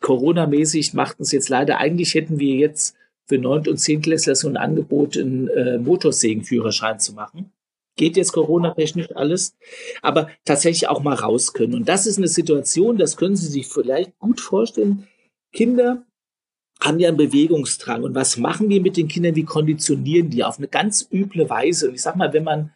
Corona-mäßig 0.00 0.94
macht 0.94 1.20
uns 1.20 1.32
jetzt 1.32 1.48
leider, 1.48 1.78
eigentlich 1.78 2.14
hätten 2.14 2.38
wir 2.38 2.54
jetzt 2.56 2.96
für 3.26 3.38
Neunt- 3.38 3.68
und 3.68 3.76
Zehntklässler 3.76 4.34
so 4.34 4.48
ein 4.48 4.56
Angebot, 4.56 5.16
einen 5.16 5.48
äh, 5.48 5.78
Motorsägenführerschein 5.78 6.98
zu 6.98 7.12
machen 7.12 7.52
geht 8.00 8.16
jetzt 8.16 8.32
Corona-technisch 8.32 9.14
alles, 9.14 9.54
aber 10.00 10.30
tatsächlich 10.46 10.88
auch 10.88 11.02
mal 11.02 11.14
raus 11.14 11.52
können. 11.52 11.74
Und 11.74 11.88
das 11.88 12.06
ist 12.06 12.16
eine 12.16 12.28
Situation, 12.28 12.96
das 12.96 13.18
können 13.18 13.36
Sie 13.36 13.46
sich 13.46 13.68
vielleicht 13.68 14.18
gut 14.18 14.40
vorstellen. 14.40 15.06
Kinder 15.52 16.06
haben 16.80 16.98
ja 16.98 17.08
einen 17.08 17.18
Bewegungsdrang. 17.18 18.02
Und 18.02 18.14
was 18.14 18.38
machen 18.38 18.70
wir 18.70 18.80
mit 18.80 18.96
den 18.96 19.08
Kindern? 19.08 19.34
Wie 19.34 19.44
konditionieren 19.44 20.30
die 20.30 20.44
auf 20.44 20.56
eine 20.56 20.68
ganz 20.68 21.06
üble 21.12 21.50
Weise? 21.50 21.88
Und 21.88 21.94
ich 21.94 22.00
sag 22.00 22.16
mal, 22.16 22.32
wenn 22.32 22.44
man 22.44 22.72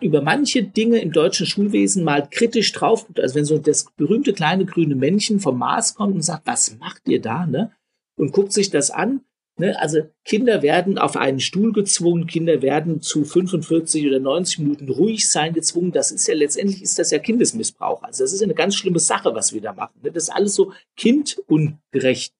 über 0.00 0.22
manche 0.22 0.62
Dinge 0.62 0.98
im 0.98 1.12
deutschen 1.12 1.46
Schulwesen 1.46 2.04
mal 2.04 2.28
kritisch 2.30 2.72
drauf 2.72 3.06
guckt, 3.06 3.20
also 3.20 3.34
wenn 3.34 3.44
so 3.44 3.58
das 3.58 3.86
berühmte 3.96 4.32
kleine 4.32 4.64
grüne 4.64 4.94
Männchen 4.94 5.40
vom 5.40 5.58
Mars 5.58 5.94
kommt 5.94 6.14
und 6.14 6.22
sagt, 6.22 6.46
was 6.46 6.76
macht 6.78 7.08
ihr 7.08 7.20
da, 7.20 7.46
ne? 7.46 7.72
Und 8.16 8.32
guckt 8.32 8.52
sich 8.52 8.70
das 8.70 8.90
an, 8.90 9.22
Ne, 9.56 9.78
also 9.80 10.00
Kinder 10.24 10.62
werden 10.62 10.98
auf 10.98 11.16
einen 11.16 11.38
Stuhl 11.38 11.72
gezwungen, 11.72 12.26
Kinder 12.26 12.60
werden 12.60 13.00
zu 13.00 13.24
45 13.24 14.04
oder 14.04 14.18
90 14.18 14.58
Minuten 14.58 14.88
ruhig 14.88 15.28
sein 15.30 15.52
gezwungen. 15.52 15.92
Das 15.92 16.10
ist 16.10 16.26
ja 16.26 16.34
letztendlich 16.34 16.82
ist 16.82 16.98
das 16.98 17.12
ja 17.12 17.20
Kindesmissbrauch. 17.20 18.02
Also 18.02 18.24
das 18.24 18.32
ist 18.32 18.40
ja 18.40 18.46
eine 18.46 18.54
ganz 18.54 18.74
schlimme 18.74 18.98
Sache, 18.98 19.32
was 19.32 19.52
wir 19.52 19.60
da 19.60 19.72
machen. 19.72 20.00
Ne? 20.02 20.10
Das 20.10 20.24
ist 20.24 20.30
alles 20.30 20.56
so 20.56 20.72
kindungerecht. 20.96 22.34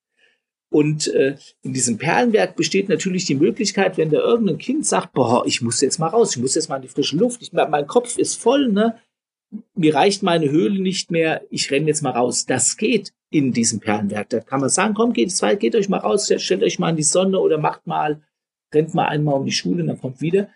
Und 0.75 1.07
äh, 1.15 1.37
in 1.63 1.73
diesem 1.73 1.99
Perlenwerk 1.99 2.57
besteht 2.57 2.89
natürlich 2.89 3.27
die 3.27 3.37
Möglichkeit, 3.37 3.97
wenn 3.97 4.11
da 4.11 4.19
irgendein 4.19 4.59
Kind 4.59 4.85
sagt, 4.85 5.13
boah, 5.13 5.47
ich 5.47 5.63
muss 5.63 5.81
jetzt 5.81 6.01
mal 6.01 6.09
raus, 6.09 6.35
ich 6.35 6.43
muss 6.43 6.57
jetzt 6.57 6.69
mal 6.69 6.75
in 6.75 6.83
die 6.83 6.89
frische 6.89 7.17
Luft, 7.17 7.43
ich, 7.43 7.53
mein 7.53 7.87
Kopf 7.87 8.19
ist 8.19 8.35
voll, 8.35 8.73
ne? 8.73 8.99
mir 9.77 9.95
reicht 9.95 10.25
meine 10.25 10.51
Höhle 10.51 10.83
nicht 10.83 11.13
mehr, 11.13 11.43
ich 11.49 11.71
renne 11.71 11.87
jetzt 11.87 12.03
mal 12.03 12.11
raus. 12.11 12.45
Das 12.47 12.77
geht 12.77 13.13
in 13.31 13.53
diesem 13.53 13.79
Perlenwerk. 13.79 14.31
Da 14.31 14.41
kann 14.41 14.59
man 14.59 14.69
sagen, 14.69 14.95
komm, 14.95 15.13
geht, 15.13 15.31
zwei, 15.31 15.55
geht 15.55 15.77
euch 15.77 15.89
mal 15.89 15.99
raus, 15.99 16.29
stellt 16.39 16.65
euch 16.65 16.81
mal 16.81 16.91
in 16.91 16.97
die 16.97 17.05
Sonne 17.05 17.39
oder 17.39 17.59
macht 17.59 17.87
mal, 17.87 18.21
rennt 18.75 18.95
mal 18.95 19.07
einmal 19.07 19.37
um 19.37 19.45
die 19.45 19.53
Schule 19.53 19.83
und 19.83 19.87
dann 19.87 20.01
kommt 20.01 20.21
wieder. 20.21 20.49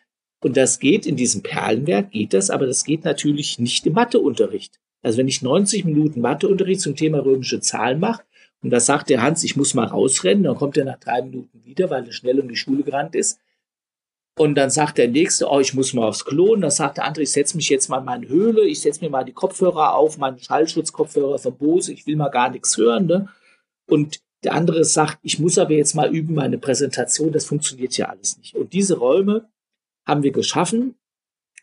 Und 0.43 0.57
das 0.57 0.81
geht 0.81 1.07
in 1.07 1.15
diesem 1.15 1.45
Perlenwerk, 1.45 2.11
geht 2.11 2.35
das, 2.35 2.51
aber 2.51 2.67
das 2.67 2.83
geht 2.83 3.05
natürlich 3.05 3.61
nicht 3.61 3.87
im 3.87 3.93
Matheunterricht. 3.93 4.81
Also 5.01 5.19
wenn 5.19 5.29
ich 5.29 5.43
90 5.43 5.85
Minuten 5.85 6.23
Matheunterricht 6.23 6.81
zum 6.81 6.97
Thema 6.97 7.25
römische 7.25 7.61
Zahlen 7.61 8.01
mache 8.01 8.25
und 8.63 8.71
da 8.71 8.81
sagt 8.81 9.11
der 9.11 9.23
Hans, 9.23 9.45
ich 9.45 9.57
muss 9.57 9.75
mal 9.75 9.87
rausrennen, 9.87 10.45
dann 10.45 10.57
kommt 10.57 10.77
er 10.77 10.85
nach 10.85 10.99
drei 10.99 11.23
Minuten 11.23 11.65
wieder, 11.65 11.91
weil 11.91 12.07
er 12.07 12.13
schnell 12.13 12.41
um 12.41 12.49
die 12.49 12.57
Schule 12.57 12.83
gerannt 12.83 13.15
ist, 13.15 13.39
und 14.39 14.55
dann 14.55 14.71
sagt 14.71 14.99
der 14.99 15.09
Nächste, 15.09 15.49
oh, 15.51 15.59
ich 15.59 15.75
muss 15.75 15.93
mal 15.95 16.07
aufs 16.07 16.25
Klo. 16.25 16.53
Und 16.53 16.61
dann 16.61 16.71
sagt 16.71 16.99
der 16.99 17.05
andere, 17.05 17.25
ich 17.25 17.33
setze 17.33 17.57
mich 17.57 17.69
jetzt 17.69 17.89
mal 17.89 17.99
in 17.99 18.05
meine 18.05 18.29
Höhle, 18.29 18.65
ich 18.65 18.81
setze 18.81 19.05
mir 19.05 19.11
mal 19.11 19.25
die 19.25 19.33
Kopfhörer 19.33 19.97
auf, 19.97 20.17
meinen 20.17 20.39
Schallschutzkopfhörer 20.39 21.39
von 21.39 21.57
Bose, 21.57 21.93
ich 21.93 22.07
will 22.07 22.15
mal 22.15 22.29
gar 22.29 22.49
nichts 22.49 22.77
hören. 22.77 23.07
Ne? 23.07 23.29
Und 23.89 24.21
der 24.45 24.55
andere 24.55 24.85
sagt, 24.85 25.19
ich 25.23 25.41
muss 25.41 25.59
aber 25.59 25.73
jetzt 25.73 25.95
mal 25.95 26.15
üben, 26.15 26.35
meine 26.35 26.57
Präsentation, 26.57 27.33
das 27.33 27.47
funktioniert 27.47 27.97
ja 27.97 28.07
alles 28.07 28.39
nicht. 28.39 28.55
Und 28.55 28.73
diese 28.73 28.99
Räume 28.99 29.49
haben 30.07 30.23
wir 30.23 30.31
geschaffen. 30.31 30.95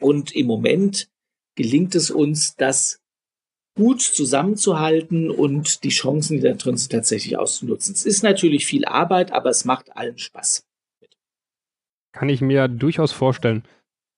Und 0.02 0.36
im 0.36 0.46
Moment 0.46 1.08
gelingt 1.56 1.96
es 1.96 2.12
uns, 2.12 2.58
das 2.58 3.00
gut 3.76 4.02
zusammenzuhalten 4.02 5.30
und 5.30 5.84
die 5.84 5.90
Chancen, 5.90 6.38
die 6.38 6.44
da 6.44 6.54
drin 6.54 6.78
sind, 6.78 6.92
tatsächlich 6.92 7.38
auszunutzen. 7.38 7.94
Es 7.94 8.06
ist 8.06 8.24
natürlich 8.24 8.66
viel 8.66 8.86
Arbeit, 8.86 9.32
aber 9.34 9.50
es 9.50 9.66
macht 9.66 9.96
allen 9.96 10.18
Spaß. 10.18 10.66
Kann 12.14 12.30
ich 12.30 12.42
mir 12.42 12.68
durchaus 12.70 13.12
vorstellen. 13.12 13.64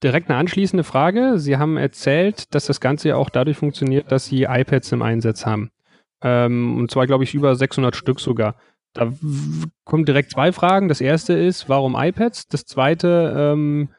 Direkt 0.04 0.30
eine 0.30 0.38
anschließende 0.38 0.84
Frage. 0.84 1.40
Sie 1.40 1.58
haben 1.58 1.78
erzählt, 1.78 2.54
dass 2.54 2.68
das 2.68 2.80
Ganze 2.80 3.10
ja 3.10 3.16
auch 3.16 3.32
dadurch 3.32 3.58
funktioniert, 3.58 4.12
dass 4.12 4.28
Sie 4.28 4.44
iPads 4.44 4.92
im 4.92 5.02
Einsatz 5.02 5.48
haben. 5.48 5.72
Ähm, 6.22 6.78
und 6.78 6.92
zwar, 6.92 7.08
glaube 7.08 7.24
ich, 7.24 7.34
über 7.34 7.56
600 7.56 7.96
Stück 7.96 8.20
sogar. 8.20 8.56
Da 8.94 9.12
kommen 9.84 10.06
direkt 10.06 10.32
zwei 10.32 10.52
Fragen. 10.52 10.88
Das 10.88 11.02
erste 11.02 11.34
ist, 11.34 11.68
warum 11.68 11.96
iPads? 11.96 12.48
Das 12.48 12.66
zweite, 12.66 13.34
ähm, 13.36 13.90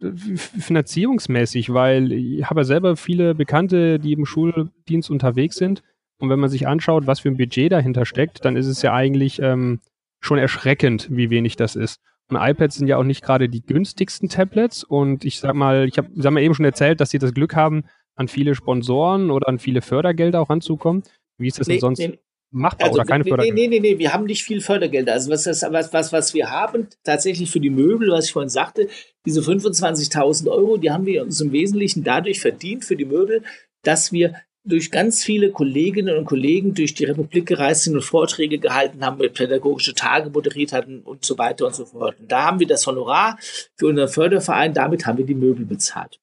finanzierungsmäßig, 0.00 1.72
weil 1.72 2.12
ich 2.12 2.44
habe 2.44 2.60
ja 2.60 2.64
selber 2.64 2.96
viele 2.96 3.34
Bekannte, 3.34 3.98
die 3.98 4.12
im 4.12 4.26
Schuldienst 4.26 5.10
unterwegs 5.10 5.56
sind. 5.56 5.82
Und 6.18 6.30
wenn 6.30 6.40
man 6.40 6.50
sich 6.50 6.66
anschaut, 6.66 7.06
was 7.06 7.20
für 7.20 7.28
ein 7.28 7.36
Budget 7.36 7.72
dahinter 7.72 8.04
steckt, 8.04 8.44
dann 8.44 8.56
ist 8.56 8.66
es 8.66 8.82
ja 8.82 8.92
eigentlich 8.92 9.40
ähm, 9.40 9.80
schon 10.20 10.38
erschreckend, 10.38 11.08
wie 11.10 11.30
wenig 11.30 11.56
das 11.56 11.76
ist. 11.76 12.00
Und 12.28 12.36
iPads 12.36 12.76
sind 12.76 12.88
ja 12.88 12.96
auch 12.96 13.04
nicht 13.04 13.22
gerade 13.22 13.48
die 13.48 13.64
günstigsten 13.64 14.28
Tablets. 14.28 14.84
Und 14.84 15.24
ich 15.24 15.40
sag 15.40 15.54
mal, 15.54 15.88
ich 15.88 15.98
habe 15.98 16.08
sag 16.14 16.32
mal 16.32 16.42
eben 16.42 16.54
schon 16.54 16.64
erzählt, 16.64 17.00
dass 17.00 17.10
sie 17.10 17.18
das 17.18 17.34
Glück 17.34 17.54
haben, 17.54 17.84
an 18.14 18.28
viele 18.28 18.54
Sponsoren 18.54 19.30
oder 19.30 19.48
an 19.48 19.58
viele 19.58 19.80
Fördergelder 19.80 20.40
auch 20.40 20.50
ranzukommen. 20.50 21.04
Wie 21.38 21.46
ist 21.46 21.60
das 21.60 21.68
nee, 21.68 21.74
denn 21.74 21.80
sonst? 21.80 21.98
Nee, 22.00 22.18
machbar 22.50 22.88
also, 22.88 23.00
oder 23.00 23.04
keine 23.04 23.24
Fördergelder? 23.24 23.54
Nee, 23.54 23.68
nee, 23.68 23.80
nee, 23.80 23.94
nee, 23.94 23.98
wir 23.98 24.12
haben 24.12 24.24
nicht 24.24 24.44
viel 24.44 24.60
Fördergelder. 24.60 25.12
Also 25.12 25.30
was, 25.30 25.46
was, 25.46 25.92
was, 25.92 26.12
was 26.12 26.34
wir 26.34 26.50
haben 26.50 26.88
tatsächlich 27.04 27.50
für 27.50 27.60
die 27.60 27.70
Möbel, 27.70 28.10
was 28.10 28.26
ich 28.26 28.32
vorhin 28.32 28.48
sagte, 28.48 28.88
diese 29.26 29.40
25.000 29.40 30.48
Euro, 30.48 30.76
die 30.76 30.90
haben 30.90 31.06
wir 31.06 31.22
uns 31.22 31.40
im 31.40 31.52
Wesentlichen 31.52 32.04
dadurch 32.04 32.40
verdient 32.40 32.84
für 32.84 32.96
die 32.96 33.04
Möbel, 33.04 33.42
dass 33.82 34.12
wir 34.12 34.34
durch 34.64 34.90
ganz 34.90 35.24
viele 35.24 35.50
Kolleginnen 35.50 36.16
und 36.16 36.26
Kollegen 36.26 36.74
durch 36.74 36.94
die 36.94 37.04
Republik 37.04 37.46
gereist 37.46 37.84
sind 37.84 37.94
und 37.94 38.02
Vorträge 38.02 38.58
gehalten 38.58 39.04
haben, 39.04 39.18
pädagogische 39.32 39.94
Tage 39.94 40.30
moderiert 40.30 40.72
hatten 40.72 41.00
und 41.00 41.24
so 41.24 41.38
weiter 41.38 41.66
und 41.66 41.74
so 41.74 41.86
fort. 41.86 42.20
Und 42.20 42.30
da 42.30 42.44
haben 42.44 42.60
wir 42.60 42.66
das 42.66 42.86
Honorar 42.86 43.38
für 43.76 43.86
unseren 43.86 44.08
Förderverein, 44.08 44.74
damit 44.74 45.06
haben 45.06 45.18
wir 45.18 45.24
die 45.24 45.34
Möbel 45.34 45.64
bezahlt. 45.64 46.20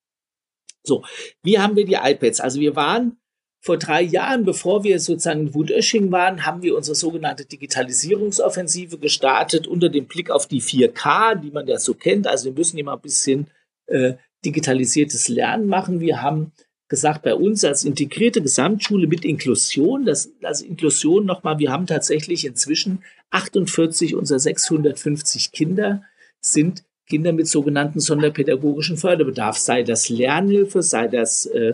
So, 0.83 1.03
wie 1.41 1.57
haben 1.57 1.75
wir 1.75 1.85
die 1.85 1.95
iPads? 1.95 2.39
Also 2.39 2.59
wir 2.59 2.75
waren 2.75 3.17
vor 3.65 3.77
drei 3.77 4.03
Jahren, 4.03 4.45
bevor 4.45 4.83
wir 4.83 4.99
sozusagen 4.99 5.47
in 5.47 5.53
Wutösching 5.55 6.11
waren, 6.11 6.45
haben 6.45 6.61
wir 6.61 6.77
unsere 6.77 6.93
sogenannte 6.93 7.45
Digitalisierungsoffensive 7.45 8.99
gestartet 8.99 9.65
unter 9.65 9.89
dem 9.89 10.05
Blick 10.05 10.29
auf 10.29 10.45
die 10.45 10.61
4K, 10.61 11.33
die 11.33 11.49
man 11.49 11.65
ja 11.65 11.79
so 11.79 11.95
kennt. 11.95 12.27
Also 12.27 12.45
wir 12.45 12.51
müssen 12.51 12.77
immer 12.77 12.93
ein 12.93 13.01
bisschen 13.01 13.47
äh, 13.87 14.13
digitalisiertes 14.45 15.29
Lernen 15.29 15.65
machen. 15.65 15.99
Wir 15.99 16.21
haben 16.21 16.51
gesagt, 16.89 17.23
bei 17.23 17.33
uns 17.33 17.65
als 17.65 17.85
integrierte 17.85 18.43
Gesamtschule 18.43 19.07
mit 19.07 19.25
Inklusion, 19.25 20.05
das, 20.05 20.31
also 20.43 20.63
Inklusion 20.63 21.25
nochmal, 21.25 21.57
wir 21.57 21.71
haben 21.71 21.87
tatsächlich 21.87 22.45
inzwischen 22.45 23.03
48 23.31 24.13
unserer 24.13 24.37
650 24.37 25.51
Kinder 25.51 26.03
sind 26.39 26.83
Kinder 27.07 27.33
mit 27.33 27.47
sogenannten 27.47 27.99
sonderpädagogischen 27.99 28.97
Förderbedarf, 28.97 29.57
sei 29.57 29.81
das 29.81 30.09
Lernhilfe, 30.09 30.83
sei 30.83 31.07
das 31.07 31.47
äh, 31.47 31.73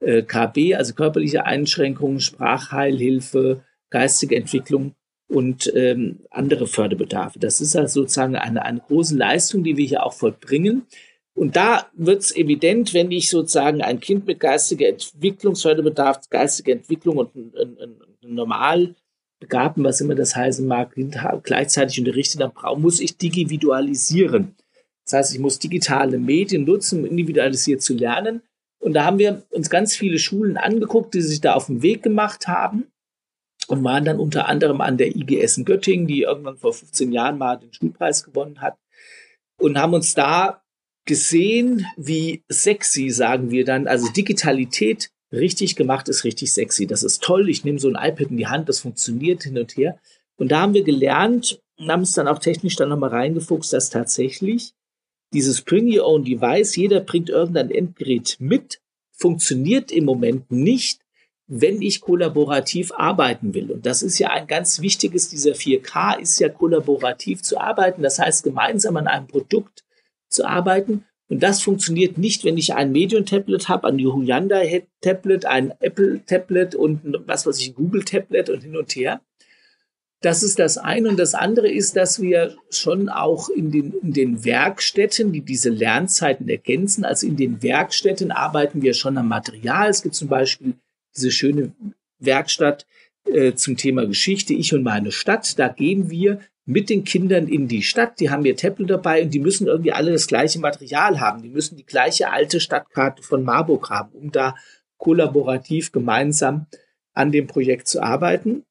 äh, 0.00 0.22
KB, 0.22 0.74
also 0.74 0.94
körperliche 0.94 1.44
Einschränkungen, 1.44 2.20
Sprachheilhilfe, 2.20 3.62
geistige 3.90 4.36
Entwicklung 4.36 4.94
und 5.28 5.72
ähm, 5.74 6.20
andere 6.30 6.66
Förderbedarfe. 6.66 7.38
Das 7.38 7.60
ist 7.60 7.76
also 7.76 8.02
sozusagen 8.02 8.36
eine, 8.36 8.64
eine 8.64 8.80
große 8.80 9.16
Leistung, 9.16 9.62
die 9.62 9.76
wir 9.76 9.86
hier 9.86 10.04
auch 10.04 10.14
vollbringen. 10.14 10.86
Und 11.34 11.54
da 11.54 11.86
wird 11.94 12.22
es 12.22 12.34
evident, 12.34 12.94
wenn 12.94 13.12
ich 13.12 13.30
sozusagen 13.30 13.80
ein 13.82 14.00
Kind 14.00 14.26
mit 14.26 14.40
geistiger 14.40 14.88
Entwicklungsförderbedarf, 14.88 16.28
geistige 16.30 16.72
Entwicklung 16.72 17.18
und 17.18 17.34
ein, 17.36 17.52
ein, 17.56 17.76
ein 17.80 18.34
normal 18.34 18.94
begabten, 19.38 19.84
was 19.84 20.00
immer 20.00 20.16
das 20.16 20.34
heißen 20.34 20.66
mag, 20.66 20.96
gleichzeitig 21.44 22.00
unterrichte, 22.00 22.38
dann 22.38 22.52
muss 22.80 23.00
ich 23.00 23.14
individualisieren. 23.22 24.56
Das 25.04 25.12
heißt, 25.12 25.34
ich 25.34 25.40
muss 25.40 25.58
digitale 25.58 26.18
Medien 26.18 26.64
nutzen, 26.64 27.00
um 27.00 27.06
individualisiert 27.06 27.82
zu 27.82 27.94
lernen. 27.94 28.42
Und 28.80 28.94
da 28.94 29.04
haben 29.04 29.18
wir 29.18 29.42
uns 29.50 29.70
ganz 29.70 29.96
viele 29.96 30.18
Schulen 30.18 30.56
angeguckt, 30.56 31.14
die 31.14 31.20
sich 31.20 31.40
da 31.40 31.54
auf 31.54 31.66
den 31.66 31.82
Weg 31.82 32.02
gemacht 32.02 32.46
haben 32.46 32.86
und 33.66 33.82
waren 33.84 34.04
dann 34.04 34.20
unter 34.20 34.48
anderem 34.48 34.80
an 34.80 34.96
der 34.96 35.14
IGS 35.14 35.58
in 35.58 35.64
Göttingen, 35.64 36.06
die 36.06 36.22
irgendwann 36.22 36.56
vor 36.56 36.72
15 36.72 37.12
Jahren 37.12 37.38
mal 37.38 37.56
den 37.56 37.72
Schulpreis 37.72 38.24
gewonnen 38.24 38.60
hat 38.60 38.76
und 39.60 39.78
haben 39.78 39.94
uns 39.94 40.14
da 40.14 40.62
gesehen, 41.04 41.86
wie 41.96 42.44
sexy, 42.48 43.10
sagen 43.10 43.50
wir 43.50 43.64
dann, 43.64 43.88
also 43.88 44.10
Digitalität 44.12 45.10
richtig 45.32 45.76
gemacht 45.76 46.08
ist 46.08 46.24
richtig 46.24 46.52
sexy. 46.52 46.86
Das 46.86 47.02
ist 47.02 47.22
toll. 47.22 47.48
Ich 47.48 47.64
nehme 47.64 47.78
so 47.78 47.88
ein 47.88 47.96
iPad 47.96 48.30
in 48.30 48.36
die 48.36 48.46
Hand, 48.46 48.68
das 48.68 48.80
funktioniert 48.80 49.42
hin 49.42 49.58
und 49.58 49.76
her. 49.76 49.98
Und 50.36 50.52
da 50.52 50.60
haben 50.60 50.74
wir 50.74 50.84
gelernt 50.84 51.60
und 51.78 51.90
haben 51.90 52.02
es 52.02 52.12
dann 52.12 52.28
auch 52.28 52.38
technisch 52.38 52.76
dann 52.76 52.88
nochmal 52.88 53.10
reingefuchst, 53.10 53.72
dass 53.72 53.90
tatsächlich 53.90 54.72
dieses 55.32 55.62
Bring 55.62 55.86
Your 55.92 56.06
Own 56.06 56.24
Device, 56.24 56.76
jeder 56.76 57.00
bringt 57.00 57.28
irgendein 57.28 57.70
Endgerät 57.70 58.36
mit, 58.38 58.80
funktioniert 59.12 59.90
im 59.92 60.04
Moment 60.04 60.50
nicht, 60.50 61.00
wenn 61.46 61.80
ich 61.80 62.00
kollaborativ 62.00 62.92
arbeiten 62.92 63.54
will. 63.54 63.70
Und 63.70 63.86
das 63.86 64.02
ist 64.02 64.18
ja 64.18 64.30
ein 64.30 64.46
ganz 64.46 64.80
wichtiges, 64.80 65.28
dieser 65.30 65.52
4K 65.52 66.20
ist 66.20 66.38
ja 66.38 66.48
kollaborativ 66.50 67.42
zu 67.42 67.58
arbeiten. 67.58 68.02
Das 68.02 68.18
heißt, 68.18 68.44
gemeinsam 68.44 68.96
an 68.98 69.06
einem 69.06 69.26
Produkt 69.26 69.84
zu 70.28 70.44
arbeiten. 70.44 71.04
Und 71.28 71.42
das 71.42 71.62
funktioniert 71.62 72.16
nicht, 72.16 72.44
wenn 72.44 72.56
ich 72.56 72.74
ein 72.74 72.92
Medium-Tablet 72.92 73.68
habe, 73.68 73.88
ein 73.88 73.98
Hyundai-Tablet, 73.98 75.46
ein 75.46 75.72
Apple-Tablet 75.80 76.74
und 76.74 77.00
was 77.26 77.46
weiß 77.46 77.58
ich, 77.60 77.74
Google-Tablet 77.74 78.50
und 78.50 78.62
hin 78.62 78.76
und 78.76 78.94
her. 78.94 79.20
Das 80.20 80.42
ist 80.42 80.58
das 80.58 80.78
eine. 80.78 81.08
Und 81.08 81.18
das 81.18 81.34
andere 81.34 81.70
ist, 81.70 81.94
dass 81.96 82.20
wir 82.20 82.56
schon 82.70 83.08
auch 83.08 83.48
in 83.48 83.70
den, 83.70 83.92
in 84.02 84.12
den 84.12 84.44
Werkstätten, 84.44 85.32
die 85.32 85.42
diese 85.42 85.70
Lernzeiten 85.70 86.48
ergänzen, 86.48 87.04
also 87.04 87.26
in 87.26 87.36
den 87.36 87.62
Werkstätten 87.62 88.32
arbeiten 88.32 88.82
wir 88.82 88.94
schon 88.94 89.16
am 89.16 89.28
Material. 89.28 89.88
Es 89.88 90.02
gibt 90.02 90.16
zum 90.16 90.28
Beispiel 90.28 90.74
diese 91.16 91.30
schöne 91.30 91.72
Werkstatt 92.18 92.86
äh, 93.26 93.54
zum 93.54 93.76
Thema 93.76 94.06
Geschichte, 94.06 94.54
Ich 94.54 94.74
und 94.74 94.82
meine 94.82 95.12
Stadt. 95.12 95.58
Da 95.58 95.68
gehen 95.68 96.10
wir 96.10 96.40
mit 96.64 96.90
den 96.90 97.04
Kindern 97.04 97.46
in 97.46 97.68
die 97.68 97.82
Stadt. 97.82 98.18
Die 98.18 98.28
haben 98.28 98.44
ihr 98.44 98.56
Tablet 98.56 98.90
dabei 98.90 99.22
und 99.22 99.32
die 99.32 99.38
müssen 99.38 99.68
irgendwie 99.68 99.92
alle 99.92 100.12
das 100.12 100.26
gleiche 100.26 100.58
Material 100.58 101.20
haben. 101.20 101.42
Die 101.42 101.48
müssen 101.48 101.76
die 101.76 101.86
gleiche 101.86 102.30
alte 102.30 102.60
Stadtkarte 102.60 103.22
von 103.22 103.44
Marburg 103.44 103.88
haben, 103.88 104.12
um 104.12 104.32
da 104.32 104.54
kollaborativ 104.98 105.92
gemeinsam 105.92 106.66
an 107.14 107.30
dem 107.32 107.46
Projekt 107.46 107.86
zu 107.88 108.02
arbeiten. 108.02 108.64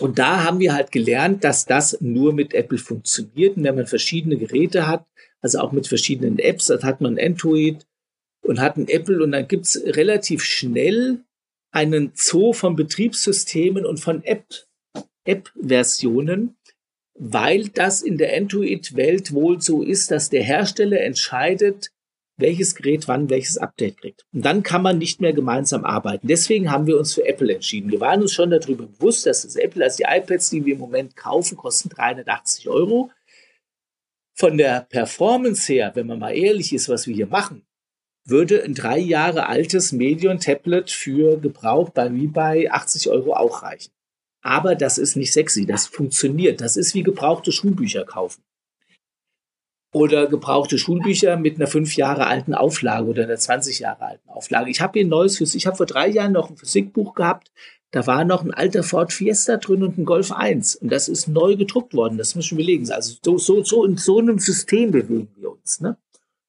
Und 0.00 0.18
da 0.18 0.42
haben 0.44 0.58
wir 0.58 0.74
halt 0.74 0.90
gelernt, 0.90 1.44
dass 1.44 1.66
das 1.66 2.00
nur 2.00 2.32
mit 2.32 2.52
Apple 2.52 2.78
funktioniert. 2.78 3.56
Und 3.56 3.64
wenn 3.64 3.76
man 3.76 3.86
verschiedene 3.86 4.36
Geräte 4.36 4.86
hat, 4.86 5.06
also 5.40 5.60
auch 5.60 5.72
mit 5.72 5.86
verschiedenen 5.86 6.38
Apps, 6.38 6.66
dann 6.66 6.82
hat 6.82 7.00
man 7.00 7.18
Android 7.18 7.86
und 8.42 8.60
hat 8.60 8.76
ein 8.76 8.88
Apple 8.88 9.22
und 9.22 9.32
dann 9.32 9.46
gibt's 9.46 9.80
relativ 9.84 10.42
schnell 10.42 11.20
einen 11.70 12.12
Zoo 12.14 12.52
von 12.52 12.76
Betriebssystemen 12.76 13.84
und 13.84 13.98
von 13.98 14.24
App, 14.24 14.44
App-Versionen, 15.24 16.56
weil 17.18 17.68
das 17.68 18.02
in 18.02 18.18
der 18.18 18.36
Android-Welt 18.36 19.32
wohl 19.32 19.60
so 19.60 19.82
ist, 19.82 20.10
dass 20.10 20.30
der 20.30 20.42
Hersteller 20.42 21.00
entscheidet, 21.00 21.90
welches 22.36 22.74
Gerät 22.74 23.06
wann 23.08 23.30
welches 23.30 23.58
Update 23.58 23.98
kriegt. 24.00 24.26
Und 24.32 24.44
dann 24.44 24.62
kann 24.62 24.82
man 24.82 24.98
nicht 24.98 25.20
mehr 25.20 25.32
gemeinsam 25.32 25.84
arbeiten. 25.84 26.26
Deswegen 26.26 26.70
haben 26.70 26.86
wir 26.86 26.98
uns 26.98 27.14
für 27.14 27.26
Apple 27.26 27.54
entschieden. 27.54 27.90
Wir 27.90 28.00
waren 28.00 28.22
uns 28.22 28.32
schon 28.32 28.50
darüber 28.50 28.86
bewusst, 28.86 29.26
dass 29.26 29.42
das 29.42 29.56
Apple, 29.56 29.84
also 29.84 29.98
die 29.98 30.04
iPads, 30.08 30.50
die 30.50 30.64
wir 30.64 30.74
im 30.74 30.80
Moment 30.80 31.16
kaufen, 31.16 31.56
kosten 31.56 31.88
380 31.90 32.68
Euro. 32.68 33.10
Von 34.34 34.58
der 34.58 34.86
Performance 34.88 35.72
her, 35.72 35.92
wenn 35.94 36.08
man 36.08 36.18
mal 36.18 36.36
ehrlich 36.36 36.72
ist, 36.72 36.88
was 36.88 37.06
wir 37.06 37.14
hier 37.14 37.28
machen, 37.28 37.64
würde 38.24 38.64
ein 38.64 38.74
drei 38.74 38.98
Jahre 38.98 39.48
altes 39.48 39.92
Medion-Tablet 39.92 40.90
für 40.90 41.38
Gebrauch 41.38 41.90
bei 41.90 42.12
wie 42.12 42.26
bei 42.26 42.70
80 42.70 43.10
Euro 43.10 43.34
auch 43.34 43.62
reichen. 43.62 43.92
Aber 44.40 44.74
das 44.74 44.98
ist 44.98 45.16
nicht 45.16 45.32
sexy, 45.32 45.66
das 45.66 45.86
funktioniert. 45.86 46.60
Das 46.60 46.76
ist 46.76 46.94
wie 46.94 47.02
gebrauchte 47.02 47.52
Schulbücher 47.52 48.04
kaufen. 48.04 48.42
Oder 49.94 50.26
gebrauchte 50.26 50.76
Schulbücher 50.76 51.36
mit 51.36 51.56
einer 51.56 51.68
fünf 51.68 51.96
Jahre 51.96 52.26
alten 52.26 52.52
Auflage 52.52 53.06
oder 53.06 53.22
einer 53.22 53.36
20 53.36 53.78
Jahre 53.78 54.02
alten 54.02 54.28
Auflage. 54.28 54.70
Ich 54.70 54.80
habe 54.80 54.98
hier 54.98 55.06
ein 55.06 55.08
neues 55.08 55.38
Physik, 55.38 55.56
ich 55.56 55.66
habe 55.66 55.76
vor 55.76 55.86
drei 55.86 56.08
Jahren 56.08 56.32
noch 56.32 56.50
ein 56.50 56.56
Physikbuch 56.56 57.14
gehabt, 57.14 57.50
da 57.92 58.06
war 58.08 58.24
noch 58.24 58.42
ein 58.42 58.52
alter 58.52 58.82
Ford 58.82 59.12
Fiesta 59.12 59.56
drin 59.56 59.84
und 59.84 59.96
ein 59.96 60.04
Golf 60.04 60.32
1. 60.32 60.74
Und 60.74 60.90
das 60.90 61.08
ist 61.08 61.28
neu 61.28 61.54
gedruckt 61.54 61.94
worden, 61.94 62.18
das 62.18 62.34
müssen 62.34 62.58
wir 62.58 62.64
belegen. 62.64 62.90
Also 62.90 63.14
so, 63.24 63.38
so, 63.38 63.62
so 63.62 63.84
in 63.84 63.96
so 63.96 64.18
einem 64.18 64.40
System 64.40 64.90
bewegen 64.90 65.28
wir 65.36 65.52
uns. 65.52 65.80
Ne? 65.80 65.96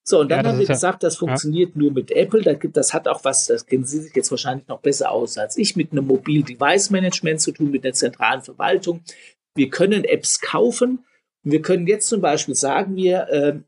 So, 0.08 0.20
und 0.22 0.30
dann 0.30 0.44
ja, 0.44 0.52
haben 0.52 0.60
wir 0.60 0.66
gesagt, 0.66 1.04
das 1.04 1.18
funktioniert 1.18 1.76
ja. 1.76 1.82
nur 1.82 1.92
mit 1.92 2.10
Apple. 2.10 2.42
Das 2.74 2.96
hat 2.96 3.08
auch 3.08 3.24
was, 3.24 3.46
das 3.46 3.68
kennen 3.68 3.86
Sie 3.86 4.02
sich 4.02 4.16
jetzt 4.16 4.30
wahrscheinlich 4.32 4.68
noch 4.68 4.80
besser 4.80 5.12
aus 5.12 5.38
als 5.38 5.56
ich, 5.58 5.76
mit 5.76 5.92
einem 5.92 6.08
Mobil 6.08 6.42
Device 6.42 6.90
Management 6.90 7.42
zu 7.42 7.52
tun, 7.52 7.70
mit 7.70 7.84
der 7.84 7.94
zentralen 7.94 8.42
Verwaltung. 8.42 9.02
Wir 9.54 9.70
können 9.70 10.04
Apps 10.04 10.42
kaufen. 10.42 11.06
Wir 11.46 11.62
können 11.62 11.88
jetzt 11.88 12.08
zum 12.08 12.22
Beispiel 12.22 12.56
sagen, 12.56 12.96
wir, 12.96 13.30
äh, 13.30 13.60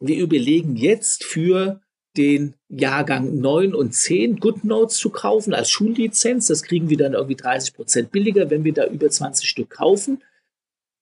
wir 0.00 0.16
überlegen 0.16 0.76
jetzt 0.76 1.24
für 1.24 1.80
den 2.16 2.54
Jahrgang 2.68 3.38
9 3.38 3.74
und 3.74 3.92
10 3.92 4.40
GoodNotes 4.40 4.96
zu 4.96 5.10
kaufen 5.10 5.52
als 5.52 5.70
Schullizenz. 5.70 6.46
Das 6.46 6.62
kriegen 6.62 6.88
wir 6.88 6.96
dann 6.96 7.12
irgendwie 7.12 7.36
30 7.36 7.74
Prozent 7.74 8.10
billiger, 8.10 8.48
wenn 8.50 8.64
wir 8.64 8.72
da 8.72 8.86
über 8.86 9.10
20 9.10 9.48
Stück 9.48 9.70
kaufen. 9.70 10.22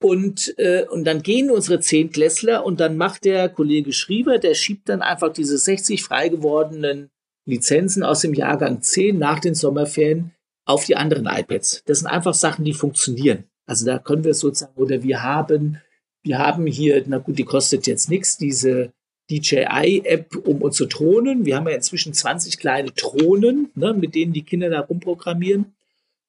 Und, 0.03 0.59
äh, 0.59 0.85
und 0.91 1.05
dann 1.05 1.23
gehen 1.23 1.51
unsere 1.51 1.81
Zehntklässler 1.81 2.67
und 2.67 2.81
dann 2.81 2.97
macht 2.97 3.25
der 3.25 3.49
Kollege 3.49 3.93
Schrieber, 3.93 4.39
der 4.39 4.55
schiebt 4.55 4.89
dann 4.89 5.01
einfach 5.01 5.33
diese 5.33 5.57
60 5.57 6.03
frei 6.03 6.29
gewordenen 6.29 7.11
Lizenzen 7.47 8.03
aus 8.03 8.21
dem 8.21 8.35
Jahrgang 8.35 8.83
10 8.83 9.17
nach 9.17 9.39
den 9.39 9.55
Sommerferien 9.55 10.33
auf 10.67 10.85
die 10.85 10.97
anderen 10.97 11.27
iPads. 11.27 11.85
Das 11.87 12.01
sind 12.01 12.09
einfach 12.09 12.35
Sachen, 12.35 12.65
die 12.65 12.75
funktionieren. 12.75 13.45
Also 13.67 13.87
da 13.87 13.99
können 13.99 14.25
wir 14.25 14.35
sozusagen, 14.35 14.75
oder 14.77 15.03
wir 15.03 15.23
haben, 15.23 15.81
wir 16.25 16.39
haben 16.39 16.67
hier, 16.67 17.05
na 17.07 17.19
gut, 17.19 17.39
die 17.39 17.45
kostet 17.45 17.87
jetzt 17.87 18.11
nichts, 18.11 18.37
diese 18.37 18.93
DJI-App, 19.31 20.37
um 20.37 20.63
unsere 20.63 20.89
Drohnen. 20.89 21.45
Wir 21.45 21.57
haben 21.57 21.69
ja 21.69 21.75
inzwischen 21.75 22.13
20 22.13 22.59
kleine 22.59 22.91
Drohnen, 22.91 23.71
ne, 23.75 23.95
mit 23.95 24.15
denen 24.15 24.33
die 24.33 24.43
Kinder 24.43 24.71
da 24.71 24.81
rumprogrammieren. 24.81 25.75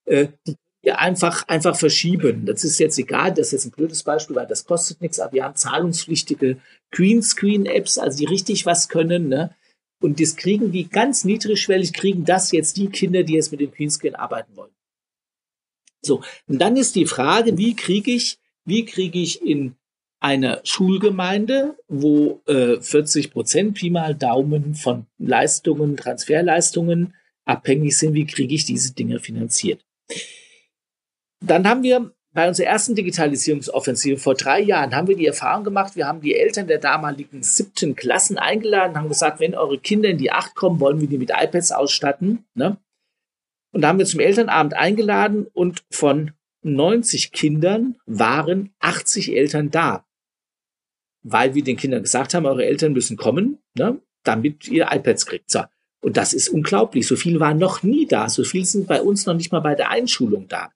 äh, 0.06 0.28
die 0.46 0.56
einfach, 0.92 1.48
einfach 1.48 1.76
verschieben. 1.76 2.46
Das 2.46 2.64
ist 2.64 2.78
jetzt 2.78 3.00
egal, 3.00 3.34
das 3.34 3.48
ist 3.48 3.54
jetzt 3.54 3.66
ein 3.66 3.72
blödes 3.72 4.04
Beispiel, 4.04 4.36
weil 4.36 4.46
das 4.46 4.66
kostet 4.66 5.02
nichts, 5.02 5.20
aber 5.20 5.34
wir 5.34 5.44
haben 5.44 5.56
zahlungspflichtige 5.56 6.58
Greenscreen-Apps, 6.92 7.98
also 7.98 8.18
die 8.20 8.26
richtig 8.26 8.66
was 8.66 8.88
können, 8.88 9.28
ne? 9.28 9.56
Und 10.02 10.20
das 10.20 10.36
kriegen 10.36 10.72
die 10.72 10.88
ganz 10.88 11.24
niedrigschwellig, 11.24 11.94
kriegen 11.94 12.26
das 12.26 12.52
jetzt 12.52 12.78
die 12.78 12.90
Kinder, 12.90 13.24
die 13.24 13.34
jetzt 13.34 13.52
mit 13.52 13.62
dem 13.62 13.72
Greenscreen 13.72 14.14
arbeiten 14.14 14.56
wollen. 14.56 14.76
So, 16.02 16.22
und 16.48 16.60
dann 16.60 16.78
ist 16.78 16.96
die 16.96 17.08
Frage, 17.08 17.58
wie 17.58 17.76
kriege 17.76 18.12
ich, 18.12 18.38
wie 18.66 18.86
kriege 18.86 19.20
ich 19.20 19.42
in 19.42 19.76
einer 20.20 20.62
Schulgemeinde, 20.64 21.78
wo 21.88 22.42
äh, 22.48 22.80
40 22.80 23.32
Prozent 23.32 23.76
Pi 23.76 23.90
mal 23.90 24.16
Daumen 24.16 24.76
von 24.76 25.06
Leistungen, 25.18 25.98
Transferleistungen 25.98 27.14
abhängig 27.46 27.98
sind, 27.98 28.14
wie 28.14 28.26
kriege 28.26 28.56
ich 28.56 28.66
diese 28.66 28.94
Dinge 28.94 29.20
finanziert? 29.20 29.86
Dann 31.42 31.68
haben 31.68 31.84
wir 31.84 32.12
bei 32.36 32.50
unserer 32.50 32.68
ersten 32.68 32.96
Digitalisierungsoffensive 32.96 34.18
vor 34.18 34.36
drei 34.36 34.60
Jahren 34.60 34.94
haben 34.94 35.08
wir 35.08 35.16
die 35.16 35.26
Erfahrung 35.26 35.64
gemacht, 35.64 35.96
wir 35.96 36.06
haben 36.06 36.20
die 36.20 36.36
Eltern 36.36 36.68
der 36.68 36.80
damaligen 36.80 37.42
siebten 37.44 37.96
Klassen 37.96 38.38
eingeladen, 38.38 38.98
haben 38.98 39.08
gesagt, 39.08 39.40
wenn 39.40 39.56
eure 39.56 39.78
Kinder 39.78 40.10
in 40.10 40.18
die 40.18 40.34
acht 40.34 40.54
kommen, 40.54 40.82
wollen 40.82 41.00
wir 41.00 41.08
die 41.08 41.18
mit 41.18 41.30
iPads 41.30 41.72
ausstatten. 41.72 42.46
Ne? 42.54 42.76
Und 43.72 43.82
da 43.82 43.88
haben 43.88 44.00
wir 44.00 44.06
zum 44.06 44.20
Elternabend 44.20 44.74
eingeladen 44.74 45.48
und 45.54 45.86
von 45.92 46.32
90 46.66 47.32
Kindern 47.32 47.96
waren 48.08 48.74
80 48.80 49.36
Eltern 49.36 49.70
da. 49.70 50.06
Weil 51.22 51.54
wir 51.54 51.64
den 51.64 51.78
Kindern 51.78 52.02
gesagt 52.02 52.34
haben, 52.34 52.46
eure 52.46 52.66
Eltern 52.66 52.94
müssen 52.94 53.18
kommen, 53.18 53.60
ne, 53.76 54.02
damit 54.24 54.68
ihr 54.68 54.88
iPads 54.92 55.28
kriegt. 55.28 55.50
So. 55.50 55.64
Und 56.02 56.18
das 56.18 56.34
ist 56.34 56.50
unglaublich. 56.50 57.08
So 57.08 57.16
viele 57.16 57.40
waren 57.40 57.60
noch 57.60 57.84
nie 57.84 58.08
da. 58.08 58.30
So 58.30 58.44
viele 58.44 58.66
sind 58.66 58.88
bei 58.88 59.02
uns 59.02 59.28
noch 59.28 59.36
nicht 59.36 59.52
mal 59.52 59.60
bei 59.60 59.76
der 59.76 59.92
Einschulung 59.92 60.48
da. 60.48 60.72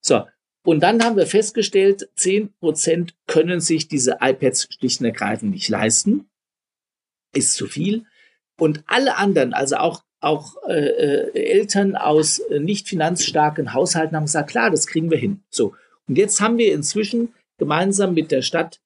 So. 0.00 0.26
Und 0.64 0.80
dann 0.80 1.02
haben 1.02 1.16
wir 1.16 1.26
festgestellt, 1.26 2.08
10 2.14 2.52
Prozent 2.60 3.16
können 3.26 3.60
sich 3.60 3.88
diese 3.88 4.18
iPads 4.20 4.68
schlicht 4.72 5.00
und 5.00 5.06
ergreifend 5.06 5.50
nicht 5.50 5.68
leisten. 5.68 6.30
Ist 7.34 7.54
zu 7.54 7.66
viel. 7.66 8.06
Und 8.56 8.84
alle 8.86 9.16
anderen, 9.16 9.52
also 9.52 9.76
auch 9.76 10.04
auch 10.22 10.56
äh, 10.68 10.72
äh, 10.72 11.50
Eltern 11.50 11.96
aus 11.96 12.38
äh, 12.38 12.60
nicht 12.60 12.88
finanzstarken 12.88 13.74
Haushalten 13.74 14.16
haben 14.16 14.24
gesagt, 14.24 14.50
klar, 14.50 14.70
das 14.70 14.86
kriegen 14.86 15.10
wir 15.10 15.18
hin. 15.18 15.42
So. 15.50 15.74
Und 16.08 16.16
jetzt 16.16 16.40
haben 16.40 16.58
wir 16.58 16.72
inzwischen 16.72 17.34
gemeinsam 17.58 18.14
mit 18.14 18.30
der 18.30 18.42
Stadt 18.42 18.80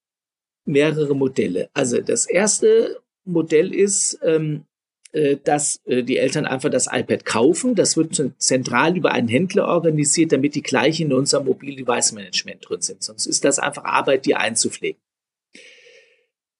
mehrere 0.65 1.15
Modelle. 1.15 1.69
Also 1.73 2.01
das 2.01 2.25
erste 2.25 2.99
Modell 3.23 3.73
ist, 3.73 4.19
ähm, 4.23 4.65
äh, 5.13 5.37
dass 5.43 5.79
äh, 5.85 6.03
die 6.03 6.17
Eltern 6.17 6.45
einfach 6.45 6.69
das 6.69 6.87
iPad 6.91 7.23
kaufen. 7.23 7.75
Das 7.75 7.95
wird 7.97 8.21
zentral 8.37 8.97
über 8.97 9.11
einen 9.11 9.27
Händler 9.27 9.67
organisiert, 9.67 10.31
damit 10.31 10.55
die 10.55 10.63
gleich 10.63 10.99
in 10.99 11.13
unserem 11.13 11.45
Mobile 11.45 11.75
Device 11.75 12.13
Management 12.13 12.67
drin 12.67 12.81
sind. 12.81 13.03
Sonst 13.03 13.25
ist 13.27 13.45
das 13.45 13.59
einfach 13.59 13.85
Arbeit, 13.85 14.25
die 14.25 14.35
einzupflegen. 14.35 14.99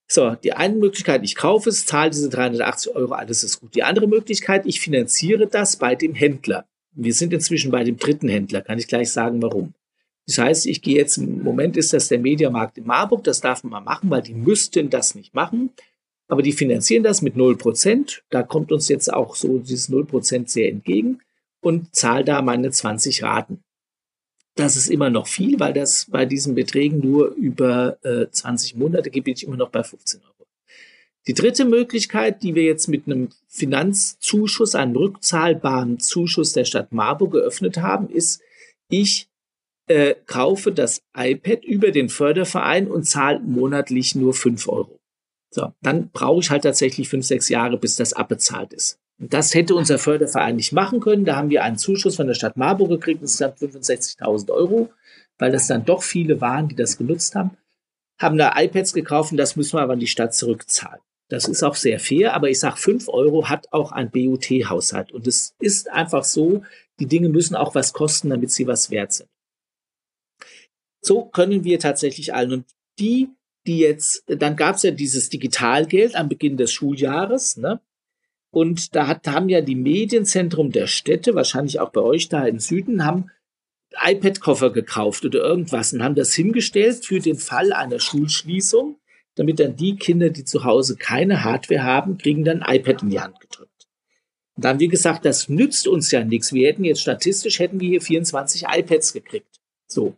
So, 0.07 0.35
die 0.35 0.53
eine 0.53 0.75
Möglichkeit, 0.75 1.23
ich 1.23 1.35
kaufe 1.35 1.69
es, 1.69 1.85
zahle 1.85 2.11
diese 2.11 2.29
380 2.29 2.95
Euro, 2.95 3.13
alles 3.13 3.43
ist 3.43 3.59
gut. 3.59 3.75
Die 3.75 3.83
andere 3.83 4.07
Möglichkeit, 4.07 4.65
ich 4.65 4.79
finanziere 4.79 5.47
das 5.47 5.75
bei 5.75 5.95
dem 5.95 6.15
Händler. 6.15 6.65
Wir 6.93 7.13
sind 7.13 7.33
inzwischen 7.33 7.71
bei 7.71 7.83
dem 7.83 7.97
dritten 7.97 8.29
Händler, 8.29 8.61
kann 8.61 8.79
ich 8.79 8.87
gleich 8.87 9.11
sagen, 9.11 9.41
warum. 9.41 9.73
Das 10.25 10.37
heißt, 10.37 10.65
ich 10.65 10.81
gehe 10.81 10.95
jetzt, 10.95 11.17
im 11.17 11.43
Moment 11.43 11.77
ist 11.77 11.93
das 11.93 12.07
der 12.07 12.19
Mediamarkt 12.19 12.77
in 12.77 12.85
Marburg, 12.85 13.23
das 13.23 13.41
darf 13.41 13.63
man 13.63 13.71
mal 13.71 13.81
machen, 13.81 14.09
weil 14.09 14.21
die 14.21 14.33
müssten 14.33 14.89
das 14.89 15.13
nicht 15.13 15.33
machen. 15.33 15.71
Aber 16.29 16.41
die 16.41 16.51
finanzieren 16.51 17.03
das 17.03 17.21
mit 17.21 17.35
0%. 17.35 18.21
Da 18.29 18.43
kommt 18.43 18.71
uns 18.71 18.89
jetzt 18.89 19.13
auch 19.13 19.35
so 19.35 19.59
dieses 19.59 19.89
0% 19.89 20.49
sehr 20.49 20.69
entgegen 20.69 21.21
und 21.61 21.95
zahle 21.95 22.25
da 22.25 22.41
meine 22.41 22.71
20 22.71 23.23
Raten. 23.23 23.63
Das 24.57 24.75
ist 24.75 24.89
immer 24.89 25.11
noch 25.11 25.27
viel, 25.27 25.59
weil 25.59 25.71
das 25.71 26.07
bei 26.09 26.25
diesen 26.25 26.55
Beträgen 26.55 26.99
nur 26.99 27.29
über 27.35 27.97
äh, 28.03 28.25
20 28.29 28.75
Monate 28.75 29.11
bin 29.11 29.33
ich 29.33 29.43
immer 29.45 29.55
noch 29.55 29.69
bei 29.69 29.83
15 29.83 30.21
Euro. 30.21 30.47
Die 31.27 31.35
dritte 31.35 31.63
Möglichkeit, 31.63 32.41
die 32.41 32.55
wir 32.55 32.63
jetzt 32.63 32.87
mit 32.87 33.05
einem 33.05 33.29
Finanzzuschuss, 33.47 34.73
einem 34.73 34.95
rückzahlbaren 34.95 35.99
Zuschuss 35.99 36.53
der 36.53 36.65
Stadt 36.65 36.91
Marburg 36.91 37.33
geöffnet 37.33 37.77
haben, 37.77 38.09
ist, 38.09 38.41
ich 38.89 39.29
äh, 39.87 40.15
kaufe 40.25 40.71
das 40.71 41.03
iPad 41.15 41.63
über 41.63 41.91
den 41.91 42.09
Förderverein 42.09 42.87
und 42.87 43.03
zahle 43.03 43.39
monatlich 43.39 44.15
nur 44.15 44.33
5 44.33 44.67
Euro. 44.69 44.99
So, 45.53 45.73
dann 45.81 46.09
brauche 46.09 46.39
ich 46.39 46.49
halt 46.49 46.63
tatsächlich 46.63 47.09
5, 47.09 47.25
6 47.25 47.49
Jahre, 47.49 47.77
bis 47.77 47.95
das 47.95 48.13
abbezahlt 48.13 48.73
ist. 48.73 48.99
Das 49.19 49.55
hätte 49.55 49.73
unser 49.73 49.97
Förderverein 49.97 50.57
nicht 50.57 50.73
machen 50.73 50.99
können. 50.99 51.25
Da 51.25 51.35
haben 51.35 51.49
wir 51.49 51.63
einen 51.63 51.77
Zuschuss 51.77 52.15
von 52.15 52.27
der 52.27 52.35
Stadt 52.35 52.55
Marburg 52.55 52.89
gekriegt, 52.89 53.27
sind 53.27 53.57
65.000 53.57 54.51
Euro, 54.51 54.91
weil 55.39 55.51
das 55.51 55.67
dann 55.67 55.85
doch 55.85 56.03
viele 56.03 56.39
waren, 56.39 56.67
die 56.67 56.75
das 56.75 56.97
genutzt 56.97 57.33
haben. 57.33 57.57
Haben 58.19 58.37
da 58.37 58.53
iPads 58.55 58.93
gekauft 58.93 59.31
und 59.31 59.37
das 59.37 59.55
müssen 59.55 59.77
wir 59.77 59.81
aber 59.81 59.93
an 59.93 59.99
die 59.99 60.07
Stadt 60.07 60.35
zurückzahlen. 60.35 61.01
Das 61.29 61.47
ist 61.47 61.63
auch 61.63 61.75
sehr 61.75 61.99
fair, 61.99 62.33
aber 62.35 62.49
ich 62.49 62.59
sage, 62.59 62.77
5 62.77 63.09
Euro 63.09 63.49
hat 63.49 63.67
auch 63.73 63.91
ein 63.91 64.11
BUT-Haushalt. 64.11 65.11
Und 65.11 65.27
es 65.27 65.55
ist 65.59 65.89
einfach 65.91 66.23
so, 66.23 66.63
die 66.99 67.07
Dinge 67.07 67.29
müssen 67.29 67.55
auch 67.55 67.75
was 67.75 67.93
kosten, 67.93 68.29
damit 68.29 68.51
sie 68.51 68.65
was 68.65 68.91
wert 68.91 69.13
sind. 69.13 69.29
So 71.01 71.25
können 71.25 71.63
wir 71.63 71.79
tatsächlich 71.79 72.33
allen. 72.33 72.53
Und 72.53 72.65
die, 72.97 73.29
die 73.65 73.79
jetzt, 73.79 74.23
dann 74.27 74.55
gab 74.55 74.75
es 74.75 74.83
ja 74.83 74.91
dieses 74.91 75.29
Digitalgeld 75.29 76.15
am 76.15 76.29
Beginn 76.29 76.55
des 76.55 76.71
Schuljahres, 76.71 77.57
ne? 77.57 77.81
Und 78.51 78.95
da 78.95 79.07
hat, 79.07 79.27
haben 79.27 79.49
ja 79.49 79.61
die 79.61 79.75
Medienzentrum 79.75 80.71
der 80.71 80.87
Städte, 80.87 81.35
wahrscheinlich 81.35 81.79
auch 81.79 81.89
bei 81.89 82.01
euch 82.01 82.29
da 82.29 82.45
im 82.45 82.59
Süden, 82.59 83.05
haben 83.05 83.29
iPad-Koffer 84.05 84.71
gekauft 84.71 85.25
oder 85.25 85.39
irgendwas 85.39 85.93
und 85.93 86.03
haben 86.03 86.15
das 86.15 86.33
hingestellt 86.33 87.05
für 87.05 87.19
den 87.19 87.37
Fall 87.37 87.73
einer 87.73 87.99
Schulschließung, 87.99 88.99
damit 89.35 89.59
dann 89.59 89.75
die 89.75 89.95
Kinder, 89.95 90.29
die 90.29 90.45
zu 90.45 90.63
Hause 90.63 90.97
keine 90.97 91.43
Hardware 91.43 91.83
haben, 91.83 92.17
kriegen 92.17 92.43
dann 92.43 92.63
iPad 92.65 93.03
in 93.03 93.09
die 93.09 93.19
Hand 93.19 93.39
gedrückt. 93.39 93.87
Und 94.55 94.65
dann 94.65 94.79
wir 94.79 94.87
gesagt, 94.87 95.25
das 95.25 95.49
nützt 95.49 95.87
uns 95.87 96.09
ja 96.11 96.23
nichts. 96.23 96.51
Wir 96.51 96.67
hätten 96.67 96.83
jetzt 96.83 97.01
statistisch 97.01 97.59
hätten 97.59 97.79
wir 97.79 97.89
hier 97.89 98.01
24 98.01 98.63
iPads 98.67 99.13
gekriegt. 99.13 99.59
So. 99.87 100.15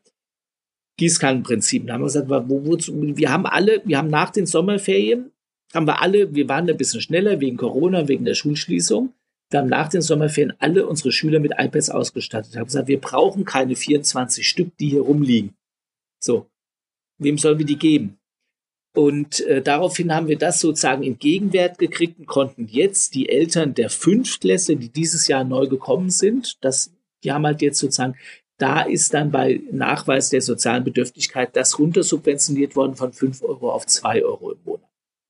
Gießkannenprinzip. 0.98 1.88
Da 1.88 1.94
haben 1.94 2.02
wir 2.02 2.06
gesagt, 2.06 2.30
wo, 2.30 2.66
wo, 2.66 2.78
wir 2.78 3.32
haben 3.32 3.46
alle, 3.46 3.82
wir 3.86 3.98
haben 3.98 4.10
nach 4.10 4.30
den 4.30 4.46
Sommerferien 4.46 5.32
haben 5.74 5.88
wir 5.88 6.01
alle, 6.01 6.34
wir 6.34 6.49
waren 6.49 6.70
ein 6.70 6.78
bisschen 6.78 7.01
schneller 7.01 7.39
wegen 7.39 7.57
Corona, 7.57 8.07
wegen 8.07 8.26
der 8.26 8.34
Schulschließung. 8.34 9.13
Wir 9.49 9.59
haben 9.59 9.70
nach 9.70 9.89
den 9.89 10.01
Sommerferien 10.01 10.53
alle 10.59 10.88
unsere 10.88 11.11
Schüler 11.11 11.39
mit 11.39 11.53
iPads 11.57 11.89
ausgestattet. 11.89 12.53
Wir 12.53 12.59
haben 12.59 12.67
gesagt, 12.67 12.88
wir 12.88 13.01
brauchen 13.01 13.45
keine 13.45 13.76
24 13.76 14.47
Stück, 14.47 14.78
die 14.78 14.89
hier 14.89 15.01
rumliegen. 15.01 15.55
So. 16.20 16.47
Wem 17.17 17.38
sollen 17.38 17.59
wir 17.59 17.65
die 17.65 17.78
geben? 17.78 18.20
Und 18.95 19.41
äh, 19.41 19.61
daraufhin 19.61 20.13
haben 20.13 20.28
wir 20.28 20.38
das 20.38 20.59
sozusagen 20.59 21.03
in 21.03 21.20
Gegenwert 21.20 21.78
gekriegt 21.78 22.20
und 22.20 22.26
konnten 22.26 22.67
jetzt 22.67 23.13
die 23.13 23.30
Eltern 23.30 23.74
der 23.74 23.89
Fünftklässler, 23.89 24.76
die 24.76 24.89
dieses 24.89 25.28
Jahr 25.28 25.43
neu 25.43 25.67
gekommen 25.67 26.09
sind, 26.09 26.63
das, 26.63 26.91
die 27.24 27.32
haben 27.32 27.45
halt 27.45 27.61
jetzt 27.61 27.80
sozusagen, 27.80 28.15
da 28.57 28.82
ist 28.82 29.13
dann 29.13 29.32
bei 29.32 29.61
Nachweis 29.72 30.30
der 30.30 30.41
sozialen 30.41 30.84
Bedürftigkeit 30.84 31.55
das 31.55 31.78
runtersubventioniert 31.78 32.76
worden 32.76 32.95
von 32.95 33.13
fünf 33.13 33.43
Euro 33.43 33.72
auf 33.72 33.86
zwei 33.86 34.24
Euro 34.24 34.51
im 34.51 34.59
Monat. 34.65 34.89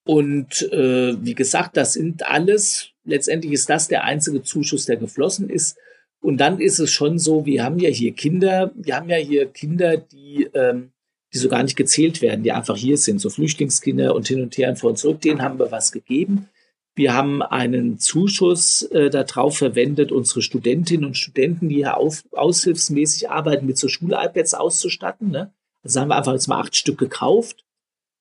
Und 0.10 0.64
äh, 0.72 1.24
wie 1.24 1.36
gesagt, 1.36 1.78
das 1.78 1.93
sind 1.93 2.26
alles, 2.28 2.88
letztendlich 3.03 3.53
ist 3.53 3.70
das 3.70 3.89
der 3.89 4.05
einzige 4.05 4.41
Zuschuss, 4.41 4.88
der 4.88 4.97
geflossen 4.97 5.51
ist. 5.51 5.78
Und 6.20 6.38
dann 6.38 6.60
ist 6.60 6.80
es 6.80 6.89
schon 6.89 7.20
so, 7.20 7.45
wir 7.45 7.64
haben 7.64 7.78
ja 7.78 7.89
hier 7.89 8.14
Kinder, 8.14 8.72
wir 8.74 8.95
haben 8.95 9.07
ja 9.07 9.18
hier 9.18 9.45
Kinder, 9.45 9.97
die, 9.97 10.49
ähm, 10.55 10.93
die 11.32 11.38
so 11.38 11.47
gar 11.47 11.62
nicht 11.62 11.76
gezählt 11.76 12.24
werden, 12.24 12.41
die 12.41 12.51
einfach 12.51 12.76
hier 12.76 12.97
sind, 12.97 13.22
so 13.22 13.30
Flüchtlingskinder 13.30 14.16
und 14.16 14.28
hin 14.28 14.41
und 14.41 14.57
her 14.57 14.70
und 14.70 14.80
vor 14.80 14.89
und 14.89 14.97
zurück, 14.97 15.22
denen 15.22 15.43
haben 15.43 15.60
wir 15.60 15.72
was 15.72 15.91
gegeben. 15.91 16.49
Wir 16.95 17.14
haben 17.14 17.43
einen 17.43 17.99
Zuschuss 17.99 18.82
äh, 18.82 19.12
darauf 19.12 19.60
verwendet, 19.60 20.12
unsere 20.12 20.41
Studentinnen 20.41 21.05
und 21.05 21.18
Studenten, 21.18 21.70
die 21.70 21.76
hier 21.76 21.97
auf, 21.97 22.24
aushilfsmäßig 22.32 23.30
arbeiten, 23.30 23.68
mit 23.68 23.78
so 23.78 23.88
Schul-iPads 23.88 24.55
auszustatten. 24.55 25.30
Ne? 25.30 25.53
Also 25.84 25.99
haben 25.99 26.07
wir 26.07 26.18
einfach 26.18 26.34
jetzt 26.34 26.47
mal 26.47 26.62
acht 26.62 26.76
Stück 26.76 26.97
gekauft 26.97 27.64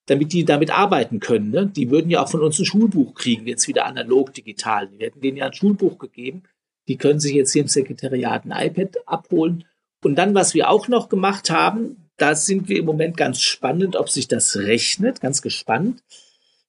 damit 0.08 0.32
die 0.32 0.44
damit 0.44 0.70
arbeiten 0.70 1.20
können. 1.20 1.50
Ne? 1.50 1.66
Die 1.66 1.90
würden 1.90 2.10
ja 2.10 2.22
auch 2.22 2.30
von 2.30 2.42
uns 2.42 2.58
ein 2.58 2.64
Schulbuch 2.64 3.14
kriegen, 3.14 3.46
jetzt 3.46 3.68
wieder 3.68 3.86
analog, 3.86 4.32
digital. 4.32 4.90
Wir 4.90 5.06
hätten 5.06 5.20
denen 5.20 5.36
ja 5.36 5.46
ein 5.46 5.52
Schulbuch 5.52 5.98
gegeben. 5.98 6.42
Die 6.88 6.96
können 6.96 7.20
sich 7.20 7.34
jetzt 7.34 7.52
hier 7.52 7.62
im 7.62 7.68
Sekretariat 7.68 8.46
ein 8.46 8.66
iPad 8.66 8.96
abholen. 9.06 9.64
Und 10.02 10.16
dann, 10.16 10.34
was 10.34 10.54
wir 10.54 10.70
auch 10.70 10.88
noch 10.88 11.10
gemacht 11.10 11.50
haben, 11.50 12.08
da 12.16 12.34
sind 12.34 12.68
wir 12.68 12.78
im 12.78 12.86
Moment 12.86 13.16
ganz 13.16 13.40
spannend, 13.40 13.96
ob 13.96 14.08
sich 14.08 14.28
das 14.28 14.56
rechnet, 14.56 15.20
ganz 15.20 15.42
gespannt. 15.42 16.02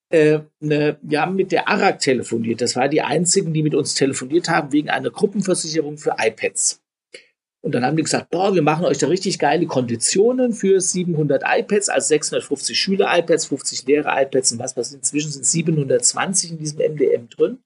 Äh, 0.09 0.39
ne, 0.59 0.97
wir 1.01 1.21
haben 1.21 1.35
mit 1.35 1.51
der 1.51 1.69
ARAG 1.69 1.99
telefoniert. 1.99 2.61
Das 2.61 2.75
war 2.75 2.89
die 2.89 3.01
einzigen, 3.01 3.53
die 3.53 3.63
mit 3.63 3.75
uns 3.75 3.93
telefoniert 3.93 4.49
haben, 4.49 4.73
wegen 4.73 4.89
einer 4.89 5.11
Gruppenversicherung 5.11 5.97
für 5.97 6.15
iPads. 6.19 6.81
Und 7.61 7.73
dann 7.73 7.83
haben 7.85 7.97
die 7.97 8.03
gesagt, 8.03 8.29
boah, 8.29 8.55
wir 8.55 8.61
machen 8.61 8.85
euch 8.85 8.97
da 8.99 9.07
richtig 9.07 9.37
geile 9.37 9.65
Konditionen 9.65 10.53
für 10.53 10.79
700 10.79 11.43
iPads, 11.45 11.89
also 11.89 12.07
650 12.07 12.79
Schüler-iPads, 12.79 13.47
50 13.47 13.85
Lehrer-iPads 13.85 14.53
und 14.53 14.59
was, 14.59 14.77
was 14.77 14.93
inzwischen 14.93 15.31
sind 15.31 15.45
720 15.45 16.51
in 16.51 16.57
diesem 16.57 16.79
MDM 16.79 17.27
drin. 17.29 17.59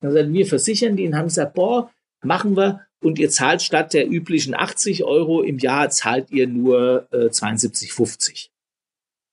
Dann 0.00 0.16
haben 0.16 0.32
wir 0.32 0.46
versichern 0.46 0.96
die 0.96 1.06
und 1.06 1.16
haben 1.16 1.28
gesagt, 1.28 1.54
boah, 1.54 1.90
machen 2.22 2.56
wir 2.56 2.86
und 3.02 3.18
ihr 3.18 3.30
zahlt 3.30 3.62
statt 3.62 3.94
der 3.94 4.10
üblichen 4.10 4.54
80 4.54 5.04
Euro 5.04 5.42
im 5.42 5.58
Jahr, 5.58 5.88
zahlt 5.88 6.30
ihr 6.30 6.46
nur 6.46 7.08
äh, 7.12 7.28
72,50. 7.28 8.50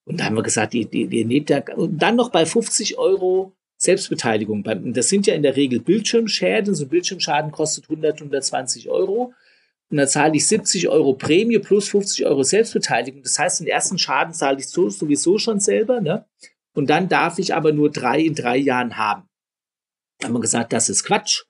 Und 0.06 0.22
da 0.22 0.26
haben 0.26 0.36
wir 0.36 0.44
gesagt, 0.44 0.74
ihr, 0.74 0.92
ihr, 0.94 1.12
ihr 1.12 1.26
nehmt 1.26 1.50
ja, 1.50 1.62
und 1.76 2.02
dann 2.02 2.16
noch 2.16 2.30
bei 2.30 2.46
50 2.46 2.98
Euro 2.98 3.54
Selbstbeteiligung. 3.78 4.64
Das 4.94 5.10
sind 5.10 5.28
ja 5.28 5.36
in 5.36 5.44
der 5.44 5.56
Regel 5.56 5.80
Bildschirmschäden. 5.80 6.74
So 6.74 6.86
ein 6.86 6.90
Bildschirmschaden 6.90 7.52
kostet 7.52 7.90
100, 7.90 8.20
120 8.20 8.90
Euro. 8.90 9.34
Und 9.90 9.98
dann 9.98 10.08
zahle 10.08 10.36
ich 10.36 10.48
70 10.48 10.90
Euro 10.90 11.14
Prämie 11.14 11.60
plus 11.60 11.90
50 11.90 12.26
Euro 12.26 12.44
Selbstbeteiligung. 12.44 13.24
Das 13.24 13.40
heißt, 13.40 13.62
den 13.62 13.68
ersten 13.68 13.98
Schaden 13.98 14.34
zahle 14.34 14.60
ich 14.60 14.68
sowieso 14.68 15.38
schon 15.38 15.60
selber. 15.60 16.02
Ne? 16.02 16.26
Und 16.74 16.90
dann 16.90 17.08
darf 17.08 17.40
ich 17.40 17.56
aber 17.56 17.72
nur 17.72 17.90
drei 17.90 18.20
in 18.20 18.36
drei 18.36 18.58
Jahren 18.58 18.98
haben. 18.98 19.28
Da 20.20 20.28
haben 20.28 20.34
wir 20.34 20.42
gesagt, 20.42 20.74
das 20.74 20.90
ist 20.90 21.04
Quatsch. 21.04 21.44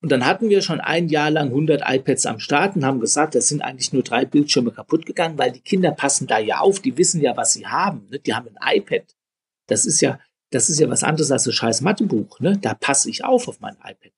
Und 0.00 0.12
dann 0.12 0.26
hatten 0.26 0.50
wir 0.50 0.60
schon 0.60 0.80
ein 0.80 1.08
Jahr 1.08 1.30
lang 1.30 1.48
100 1.48 1.82
iPads 1.86 2.26
am 2.26 2.38
Start 2.38 2.76
und 2.76 2.84
haben 2.84 3.00
gesagt, 3.00 3.34
das 3.34 3.48
sind 3.48 3.62
eigentlich 3.62 3.92
nur 3.92 4.02
drei 4.02 4.24
Bildschirme 4.26 4.70
kaputt 4.70 5.06
gegangen, 5.06 5.38
weil 5.38 5.52
die 5.52 5.62
Kinder 5.62 5.92
passen 5.92 6.26
da 6.26 6.38
ja 6.38 6.58
auf, 6.58 6.80
die 6.80 6.96
wissen 6.98 7.22
ja, 7.22 7.36
was 7.36 7.54
sie 7.54 7.66
haben. 7.66 8.06
Ne? 8.10 8.18
Die 8.18 8.34
haben 8.34 8.48
ein 8.54 8.78
iPad. 8.78 9.14
Das 9.66 9.86
ist 9.86 10.00
ja, 10.00 10.18
das 10.50 10.68
ist 10.68 10.78
ja 10.78 10.90
was 10.90 11.02
anderes 11.02 11.30
als 11.30 11.46
ein 11.46 11.52
scheiß 11.52 11.80
Mathebuch. 11.80 12.40
Ne? 12.40 12.58
Da 12.58 12.74
passe 12.74 13.08
ich 13.08 13.24
auf 13.24 13.48
auf 13.48 13.60
mein 13.60 13.76
iPad. 13.76 14.12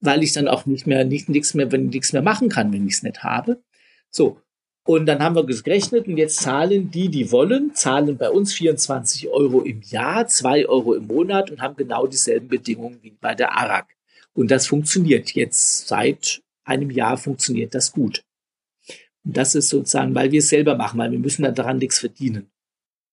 Weil 0.00 0.22
ich 0.22 0.32
dann 0.32 0.48
auch 0.48 0.66
nicht 0.66 0.86
mehr, 0.86 1.04
nicht, 1.04 1.28
nichts 1.28 1.54
mehr, 1.54 1.72
wenn 1.72 1.86
nichts 1.86 2.12
mehr 2.12 2.22
machen 2.22 2.48
kann, 2.48 2.72
wenn 2.72 2.86
ich 2.86 2.94
es 2.94 3.02
nicht 3.02 3.22
habe. 3.22 3.62
So. 4.10 4.40
Und 4.84 5.06
dann 5.06 5.20
haben 5.20 5.34
wir 5.34 5.44
gerechnet 5.44 6.06
und 6.06 6.16
jetzt 6.16 6.40
zahlen 6.40 6.92
die, 6.92 7.08
die 7.08 7.32
wollen, 7.32 7.74
zahlen 7.74 8.16
bei 8.16 8.30
uns 8.30 8.52
24 8.54 9.28
Euro 9.28 9.62
im 9.62 9.82
Jahr, 9.82 10.28
2 10.28 10.68
Euro 10.68 10.94
im 10.94 11.08
Monat 11.08 11.50
und 11.50 11.60
haben 11.60 11.74
genau 11.74 12.06
dieselben 12.06 12.46
Bedingungen 12.46 12.98
wie 13.02 13.10
bei 13.20 13.34
der 13.34 13.56
ARAG. 13.56 13.86
Und 14.32 14.50
das 14.52 14.68
funktioniert 14.68 15.32
jetzt 15.32 15.88
seit 15.88 16.40
einem 16.64 16.90
Jahr 16.90 17.16
funktioniert 17.16 17.74
das 17.74 17.90
gut. 17.90 18.22
Und 19.24 19.36
das 19.36 19.54
ist 19.54 19.70
sozusagen, 19.70 20.14
weil 20.14 20.30
wir 20.30 20.38
es 20.38 20.50
selber 20.50 20.76
machen, 20.76 20.98
weil 20.98 21.10
wir 21.10 21.18
müssen 21.18 21.42
daran 21.54 21.78
nichts 21.78 21.98
verdienen. 21.98 22.50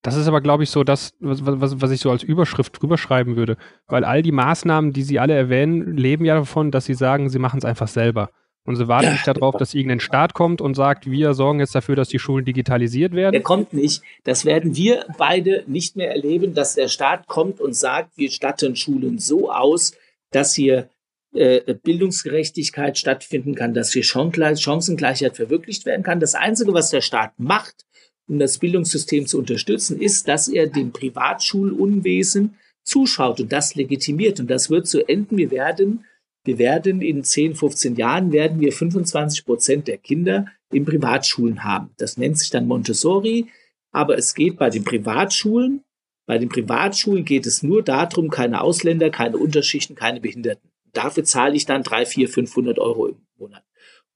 Das 0.04 0.18
ist 0.18 0.28
aber, 0.28 0.42
glaube 0.42 0.64
ich, 0.64 0.70
so 0.70 0.84
das, 0.84 1.14
was, 1.22 1.40
was, 1.44 1.82
was 1.82 1.92
ich 1.92 2.02
so 2.02 2.12
als 2.12 2.24
Überschrift 2.24 2.80
drüber 2.80 2.98
schreiben 2.98 3.38
würde. 3.38 3.56
Weil 3.88 4.04
all 4.04 4.22
die 4.22 4.34
Maßnahmen, 4.34 4.92
die 4.92 5.02
Sie 5.02 5.18
alle 5.18 5.34
erwähnen, 5.34 5.96
leben 5.96 6.26
ja 6.26 6.36
davon, 6.36 6.72
dass 6.72 6.86
Sie 6.86 6.94
sagen, 6.94 7.30
Sie 7.30 7.40
machen 7.40 7.60
es 7.60 7.66
einfach 7.66 7.88
selber. 7.88 8.30
Und 8.66 8.76
Sie 8.76 8.90
warten 8.90 9.08
ja, 9.08 9.12
nicht 9.14 9.28
darauf, 9.28 9.56
dass 9.56 9.74
irgendein 9.74 10.02
Staat 10.02 10.34
kommt 10.34 10.60
und 10.60 10.76
sagt, 10.76 11.10
wir 11.10 11.34
sorgen 11.34 11.62
jetzt 11.62 11.74
dafür, 11.74 11.96
dass 11.96 12.10
die 12.10 12.20
Schulen 12.20 12.44
digitalisiert 12.44 13.14
werden. 13.14 13.32
Der 13.32 13.42
kommt 13.42 13.72
nicht. 13.72 14.04
Das 14.26 14.44
werden 14.44 14.76
wir 14.76 15.06
beide 15.18 15.64
nicht 15.68 15.96
mehr 15.96 16.12
erleben, 16.12 16.54
dass 16.54 16.76
der 16.76 16.90
Staat 16.90 17.28
kommt 17.28 17.62
und 17.62 17.74
sagt, 17.74 18.18
wir 18.18 18.30
statten 18.30 18.76
Schulen 18.76 19.20
so 19.20 19.50
aus, 19.52 19.94
dass 20.32 20.54
hier 20.54 20.90
äh, 21.34 21.74
Bildungsgerechtigkeit 21.76 22.98
stattfinden 22.98 23.56
kann, 23.56 23.74
dass 23.74 23.94
hier 23.94 24.04
Chancengleichheit 24.04 25.36
verwirklicht 25.36 25.86
werden 25.86 26.04
kann. 26.04 26.20
Das 26.20 26.36
Einzige, 26.36 26.74
was 26.74 26.90
der 26.90 27.02
Staat 27.02 27.32
macht, 27.38 27.86
um 28.28 28.40
das 28.40 28.58
Bildungssystem 28.58 29.26
zu 29.26 29.40
unterstützen, 29.40 30.00
ist, 30.00 30.28
dass 30.28 30.48
er 30.48 30.68
dem 30.68 30.92
Privatschulunwesen 30.92 32.56
zuschaut 32.84 33.40
und 33.40 33.52
das 33.52 33.76
legitimiert. 33.76 34.40
Und 34.40 34.50
das 34.50 34.70
wird 34.70 34.88
so 34.88 35.00
enden. 35.00 35.38
Wir 35.38 35.52
werden, 35.52 36.06
wir 36.46 36.58
werden 36.58 37.02
in 37.02 37.24
10, 37.24 37.56
15 37.56 37.96
Jahren 37.96 38.32
werden 38.32 38.60
wir 38.60 38.72
25 38.72 39.46
Prozent 39.46 39.88
der 39.88 39.98
Kinder 39.98 40.48
in 40.72 40.86
Privatschulen 40.86 41.64
haben. 41.64 41.92
Das 41.98 42.18
nennt 42.18 42.38
sich 42.38 42.50
dann 42.50 42.68
Montessori. 42.68 43.48
Aber 43.92 44.18
es 44.18 44.34
geht 44.34 44.58
bei 44.58 44.70
den 44.70 44.84
Privatschulen, 44.84 45.84
bei 46.26 46.38
den 46.38 46.50
Privatschulen 46.50 47.26
geht 47.26 47.46
es 47.46 47.64
nur 47.64 47.84
darum, 47.84 48.30
keine 48.30 48.62
Ausländer, 48.62 49.10
keine 49.10 49.38
Unterschichten, 49.38 49.96
keine 49.96 50.22
Behinderten. 50.22 50.72
Dafür 50.94 51.24
zahle 51.26 51.56
ich 51.56 51.66
dann 51.66 51.84
drei, 51.84 52.06
vier, 52.06 52.30
500 52.30 52.80
Euro 52.80 53.08
im 53.08 53.18
Monat. 53.38 53.64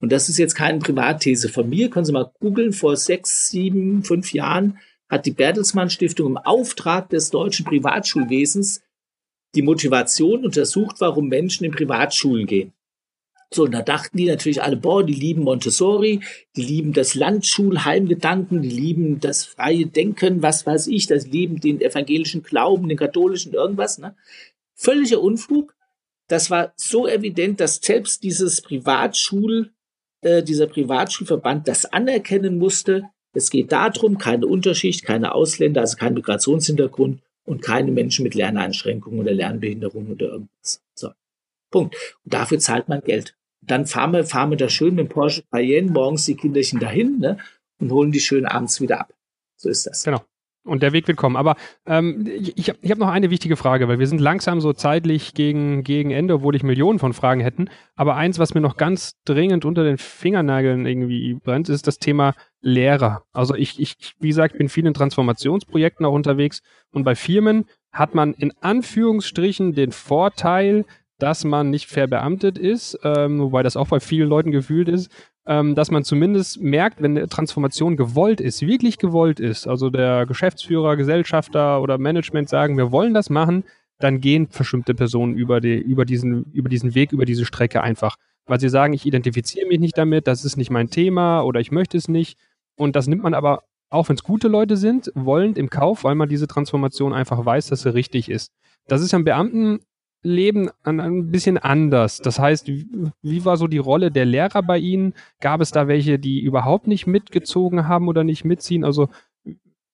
Und 0.00 0.12
das 0.12 0.28
ist 0.28 0.38
jetzt 0.38 0.54
keine 0.54 0.78
Privatthese 0.78 1.48
von 1.48 1.68
mir. 1.68 1.90
Können 1.90 2.04
Sie 2.04 2.12
mal 2.12 2.30
googeln. 2.40 2.72
Vor 2.72 2.96
sechs, 2.96 3.48
sieben, 3.48 4.04
fünf 4.04 4.32
Jahren 4.32 4.78
hat 5.08 5.26
die 5.26 5.32
Bertelsmann 5.32 5.90
Stiftung 5.90 6.28
im 6.28 6.36
Auftrag 6.36 7.08
des 7.08 7.30
deutschen 7.30 7.64
Privatschulwesens 7.64 8.82
die 9.54 9.62
Motivation 9.62 10.44
untersucht, 10.44 10.96
warum 11.00 11.28
Menschen 11.28 11.64
in 11.64 11.72
Privatschulen 11.72 12.46
gehen. 12.46 12.72
So, 13.50 13.64
und 13.64 13.72
da 13.72 13.80
dachten 13.80 14.18
die 14.18 14.26
natürlich 14.26 14.62
alle, 14.62 14.76
boah, 14.76 15.04
die 15.04 15.14
lieben 15.14 15.42
Montessori, 15.42 16.20
die 16.54 16.62
lieben 16.62 16.92
das 16.92 17.14
Landschulheimgedanken, 17.14 18.60
die 18.60 18.68
lieben 18.68 19.20
das 19.20 19.46
freie 19.46 19.86
Denken, 19.86 20.42
was 20.42 20.66
weiß 20.66 20.86
ich, 20.88 21.06
das 21.06 21.26
lieben 21.26 21.58
den 21.58 21.80
evangelischen 21.80 22.42
Glauben, 22.42 22.88
den 22.88 22.98
katholischen 22.98 23.54
irgendwas, 23.54 23.98
ne? 23.98 24.14
Völliger 24.74 25.22
Unfug. 25.22 25.74
Das 26.28 26.50
war 26.50 26.74
so 26.76 27.08
evident, 27.08 27.58
dass 27.58 27.76
selbst 27.76 28.22
dieses 28.22 28.60
Privatschul, 28.60 29.72
äh, 30.22 30.42
dieser 30.42 30.66
Privatschulverband 30.66 31.68
das 31.68 31.84
anerkennen 31.84 32.58
musste. 32.58 33.04
Es 33.32 33.50
geht 33.50 33.72
darum, 33.72 34.18
keine 34.18 34.46
Unterschicht, 34.46 35.04
keine 35.04 35.34
Ausländer, 35.34 35.82
also 35.82 35.96
kein 35.96 36.14
Migrationshintergrund 36.14 37.20
und 37.44 37.62
keine 37.62 37.92
Menschen 37.92 38.24
mit 38.24 38.34
Lerneinschränkungen 38.34 39.20
oder 39.20 39.32
Lernbehinderungen 39.32 40.12
oder 40.12 40.26
irgendwas. 40.26 40.82
So. 40.94 41.10
Punkt. 41.70 41.94
Und 42.24 42.34
dafür 42.34 42.58
zahlt 42.58 42.88
man 42.88 43.00
Geld. 43.00 43.36
Dann 43.60 43.86
fahren 43.86 44.12
wir, 44.12 44.24
fahren 44.24 44.50
wir 44.50 44.56
da 44.56 44.68
schön 44.68 44.94
mit 44.94 45.06
dem 45.06 45.08
Porsche 45.08 45.42
Cayenne 45.50 45.90
morgens 45.90 46.24
die 46.24 46.36
Kinderchen 46.36 46.80
dahin, 46.80 47.18
ne, 47.18 47.38
und 47.80 47.92
holen 47.92 48.12
die 48.12 48.20
schön 48.20 48.46
abends 48.46 48.80
wieder 48.80 49.00
ab. 49.00 49.14
So 49.56 49.68
ist 49.68 49.86
das. 49.86 50.04
Genau. 50.04 50.22
Und 50.68 50.82
der 50.82 50.92
Weg 50.92 51.08
wird 51.08 51.16
kommen. 51.16 51.36
Aber 51.36 51.56
ähm, 51.86 52.26
ich, 52.26 52.72
ich 52.80 52.90
habe 52.90 53.00
noch 53.00 53.08
eine 53.08 53.30
wichtige 53.30 53.56
Frage, 53.56 53.88
weil 53.88 53.98
wir 53.98 54.06
sind 54.06 54.20
langsam 54.20 54.60
so 54.60 54.72
zeitlich 54.72 55.34
gegen, 55.34 55.82
gegen 55.82 56.10
Ende, 56.10 56.34
obwohl 56.34 56.54
ich 56.54 56.62
Millionen 56.62 56.98
von 56.98 57.12
Fragen 57.12 57.40
hätten. 57.40 57.68
Aber 57.96 58.16
eins, 58.16 58.38
was 58.38 58.54
mir 58.54 58.60
noch 58.60 58.76
ganz 58.76 59.14
dringend 59.24 59.64
unter 59.64 59.84
den 59.84 59.98
Fingernageln 59.98 60.86
irgendwie 60.86 61.34
brennt, 61.34 61.68
ist 61.68 61.86
das 61.86 61.98
Thema 61.98 62.34
Lehrer. 62.60 63.22
Also 63.32 63.54
ich, 63.54 63.80
ich 63.80 64.14
wie 64.18 64.28
gesagt, 64.28 64.54
bin 64.54 64.62
in 64.62 64.68
vielen 64.68 64.94
Transformationsprojekten 64.94 66.04
auch 66.04 66.12
unterwegs 66.12 66.62
und 66.92 67.04
bei 67.04 67.14
Firmen 67.14 67.64
hat 67.92 68.14
man 68.14 68.34
in 68.34 68.52
Anführungsstrichen 68.60 69.74
den 69.74 69.92
Vorteil, 69.92 70.84
dass 71.18 71.44
man 71.44 71.70
nicht 71.70 71.86
verbeamtet 71.86 72.58
ist, 72.58 72.98
ähm, 73.02 73.40
wobei 73.40 73.62
das 73.62 73.76
auch 73.76 73.88
bei 73.88 74.00
vielen 74.00 74.28
Leuten 74.28 74.50
gefühlt 74.50 74.88
ist, 74.88 75.10
ähm, 75.48 75.74
dass 75.74 75.90
man 75.90 76.04
zumindest 76.04 76.60
merkt, 76.60 77.00
wenn 77.00 77.16
eine 77.16 77.26
Transformation 77.26 77.96
gewollt 77.96 78.40
ist, 78.40 78.60
wirklich 78.60 78.98
gewollt 78.98 79.40
ist, 79.40 79.66
also 79.66 79.88
der 79.88 80.26
Geschäftsführer, 80.26 80.96
Gesellschafter 80.96 81.80
oder 81.80 81.96
Management 81.96 82.50
sagen, 82.50 82.76
wir 82.76 82.92
wollen 82.92 83.14
das 83.14 83.30
machen, 83.30 83.64
dann 83.98 84.20
gehen 84.20 84.46
bestimmte 84.56 84.94
Personen 84.94 85.34
über, 85.34 85.62
die, 85.62 85.78
über, 85.78 86.04
diesen, 86.04 86.44
über 86.52 86.68
diesen 86.68 86.94
Weg, 86.94 87.12
über 87.12 87.24
diese 87.24 87.46
Strecke 87.46 87.82
einfach. 87.82 88.16
Weil 88.46 88.60
sie 88.60 88.68
sagen, 88.68 88.92
ich 88.92 89.06
identifiziere 89.06 89.66
mich 89.66 89.80
nicht 89.80 89.96
damit, 89.96 90.26
das 90.26 90.44
ist 90.44 90.58
nicht 90.58 90.70
mein 90.70 90.90
Thema 90.90 91.40
oder 91.40 91.60
ich 91.60 91.72
möchte 91.72 91.96
es 91.96 92.08
nicht. 92.08 92.38
Und 92.76 92.94
das 92.94 93.06
nimmt 93.06 93.22
man 93.22 93.32
aber, 93.32 93.64
auch 93.88 94.10
wenn 94.10 94.16
es 94.16 94.22
gute 94.22 94.48
Leute 94.48 94.76
sind, 94.76 95.10
wollend 95.14 95.56
im 95.56 95.70
Kauf, 95.70 96.04
weil 96.04 96.14
man 96.14 96.28
diese 96.28 96.46
Transformation 96.46 97.14
einfach 97.14 97.44
weiß, 97.44 97.68
dass 97.68 97.82
sie 97.82 97.94
richtig 97.94 98.28
ist. 98.28 98.52
Das 98.86 99.00
ist 99.00 99.12
ja 99.12 99.18
im 99.18 99.24
Beamten 99.24 99.80
Leben 100.22 100.70
ein, 100.82 101.00
ein 101.00 101.30
bisschen 101.30 101.58
anders. 101.58 102.18
Das 102.18 102.38
heißt, 102.38 102.68
wie 102.68 103.44
war 103.44 103.56
so 103.56 103.66
die 103.66 103.78
Rolle 103.78 104.10
der 104.10 104.24
Lehrer 104.24 104.62
bei 104.62 104.78
Ihnen? 104.78 105.14
Gab 105.40 105.60
es 105.60 105.70
da 105.70 105.88
welche, 105.88 106.18
die 106.18 106.40
überhaupt 106.40 106.86
nicht 106.86 107.06
mitgezogen 107.06 107.88
haben 107.88 108.08
oder 108.08 108.24
nicht 108.24 108.44
mitziehen? 108.44 108.84
Also 108.84 109.08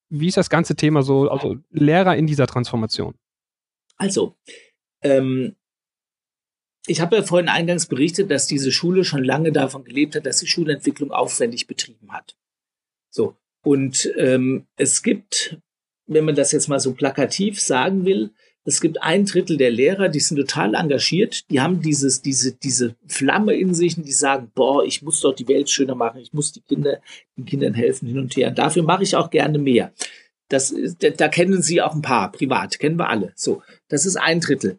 wie 0.09 0.29
ist 0.29 0.37
das 0.37 0.51
ganze 0.51 0.77
Thema 0.77 1.03
so, 1.03 1.29
also 1.29 1.57
Lehrer 1.71 2.17
in 2.17 2.27
dieser 2.27 2.47
Transformation? 2.47 3.15
Also, 3.97 4.37
ähm, 5.03 5.57
ich 6.87 7.01
habe 7.01 7.17
ja 7.17 7.23
vorhin 7.23 7.49
eingangs 7.49 7.87
berichtet, 7.87 8.31
dass 8.31 8.47
diese 8.47 8.71
Schule 8.71 9.05
schon 9.05 9.25
lange 9.25 9.53
davon 9.53 9.85
gelebt 9.85 10.17
hat, 10.17 10.27
dass 10.27 10.39
sie 10.39 10.47
Schulentwicklung 10.47 11.13
aufwendig 11.13 11.67
betrieben 11.67 12.13
hat. 12.13 12.37
So. 13.11 13.37
Und 13.63 14.13
ähm, 14.19 14.67
es 14.77 15.03
gibt, 15.03 15.59
wenn 16.07 16.27
man 16.27 16.35
das 16.35 16.53
jetzt 16.53 16.69
mal 16.69 16.81
so 16.81 16.93
plakativ 16.93 17.61
sagen 17.61 18.05
will, 18.05 18.35
es 18.65 18.81
gibt 18.81 19.03
ein 19.03 19.27
Drittel 19.27 19.59
der 19.59 19.71
Lehrer, 19.71 20.09
die 20.09 20.21
sind 20.21 20.39
total 20.39 20.75
engagiert, 20.75 21.51
die 21.51 21.61
haben 21.61 21.83
dieses, 21.83 22.23
diese, 22.23 22.53
diese 22.53 22.97
Flamme 23.07 23.55
in 23.55 23.75
sich 23.75 23.97
und 23.99 24.07
die 24.07 24.13
sagen, 24.13 24.51
boah, 24.55 24.85
ich 24.85 25.03
muss 25.03 25.21
doch 25.21 25.35
die 25.35 25.49
Welt 25.49 25.69
schöner 25.69 25.95
machen, 25.95 26.21
ich 26.21 26.33
muss 26.33 26.53
die 26.53 26.63
Kinder, 26.63 27.01
den 27.37 27.45
Kindern 27.45 27.75
helfen 27.75 28.09
hin 28.09 28.19
und 28.19 28.35
her. 28.37 28.49
Und 28.49 28.59
dafür 28.59 28.83
mache 28.83 29.03
ich 29.03 29.17
auch 29.17 29.31
gerne 29.31 29.59
mehr. 29.59 29.93
Das 30.49 30.71
ist, 30.71 30.99
da, 31.03 31.29
kennen 31.29 31.63
Sie 31.63 31.83
auch 31.83 31.95
ein 31.95 32.03
paar, 32.03 32.33
privat, 32.33 32.79
kennen 32.79 32.99
wir 32.99 33.09
alle. 33.09 33.33
So, 33.35 33.63
das 33.89 34.07
ist 34.07 34.17
ein 34.17 34.41
Drittel. 34.41 34.79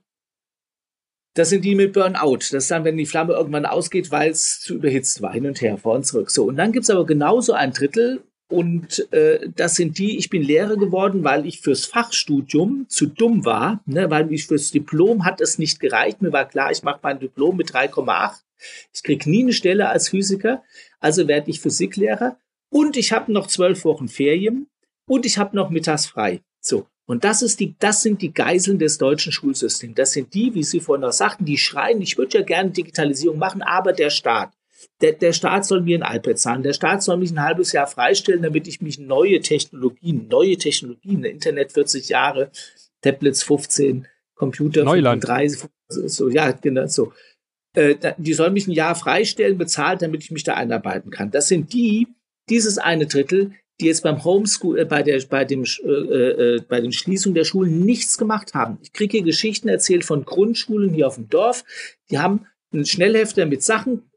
Das 1.35 1.49
sind 1.49 1.65
die 1.65 1.75
mit 1.75 1.93
Burnout. 1.93 2.37
Das 2.37 2.53
ist 2.53 2.71
dann, 2.71 2.85
wenn 2.85 2.97
die 2.97 3.05
Flamme 3.05 3.33
irgendwann 3.33 3.65
ausgeht, 3.65 4.09
weil 4.09 4.31
es 4.31 4.61
zu 4.61 4.75
überhitzt 4.75 5.21
war, 5.21 5.33
hin 5.33 5.45
und 5.45 5.61
her, 5.61 5.77
vor 5.77 5.95
und 5.95 6.05
zurück. 6.05 6.31
So, 6.31 6.45
und 6.45 6.55
dann 6.55 6.71
gibt's 6.71 6.89
aber 6.89 7.05
genauso 7.05 7.53
ein 7.53 7.73
Drittel, 7.73 8.23
und 8.47 9.11
äh, 9.11 9.49
das 9.55 9.75
sind 9.75 9.97
die, 9.97 10.17
ich 10.17 10.29
bin 10.29 10.43
Lehrer 10.43 10.77
geworden, 10.77 11.23
weil 11.23 11.47
ich 11.47 11.61
fürs 11.61 11.85
Fachstudium 11.85 12.85
zu 12.89 13.07
dumm 13.07 13.43
war, 13.43 13.81
ne, 13.85 14.09
weil 14.11 14.31
ich 14.31 14.45
fürs 14.45 14.71
Diplom 14.71 15.25
hat 15.25 15.41
es 15.41 15.57
nicht 15.57 15.79
gereicht. 15.79 16.21
Mir 16.21 16.31
war 16.31 16.47
klar, 16.47 16.71
ich 16.71 16.83
mache 16.83 16.99
mein 17.01 17.19
Diplom 17.19 17.57
mit 17.57 17.71
3,8. 17.71 18.41
Ich 18.93 19.03
krieg 19.03 19.25
nie 19.25 19.43
eine 19.43 19.53
Stelle 19.53 19.89
als 19.89 20.09
Physiker, 20.09 20.63
also 20.99 21.27
werde 21.27 21.49
ich 21.49 21.59
Physiklehrer. 21.59 22.37
Und 22.69 22.97
ich 22.97 23.11
habe 23.11 23.31
noch 23.31 23.47
zwölf 23.47 23.83
Wochen 23.83 24.07
Ferien 24.07 24.67
und 25.07 25.25
ich 25.25 25.37
habe 25.37 25.55
noch 25.55 25.69
mittags 25.69 26.05
frei. 26.05 26.41
So. 26.61 26.87
Und 27.07 27.23
das 27.23 27.41
ist 27.41 27.59
die, 27.59 27.75
das 27.79 28.01
sind 28.01 28.21
die 28.21 28.33
Geiseln 28.33 28.79
des 28.79 28.97
deutschen 28.97 29.31
Schulsystems. 29.31 29.95
Das 29.95 30.13
sind 30.13 30.33
die, 30.33 30.53
wie 30.55 30.63
Sie 30.63 30.79
vorhin 30.79 31.01
noch 31.01 31.11
sagten, 31.11 31.45
die 31.45 31.57
schreien, 31.57 32.01
ich 32.01 32.17
würde 32.17 32.39
ja 32.39 32.43
gerne 32.43 32.71
Digitalisierung 32.71 33.37
machen, 33.37 33.61
aber 33.61 33.93
der 33.93 34.09
Staat. 34.09 34.51
Der, 35.01 35.13
der 35.13 35.33
Staat 35.33 35.65
soll 35.65 35.81
mir 35.81 36.03
ein 36.03 36.17
iPad 36.17 36.37
zahlen, 36.37 36.63
der 36.63 36.73
Staat 36.73 37.03
soll 37.03 37.17
mich 37.17 37.31
ein 37.31 37.41
halbes 37.41 37.71
Jahr 37.71 37.87
freistellen, 37.87 38.41
damit 38.41 38.67
ich 38.67 38.81
mich 38.81 38.99
neue 38.99 39.39
Technologien, 39.41 40.27
neue 40.27 40.57
Technologien, 40.57 41.23
Internet 41.23 41.73
40 41.73 42.09
Jahre, 42.09 42.51
Tablets 43.01 43.43
15, 43.43 44.07
Computer 44.35 44.83
Neuland. 44.83 45.23
35, 45.23 45.69
so, 45.87 46.29
ja, 46.29 46.51
genau, 46.51 46.87
so. 46.87 47.13
Äh, 47.73 47.95
die 48.17 48.33
sollen 48.33 48.53
mich 48.53 48.67
ein 48.67 48.71
Jahr 48.71 48.95
freistellen, 48.95 49.57
bezahlt, 49.57 50.01
damit 50.01 50.23
ich 50.23 50.31
mich 50.31 50.43
da 50.43 50.55
einarbeiten 50.55 51.11
kann. 51.11 51.31
Das 51.31 51.47
sind 51.47 51.73
die, 51.73 52.07
dieses 52.49 52.77
eine 52.77 53.05
Drittel, 53.05 53.51
die 53.79 53.87
jetzt 53.87 54.03
beim 54.03 54.23
Homeschool, 54.23 54.79
äh, 54.79 54.85
bei 54.85 55.03
der, 55.03 55.21
bei 55.29 55.45
dem, 55.45 55.63
äh, 55.83 55.89
äh, 55.89 56.61
bei 56.67 56.79
den 56.79 56.91
Schließungen 56.91 57.35
der 57.35 57.43
Schulen 57.43 57.81
nichts 57.81 58.17
gemacht 58.17 58.53
haben. 58.53 58.77
Ich 58.81 58.93
kriege 58.93 59.17
hier 59.17 59.25
Geschichten 59.25 59.67
erzählt 59.67 60.05
von 60.05 60.25
Grundschulen 60.25 60.93
hier 60.93 61.07
auf 61.07 61.15
dem 61.15 61.29
Dorf. 61.29 61.63
Die 62.09 62.19
haben 62.19 62.47
einen 62.71 62.85
Schnellhefter 62.85 63.45
mit 63.45 63.63
Sachen 63.63 64.09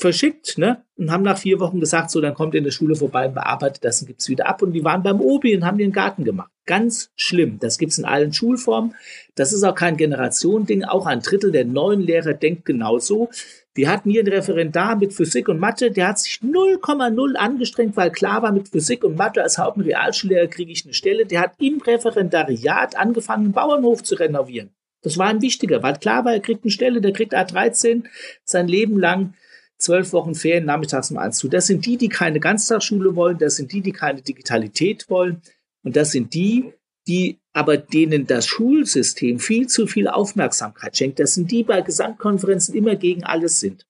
verschickt, 0.00 0.58
ne? 0.58 0.82
Und 0.96 1.10
haben 1.10 1.22
nach 1.22 1.38
vier 1.38 1.60
Wochen 1.60 1.80
gesagt, 1.80 2.10
so, 2.10 2.20
dann 2.20 2.34
kommt 2.34 2.54
ihr 2.54 2.58
in 2.58 2.64
der 2.64 2.70
Schule 2.70 2.96
vorbei 2.96 3.26
und 3.26 3.34
bearbeitet 3.34 3.84
das 3.84 4.00
und 4.00 4.06
gibt's 4.06 4.28
wieder 4.28 4.46
ab. 4.46 4.62
Und 4.62 4.72
die 4.72 4.84
waren 4.84 5.02
beim 5.02 5.20
Obi 5.20 5.54
und 5.54 5.64
haben 5.64 5.78
den 5.78 5.92
Garten 5.92 6.24
gemacht. 6.24 6.50
Ganz 6.66 7.10
schlimm. 7.16 7.58
Das 7.58 7.78
gibt's 7.78 7.98
in 7.98 8.04
allen 8.04 8.32
Schulformen. 8.32 8.94
Das 9.34 9.52
ist 9.52 9.62
auch 9.62 9.74
kein 9.74 9.96
Generationending. 9.96 10.84
Auch 10.84 11.06
ein 11.06 11.20
Drittel 11.20 11.52
der 11.52 11.64
neuen 11.64 12.00
Lehrer 12.00 12.34
denkt 12.34 12.64
genauso. 12.64 13.30
Wir 13.74 13.90
hatten 13.90 14.10
hier 14.10 14.20
einen 14.20 14.32
Referendar 14.32 14.96
mit 14.96 15.14
Physik 15.14 15.48
und 15.48 15.60
Mathe, 15.60 15.90
der 15.90 16.08
hat 16.08 16.18
sich 16.18 16.40
0,0 16.42 17.36
angestrengt, 17.36 17.96
weil 17.96 18.10
klar 18.10 18.42
war, 18.42 18.52
mit 18.52 18.68
Physik 18.68 19.04
und 19.04 19.16
Mathe 19.16 19.42
als 19.42 19.58
Haupt- 19.58 19.76
und 19.76 19.84
Realschullehrer 19.84 20.48
kriege 20.48 20.72
ich 20.72 20.84
eine 20.84 20.94
Stelle. 20.94 21.24
Der 21.24 21.40
hat 21.40 21.52
im 21.58 21.80
Referendariat 21.80 22.96
angefangen, 22.96 23.44
einen 23.44 23.52
Bauernhof 23.52 24.02
zu 24.02 24.16
renovieren. 24.16 24.70
Das 25.02 25.16
war 25.16 25.30
ihm 25.30 25.40
wichtiger, 25.40 25.82
weil 25.82 25.94
klar 25.94 26.24
war, 26.24 26.32
er 26.32 26.40
kriegt 26.40 26.64
eine 26.64 26.70
Stelle, 26.70 27.00
der 27.00 27.12
kriegt 27.12 27.34
A13 27.34 28.04
sein 28.44 28.68
Leben 28.68 28.98
lang 28.98 29.34
zwölf 29.80 30.12
Wochen 30.12 30.34
Ferien 30.34 30.66
nachmittags 30.66 31.10
um 31.10 31.18
eins 31.18 31.38
zu. 31.38 31.48
Das 31.48 31.66
sind 31.66 31.86
die, 31.86 31.96
die 31.96 32.08
keine 32.08 32.40
Ganztagsschule 32.40 33.16
wollen, 33.16 33.38
das 33.38 33.56
sind 33.56 33.72
die, 33.72 33.80
die 33.80 33.92
keine 33.92 34.22
Digitalität 34.22 35.08
wollen 35.08 35.42
und 35.82 35.96
das 35.96 36.12
sind 36.12 36.34
die, 36.34 36.72
die 37.06 37.38
aber 37.52 37.76
denen 37.76 38.26
das 38.26 38.46
Schulsystem 38.46 39.40
viel 39.40 39.66
zu 39.66 39.86
viel 39.86 40.06
Aufmerksamkeit 40.06 40.96
schenkt. 40.96 41.18
Das 41.18 41.34
sind 41.34 41.50
die 41.50 41.64
bei 41.64 41.80
Gesamtkonferenzen 41.80 42.74
immer 42.74 42.94
gegen 42.94 43.24
alles 43.24 43.58
sind. 43.58 43.86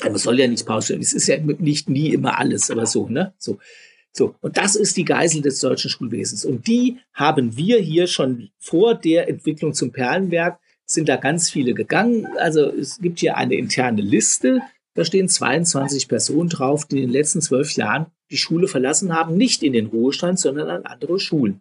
Also 0.00 0.10
man 0.10 0.18
soll 0.18 0.40
ja 0.40 0.48
nichts 0.48 0.64
pauschalieren. 0.64 1.02
Es 1.02 1.12
ist 1.12 1.26
ja 1.26 1.36
nicht 1.38 1.88
nie 1.88 2.12
immer 2.12 2.38
alles, 2.38 2.70
aber 2.70 2.86
so, 2.86 3.08
ne? 3.08 3.34
So. 3.38 3.58
So. 4.16 4.36
Und 4.40 4.56
das 4.56 4.76
ist 4.76 4.96
die 4.96 5.04
Geisel 5.04 5.42
des 5.42 5.58
deutschen 5.58 5.90
Schulwesens. 5.90 6.44
Und 6.44 6.68
die 6.68 6.98
haben 7.12 7.56
wir 7.56 7.78
hier 7.78 8.06
schon 8.06 8.50
vor 8.58 8.94
der 8.94 9.28
Entwicklung 9.28 9.74
zum 9.74 9.92
Perlenwerk 9.92 10.60
sind 10.86 11.08
da 11.08 11.16
ganz 11.16 11.50
viele 11.50 11.74
gegangen. 11.74 12.26
Also 12.38 12.70
es 12.70 12.98
gibt 13.00 13.20
hier 13.20 13.36
eine 13.36 13.54
interne 13.54 14.02
Liste 14.02 14.60
da 14.94 15.04
stehen 15.04 15.28
22 15.28 16.08
Personen 16.08 16.48
drauf, 16.48 16.86
die 16.86 16.96
in 16.96 17.08
den 17.08 17.10
letzten 17.10 17.40
zwölf 17.40 17.72
Jahren 17.72 18.06
die 18.30 18.36
Schule 18.36 18.68
verlassen 18.68 19.14
haben, 19.14 19.36
nicht 19.36 19.62
in 19.62 19.72
den 19.72 19.86
Ruhestand, 19.86 20.38
sondern 20.38 20.70
an 20.70 20.84
andere 20.84 21.18
Schulen. 21.18 21.60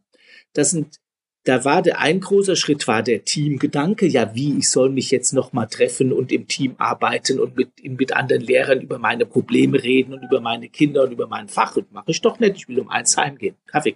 Das 0.53 0.71
sind, 0.71 0.99
da 1.43 1.65
war 1.65 1.81
der 1.81 1.99
ein 1.99 2.19
großer 2.19 2.55
Schritt 2.55 2.87
war 2.87 3.03
der 3.03 3.25
Teamgedanke. 3.25 4.05
Ja, 4.05 4.33
wie 4.35 4.57
ich 4.59 4.69
soll 4.69 4.89
mich 4.89 5.11
jetzt 5.11 5.33
noch 5.33 5.51
mal 5.51 5.65
treffen 5.65 6.13
und 6.13 6.31
im 6.31 6.47
Team 6.47 6.75
arbeiten 6.77 7.39
und 7.39 7.57
mit, 7.57 7.71
mit 7.83 8.13
anderen 8.13 8.43
Lehrern 8.43 8.81
über 8.81 8.99
meine 8.99 9.25
Probleme 9.25 9.83
reden 9.83 10.13
und 10.13 10.23
über 10.23 10.39
meine 10.39 10.69
Kinder 10.69 11.03
und 11.03 11.11
über 11.11 11.27
mein 11.27 11.49
Fach. 11.49 11.75
Und 11.75 11.91
mache 11.91 12.11
ich 12.11 12.21
doch 12.21 12.39
nicht. 12.39 12.55
Ich 12.55 12.67
will 12.67 12.79
um 12.79 12.89
eins 12.89 13.17
heimgehen. 13.17 13.55
Kaffee. 13.65 13.95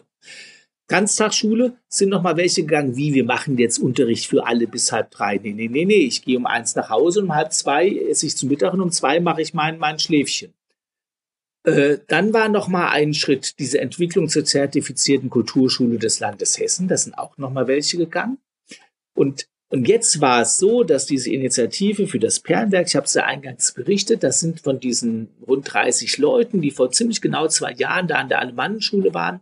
Ganztagsschule 0.87 1.77
sind 1.89 2.09
noch 2.09 2.21
mal 2.23 2.37
welche 2.37 2.61
gegangen, 2.61 2.95
wie 2.95 3.13
wir 3.13 3.25
machen 3.25 3.57
jetzt 3.57 3.77
Unterricht 3.77 4.27
für 4.27 4.45
alle 4.45 4.67
bis 4.67 4.91
halb 4.91 5.11
drei. 5.11 5.37
Nee, 5.37 5.53
nee, 5.53 5.67
nee, 5.67 5.85
nee, 5.85 6.05
ich 6.05 6.23
gehe 6.23 6.37
um 6.37 6.45
eins 6.45 6.75
nach 6.75 6.89
Hause 6.89 7.19
und 7.19 7.25
um 7.25 7.35
halb 7.35 7.51
zwei 7.51 7.89
esse 7.89 8.25
ich 8.25 8.37
zu 8.37 8.47
Mittag 8.47 8.73
und 8.73 8.81
um 8.81 8.91
zwei 8.91 9.19
mache 9.19 9.41
ich 9.41 9.53
mein, 9.53 9.79
mein 9.79 9.99
Schläfchen. 9.99 10.53
Äh, 11.63 11.97
dann 12.07 12.31
war 12.33 12.47
noch 12.47 12.69
mal 12.69 12.89
ein 12.89 13.13
Schritt 13.13 13.59
diese 13.59 13.81
Entwicklung 13.81 14.29
zur 14.29 14.45
zertifizierten 14.45 15.29
Kulturschule 15.29 15.97
des 15.97 16.21
Landes 16.21 16.57
Hessen. 16.57 16.87
Da 16.87 16.95
sind 16.95 17.17
auch 17.17 17.37
noch 17.37 17.51
mal 17.51 17.67
welche 17.67 17.97
gegangen. 17.97 18.37
Und, 19.13 19.49
und 19.67 19.85
jetzt 19.85 20.21
war 20.21 20.43
es 20.43 20.57
so, 20.57 20.85
dass 20.85 21.05
diese 21.05 21.29
Initiative 21.29 22.07
für 22.07 22.19
das 22.19 22.39
Perlenwerk, 22.39 22.87
ich 22.87 22.95
habe 22.95 23.05
es 23.05 23.15
ja 23.15 23.25
eingangs 23.25 23.73
berichtet, 23.73 24.23
das 24.23 24.39
sind 24.39 24.61
von 24.61 24.79
diesen 24.79 25.27
rund 25.45 25.73
30 25.73 26.17
Leuten, 26.19 26.61
die 26.61 26.71
vor 26.71 26.91
ziemlich 26.91 27.19
genau 27.19 27.49
zwei 27.49 27.73
Jahren 27.73 28.07
da 28.07 28.15
an 28.15 28.29
der 28.29 28.39
Alemannenschule 28.39 29.13
waren, 29.13 29.41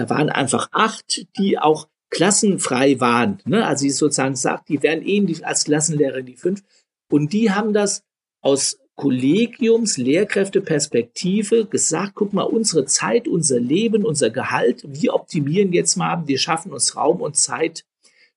da 0.00 0.08
waren 0.08 0.30
einfach 0.30 0.68
acht, 0.72 1.26
die 1.36 1.58
auch 1.58 1.86
klassenfrei 2.08 3.00
waren. 3.00 3.38
Ne? 3.44 3.66
Also 3.66 3.82
sie 3.82 3.90
sozusagen 3.90 4.34
sagt, 4.34 4.70
die 4.70 4.82
wären 4.82 5.06
eh 5.06 5.42
als 5.44 5.64
Klassenlehrer 5.64 6.22
die 6.22 6.36
fünf. 6.36 6.62
Und 7.10 7.34
die 7.34 7.50
haben 7.50 7.74
das 7.74 8.02
aus 8.40 8.78
Kollegiums, 8.96 9.98
Lehrkräfteperspektive 9.98 11.66
gesagt, 11.66 12.12
guck 12.14 12.32
mal, 12.32 12.44
unsere 12.44 12.86
Zeit, 12.86 13.28
unser 13.28 13.60
Leben, 13.60 14.04
unser 14.04 14.30
Gehalt, 14.30 14.84
wir 14.86 15.14
optimieren 15.14 15.72
jetzt 15.72 15.96
mal, 15.96 16.26
wir 16.26 16.38
schaffen 16.38 16.72
uns 16.72 16.96
Raum 16.96 17.20
und 17.20 17.36
Zeit 17.36 17.84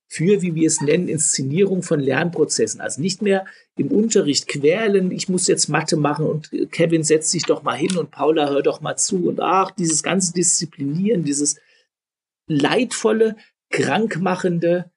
für, 0.06 0.42
wie 0.42 0.54
wir 0.54 0.66
es 0.66 0.80
nennen, 0.80 1.08
Inszenierung 1.08 1.82
von 1.82 2.00
Lernprozessen. 2.00 2.80
Also 2.80 3.00
nicht 3.00 3.22
mehr 3.22 3.46
im 3.76 3.88
Unterricht 3.88 4.46
quälen, 4.46 5.10
ich 5.10 5.28
muss 5.28 5.48
jetzt 5.48 5.68
Mathe 5.68 5.96
machen 5.96 6.26
und 6.26 6.50
Kevin 6.70 7.02
setzt 7.02 7.30
sich 7.30 7.44
doch 7.44 7.62
mal 7.62 7.76
hin 7.76 7.96
und 7.96 8.10
Paula 8.10 8.48
hör 8.48 8.62
doch 8.62 8.80
mal 8.80 8.96
zu 8.96 9.28
und 9.28 9.40
ach, 9.40 9.70
dieses 9.72 10.02
ganze 10.02 10.32
Disziplinieren, 10.32 11.24
dieses 11.24 11.56
leidvolle, 12.46 13.36
krankmachende 13.70 14.90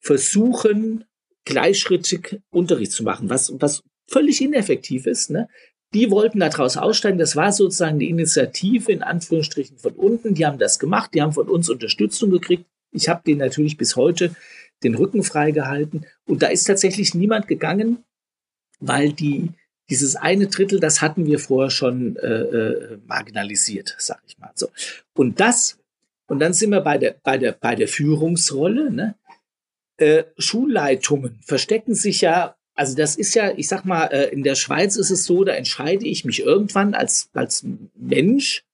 Versuchen, 0.00 1.04
gleichschrittig 1.44 2.40
Unterricht 2.50 2.92
zu 2.92 3.02
machen, 3.02 3.28
was, 3.28 3.52
was 3.60 3.82
völlig 4.08 4.40
ineffektiv 4.40 5.06
ist. 5.06 5.30
Ne? 5.30 5.48
Die 5.92 6.10
wollten 6.10 6.40
daraus 6.40 6.76
aussteigen. 6.76 7.18
Das 7.18 7.36
war 7.36 7.52
sozusagen 7.52 7.98
die 7.98 8.10
Initiative 8.10 8.92
in 8.92 9.02
Anführungsstrichen 9.02 9.78
von 9.78 9.92
unten. 9.94 10.34
Die 10.34 10.46
haben 10.46 10.58
das 10.58 10.78
gemacht. 10.78 11.12
Die 11.14 11.22
haben 11.22 11.32
von 11.32 11.48
uns 11.48 11.68
Unterstützung 11.68 12.30
gekriegt. 12.30 12.66
Ich 12.92 13.08
habe 13.08 13.22
denen 13.24 13.38
natürlich 13.38 13.76
bis 13.76 13.96
heute 13.96 14.34
den 14.82 14.94
Rücken 14.94 15.22
freigehalten. 15.22 16.06
Und 16.26 16.42
da 16.42 16.48
ist 16.48 16.64
tatsächlich 16.64 17.14
niemand 17.14 17.48
gegangen, 17.48 18.04
weil 18.78 19.12
die 19.12 19.50
dieses 19.88 20.14
eine 20.14 20.46
Drittel, 20.46 20.78
das 20.78 21.02
hatten 21.02 21.26
wir 21.26 21.40
vorher 21.40 21.70
schon 21.70 22.16
äh, 22.16 22.28
äh, 22.28 22.98
marginalisiert, 23.06 23.96
sag 23.98 24.22
ich 24.26 24.38
mal 24.38 24.52
so. 24.54 24.68
Und 25.14 25.40
das, 25.40 25.78
und 26.26 26.38
dann 26.38 26.52
sind 26.52 26.70
wir 26.70 26.80
bei 26.80 26.96
der 26.96 27.16
bei 27.22 27.38
der 27.38 27.52
bei 27.52 27.74
der 27.74 27.88
Führungsrolle. 27.88 28.92
Ne? 28.92 29.14
Äh, 29.96 30.24
Schulleitungen 30.38 31.40
verstecken 31.42 31.94
sich 31.94 32.20
ja 32.20 32.56
also 32.80 32.96
das 32.96 33.16
ist 33.16 33.34
ja, 33.34 33.52
ich 33.54 33.68
sag 33.68 33.84
mal, 33.84 34.06
äh, 34.06 34.30
in 34.30 34.42
der 34.42 34.54
Schweiz 34.54 34.96
ist 34.96 35.10
es 35.10 35.24
so, 35.24 35.44
da 35.44 35.52
entscheide 35.52 36.06
ich 36.06 36.24
mich 36.24 36.40
irgendwann 36.40 36.94
als, 36.94 37.28
als 37.34 37.62
Mensch, 37.94 38.64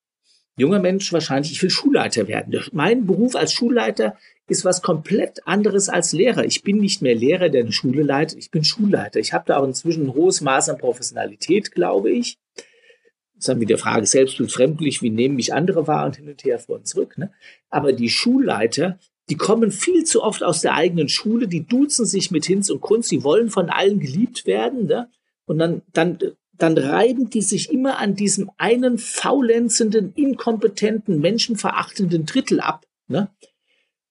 junger 0.57 0.79
Mensch 0.79 1.13
wahrscheinlich, 1.13 1.51
ich 1.53 1.61
will 1.61 1.69
Schulleiter 1.69 2.27
werden. 2.27 2.59
Mein 2.73 3.05
Beruf 3.05 3.35
als 3.35 3.53
Schulleiter 3.53 4.17
ist 4.47 4.65
was 4.65 4.81
komplett 4.81 5.45
anderes 5.45 5.87
als 5.87 6.13
Lehrer. 6.13 6.45
Ich 6.45 6.63
bin 6.63 6.77
nicht 6.77 7.01
mehr 7.01 7.15
Lehrer, 7.15 7.49
der 7.49 7.61
eine 7.61 7.71
Schule 7.71 8.03
leitet, 8.03 8.37
ich 8.37 8.51
bin 8.51 8.63
Schulleiter. 8.63 9.19
Ich 9.19 9.33
habe 9.33 9.45
da 9.47 9.57
auch 9.57 9.65
inzwischen 9.65 10.07
ein 10.07 10.13
hohes 10.13 10.41
Maß 10.41 10.69
an 10.69 10.77
Professionalität, 10.77 11.71
glaube 11.71 12.11
ich. 12.11 12.37
Das 12.55 13.43
ist 13.43 13.49
dann 13.49 13.59
wieder 13.59 13.77
Frage 13.77 14.05
Selbstbild, 14.05 14.51
Fremdlich, 14.51 15.01
wie 15.01 15.11
nehmen 15.11 15.35
mich 15.35 15.53
andere 15.53 15.85
wahr 15.85 16.05
und 16.05 16.15
hin 16.15 16.27
und 16.27 16.43
her 16.43 16.59
vor 16.59 16.77
und 16.77 16.87
zurück. 16.87 17.17
Ne? 17.17 17.31
Aber 17.69 17.93
die 17.93 18.09
Schulleiter, 18.09 18.97
die 19.29 19.35
kommen 19.35 19.71
viel 19.71 20.05
zu 20.05 20.23
oft 20.23 20.43
aus 20.43 20.61
der 20.61 20.73
eigenen 20.73 21.09
Schule, 21.09 21.47
die 21.47 21.67
duzen 21.67 22.05
sich 22.05 22.31
mit 22.31 22.45
Hinz 22.45 22.69
und 22.69 22.81
Kunst, 22.81 23.11
die 23.11 23.23
wollen 23.23 23.49
von 23.49 23.69
allen 23.69 23.99
geliebt 23.99 24.47
werden. 24.47 24.87
Ne? 24.87 25.09
Und 25.45 25.59
dann, 25.59 25.81
dann 25.93 26.17
dann 26.57 26.77
reiben 26.77 27.29
die 27.29 27.41
sich 27.41 27.71
immer 27.71 27.99
an 27.99 28.15
diesem 28.15 28.49
einen 28.57 28.97
faulenzenden, 28.97 30.13
inkompetenten, 30.13 31.19
menschenverachtenden 31.19 32.25
Drittel 32.25 32.59
ab, 32.59 32.85
ne? 33.07 33.29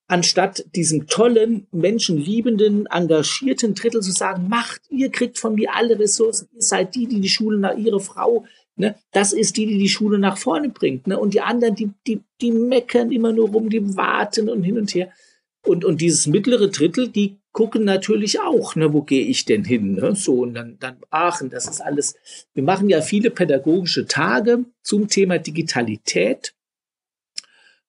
anstatt 0.08 0.64
diesem 0.74 1.08
tollen, 1.08 1.66
menschenliebenden, 1.72 2.86
engagierten 2.86 3.74
Drittel 3.74 4.02
zu 4.02 4.12
sagen, 4.12 4.48
macht, 4.48 4.82
ihr 4.90 5.10
kriegt 5.10 5.38
von 5.38 5.54
mir 5.54 5.74
alle 5.74 5.98
Ressourcen, 5.98 6.48
ihr 6.54 6.62
seid 6.62 6.94
die, 6.94 7.06
die 7.06 7.20
die 7.20 7.28
Schule 7.28 7.58
nach 7.58 7.76
ihre 7.76 8.00
Frau, 8.00 8.44
ne? 8.76 8.94
das 9.12 9.32
ist 9.32 9.56
die, 9.56 9.66
die 9.66 9.78
die 9.78 9.88
Schule 9.88 10.18
nach 10.18 10.38
vorne 10.38 10.68
bringt. 10.68 11.08
Ne? 11.08 11.18
Und 11.18 11.34
die 11.34 11.40
anderen, 11.40 11.74
die, 11.74 11.90
die, 12.06 12.22
die 12.40 12.52
meckern 12.52 13.10
immer 13.10 13.32
nur 13.32 13.48
rum, 13.48 13.68
die 13.68 13.96
warten 13.96 14.48
und 14.48 14.62
hin 14.62 14.78
und 14.78 14.94
her. 14.94 15.10
Und, 15.64 15.84
und 15.84 16.00
dieses 16.00 16.28
mittlere 16.28 16.68
Drittel, 16.68 17.08
die 17.08 17.38
gucken 17.56 17.84
natürlich 17.84 18.38
auch, 18.38 18.76
ne, 18.76 18.92
wo 18.92 19.00
gehe 19.00 19.24
ich 19.24 19.46
denn 19.46 19.64
hin? 19.64 19.94
Ne? 19.94 20.14
So, 20.14 20.42
und 20.42 20.52
dann, 20.52 20.78
dann 20.78 20.98
Aachen, 21.08 21.48
das 21.48 21.66
ist 21.66 21.80
alles. 21.80 22.14
Wir 22.52 22.62
machen 22.62 22.90
ja 22.90 23.00
viele 23.00 23.30
pädagogische 23.30 24.06
Tage 24.06 24.66
zum 24.82 25.08
Thema 25.08 25.38
Digitalität. 25.38 26.54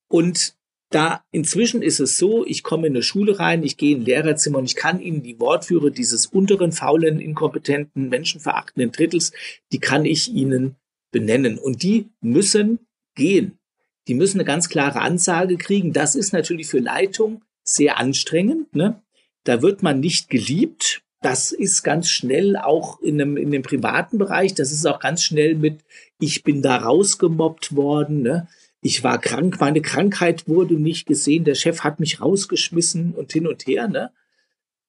Und 0.07 0.55
da 0.89 1.21
inzwischen 1.31 1.81
ist 1.81 1.99
es 1.99 2.17
so, 2.17 2.45
ich 2.45 2.63
komme 2.63 2.87
in 2.87 2.93
eine 2.93 3.03
Schule 3.03 3.39
rein, 3.39 3.61
ich 3.61 3.75
gehe 3.75 3.93
in 3.93 4.03
ein 4.03 4.05
Lehrerzimmer 4.05 4.59
und 4.59 4.63
ich 4.63 4.77
kann 4.77 5.01
Ihnen 5.01 5.21
die 5.21 5.37
Wortführer 5.37 5.89
dieses 5.89 6.27
unteren, 6.27 6.71
faulen, 6.71 7.19
inkompetenten, 7.19 8.07
menschenverachtenden 8.07 8.93
Drittels, 8.93 9.33
die 9.73 9.79
kann 9.79 10.05
ich 10.05 10.31
Ihnen 10.31 10.77
benennen. 11.11 11.57
Und 11.57 11.83
die 11.83 12.07
müssen 12.21 12.79
gehen. 13.15 13.59
Die 14.07 14.13
müssen 14.13 14.37
eine 14.37 14.45
ganz 14.45 14.69
klare 14.69 15.01
Ansage 15.01 15.57
kriegen. 15.57 15.91
Das 15.91 16.15
ist 16.15 16.31
natürlich 16.31 16.67
für 16.67 16.79
Leitung 16.79 17.43
sehr 17.63 17.97
anstrengend. 17.97 18.73
Ne? 18.73 19.01
Da 19.47 19.61
wird 19.61 19.81
man 19.81 20.01
nicht 20.01 20.29
geliebt. 20.29 21.03
das 21.21 21.51
ist 21.51 21.81
ganz 21.81 22.09
schnell 22.09 22.55
auch 22.57 23.01
in 23.01 23.19
einem, 23.19 23.37
in 23.37 23.49
dem 23.49 23.63
privaten 23.63 24.19
Bereich, 24.19 24.53
das 24.53 24.71
ist 24.71 24.85
auch 24.85 24.99
ganz 24.99 25.23
schnell 25.23 25.55
mit, 25.55 25.79
ich 26.19 26.43
bin 26.43 26.61
da 26.61 26.77
rausgemobbt 26.77 27.75
worden, 27.75 28.21
ne? 28.21 28.47
ich 28.81 29.03
war 29.03 29.17
krank, 29.19 29.59
meine 29.59 29.81
Krankheit 29.81 30.47
wurde 30.47 30.75
nicht 30.75 31.07
gesehen, 31.07 31.43
der 31.43 31.55
Chef 31.55 31.79
hat 31.79 31.99
mich 31.99 32.21
rausgeschmissen 32.21 33.13
und 33.13 33.33
hin 33.33 33.47
und 33.47 33.65
her. 33.65 33.87
Ne? 33.87 34.11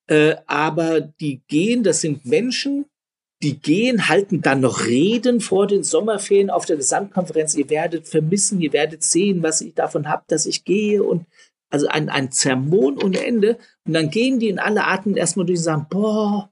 Äh, 0.07 0.37
aber 0.47 1.01
die 1.01 1.41
gehen, 1.49 1.83
das 1.83 2.03
sind 2.03 2.27
Menschen, 2.27 2.85
die 3.43 3.59
gehen, 3.59 4.09
halten 4.09 4.43
dann 4.43 4.61
noch 4.61 4.85
Reden 4.87 5.41
vor 5.41 5.67
den 5.67 5.85
Sommerferien 5.85 6.51
auf 6.51 6.67
der 6.67 6.77
Gesamtkonferenz. 6.77 7.55
Ihr 7.55 7.71
werdet 7.71 8.09
vermissen, 8.09 8.61
ihr 8.61 8.73
werdet 8.73 9.03
sehen, 9.03 9.43
was 9.43 9.61
ich 9.61 9.75
davon 9.75 10.09
habe, 10.09 10.25
dass 10.27 10.45
ich 10.45 10.65
gehe 10.65 11.03
und 11.03 11.25
also 11.71 11.87
ein, 11.89 12.09
ein 12.09 12.33
Zermon 12.33 13.03
ohne 13.03 13.25
Ende. 13.25 13.59
Und 13.85 13.95
dann 13.95 14.11
gehen 14.11 14.39
die 14.39 14.49
in 14.49 14.59
alle 14.59 14.85
Atmen 14.85 15.16
erstmal 15.16 15.47
durch 15.47 15.59
und 15.59 15.64
sagen, 15.64 15.87
boah, 15.91 16.51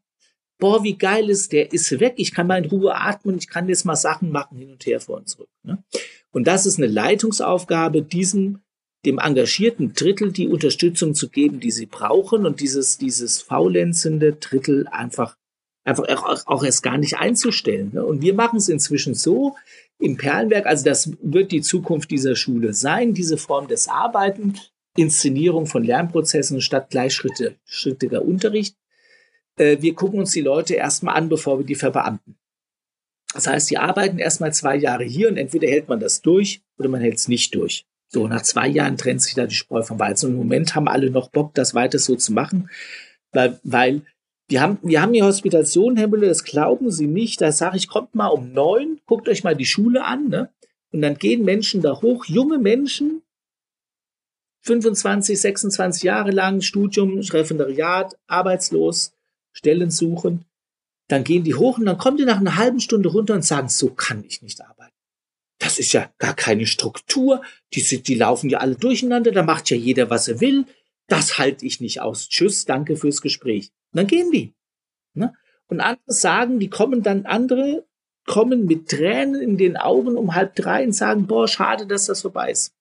boah, 0.59 0.83
wie 0.83 0.97
geil 0.97 1.31
ist, 1.31 1.53
der 1.53 1.73
ist 1.73 1.99
weg, 2.01 2.15
ich 2.17 2.33
kann 2.33 2.47
mal 2.47 2.63
in 2.63 2.71
Ruhe 2.71 2.95
atmen, 2.95 3.39
ich 3.39 3.49
kann 3.49 3.69
jetzt 3.69 3.85
mal 3.85 3.97
Sachen 3.97 4.31
machen, 4.31 4.59
hin 4.59 4.71
und 4.71 4.85
her 4.87 5.01
vor 5.01 5.17
und 5.17 5.29
zurück. 5.29 5.49
Ne? 5.63 5.83
Und 6.31 6.47
das 6.47 6.67
ist 6.67 6.79
eine 6.79 6.87
Leitungsaufgabe, 6.87 8.03
diesem, 8.03 8.61
dem 9.05 9.19
engagierten 9.19 9.93
Drittel 9.93 10.33
die 10.33 10.49
Unterstützung 10.49 11.15
zu 11.15 11.29
geben, 11.29 11.61
die 11.61 11.71
sie 11.71 11.87
brauchen 11.87 12.47
und 12.47 12.61
dieses, 12.61 12.99
dieses 12.99 13.41
faulenzende 13.41 14.33
Drittel 14.33 14.87
einfach, 14.89 15.37
einfach 15.85 16.09
auch, 16.09 16.47
auch 16.47 16.65
erst 16.65 16.83
gar 16.83 16.99
nicht 16.99 17.19
einzustellen. 17.19 17.91
Ne? 17.93 18.05
Und 18.05 18.23
wir 18.23 18.35
machen 18.35 18.57
es 18.57 18.69
inzwischen 18.69 19.15
so, 19.15 19.57
im 19.99 20.19
Perlenwerk, 20.19 20.67
also 20.67 20.85
das 20.85 21.11
wird 21.23 21.53
die 21.53 21.63
Zukunft 21.63 22.11
dieser 22.11 22.37
Schule 22.37 22.75
sein, 22.75 23.15
diese 23.15 23.39
Form 23.39 23.67
des 23.67 23.89
Arbeiten, 23.89 24.55
Inszenierung 24.97 25.67
von 25.67 25.85
Lernprozessen 25.85 26.61
statt 26.61 26.91
gleichschrittiger 26.91 28.23
Unterricht. 28.23 28.77
Äh, 29.57 29.79
wir 29.81 29.95
gucken 29.95 30.21
uns 30.21 30.33
die 30.33 30.43
Leute 30.43 30.75
erstmal 30.75 31.17
an, 31.17 31.29
bevor 31.29 31.59
wir 31.59 31.67
die 31.67 31.75
verbeamten. 31.75 32.37
Das 33.35 33.47
heißt, 33.47 33.71
die 33.71 33.79
arbeiten 33.79 34.19
erstmal 34.19 34.53
zwei 34.55 34.77
Jahre 34.77 35.05
hier 35.05 35.29
und 35.29 35.37
entweder 35.37 35.69
hält 35.69 35.89
man 35.89 36.01
das 36.01 36.23
durch 36.23 36.63
oder 36.79 36.89
man 36.89 37.01
hält 37.01 37.17
es 37.17 37.29
nicht 37.29 37.55
durch. 37.55 37.87
So, 38.09 38.29
nach 38.29 38.43
zwei 38.43 38.69
Jahren 38.69 38.97
trennt 38.97 39.21
sich 39.23 39.35
da 39.35 39.47
die 39.47 39.55
Spreu 39.55 39.83
vom 39.83 39.99
Weizen. 39.99 40.27
Und 40.27 40.33
im 40.33 40.39
Moment 40.39 40.75
haben 40.75 40.89
alle 40.89 41.11
noch 41.11 41.29
Bock, 41.29 41.55
das 41.55 41.75
weiter 41.75 41.99
so 41.99 42.15
zu 42.15 42.33
machen, 42.33 42.71
weil, 43.33 43.59
weil 43.63 44.03
wir 44.49 44.61
haben, 44.61 44.79
wir 44.83 45.03
haben 45.03 45.13
die 45.13 45.25
Hospitation, 45.25 45.97
Herr 45.97 46.07
Müller, 46.07 46.29
das 46.29 46.45
glauben 46.45 46.91
Sie 46.91 47.09
nicht. 47.09 47.41
Da 47.41 47.51
sage 47.51 47.77
ich, 47.77 47.89
kommt 47.89 48.15
mal 48.15 48.29
um 48.29 48.53
neun, 48.53 49.01
guckt 49.07 49.29
euch 49.29 49.43
mal 49.43 49.57
die 49.57 49.67
Schule 49.67 50.05
an, 50.05 50.29
ne? 50.29 50.51
Und 50.93 51.03
dann 51.03 51.19
gehen 51.19 51.45
Menschen 51.45 51.83
da 51.83 52.01
hoch, 52.01 52.27
junge 52.27 52.59
Menschen, 52.59 53.23
25, 54.67 55.41
26 55.41 56.03
Jahre 56.03 56.33
lang, 56.33 56.61
Studium, 56.61 57.19
Referendariat, 57.19 58.17
arbeitslos, 58.27 59.13
Stellen 59.53 59.91
suchen. 59.91 60.45
Dann 61.09 61.23
gehen 61.23 61.45
die 61.45 61.55
hoch 61.55 61.79
und 61.79 61.87
dann 61.87 61.99
kommen 61.99 62.17
die 62.17 62.25
nach 62.25 62.41
einer 62.41 62.57
halben 62.57 62.81
Stunde 62.81 63.09
runter 63.09 63.35
und 63.35 63.45
sagen, 63.45 63.69
so 63.69 63.91
kann 63.91 64.25
ich 64.25 64.43
nicht 64.43 64.61
arbeiten. 64.61 64.93
Das 65.59 65.79
ist 65.79 65.93
ja 65.93 66.11
gar 66.19 66.35
keine 66.35 66.67
Struktur. 66.67 67.43
Die, 67.73 67.81
sind, 67.81 68.09
die 68.09 68.17
laufen 68.17 68.51
ja 68.51 68.59
alle 68.59 68.75
durcheinander. 68.75 69.31
Da 69.31 69.43
macht 69.43 69.71
ja 69.71 69.77
jeder, 69.77 70.11
was 70.11 70.29
er 70.29 70.41
will. 70.41 70.67
Das 71.07 71.39
halte 71.39 71.65
ich 71.65 71.81
nicht 71.81 72.01
aus. 72.01 72.29
Tschüss, 72.29 72.65
danke 72.65 72.97
fürs 72.97 73.23
Gespräch. 73.23 73.71
Und 73.93 73.99
dann 73.99 74.07
gehen 74.09 74.31
die. 74.33 74.55
Ne? 75.15 75.33
Und 75.69 75.81
andere 75.81 76.13
sagen, 76.13 76.59
die 76.59 76.69
kommen 76.69 77.03
dann, 77.03 77.25
andere 77.25 77.87
kommen 78.27 78.67
mit 78.67 78.89
Tränen 78.89 79.41
in 79.41 79.57
den 79.57 79.77
Augen 79.77 80.17
um 80.17 80.35
halb 80.35 80.57
drei 80.57 80.85
und 80.85 80.93
sagen, 80.93 81.27
boah, 81.27 81.47
schade, 81.47 81.87
dass 81.87 82.07
das 82.07 82.23
vorbei 82.23 82.51
ist. 82.51 82.76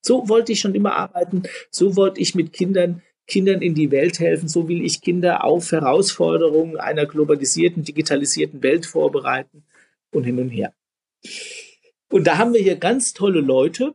So 0.00 0.28
wollte 0.28 0.52
ich 0.52 0.60
schon 0.60 0.74
immer 0.74 0.96
arbeiten. 0.96 1.42
So 1.70 1.96
wollte 1.96 2.20
ich 2.20 2.34
mit 2.34 2.52
Kindern, 2.52 3.02
Kindern 3.26 3.62
in 3.62 3.74
die 3.74 3.90
Welt 3.90 4.18
helfen. 4.18 4.48
So 4.48 4.68
will 4.68 4.84
ich 4.84 5.00
Kinder 5.00 5.44
auf 5.44 5.72
Herausforderungen 5.72 6.76
einer 6.76 7.06
globalisierten, 7.06 7.84
digitalisierten 7.84 8.62
Welt 8.62 8.86
vorbereiten 8.86 9.64
und 10.12 10.24
hin 10.24 10.38
und 10.38 10.48
her. 10.48 10.72
Und 12.10 12.26
da 12.26 12.38
haben 12.38 12.54
wir 12.54 12.60
hier 12.60 12.76
ganz 12.76 13.12
tolle 13.12 13.40
Leute, 13.40 13.94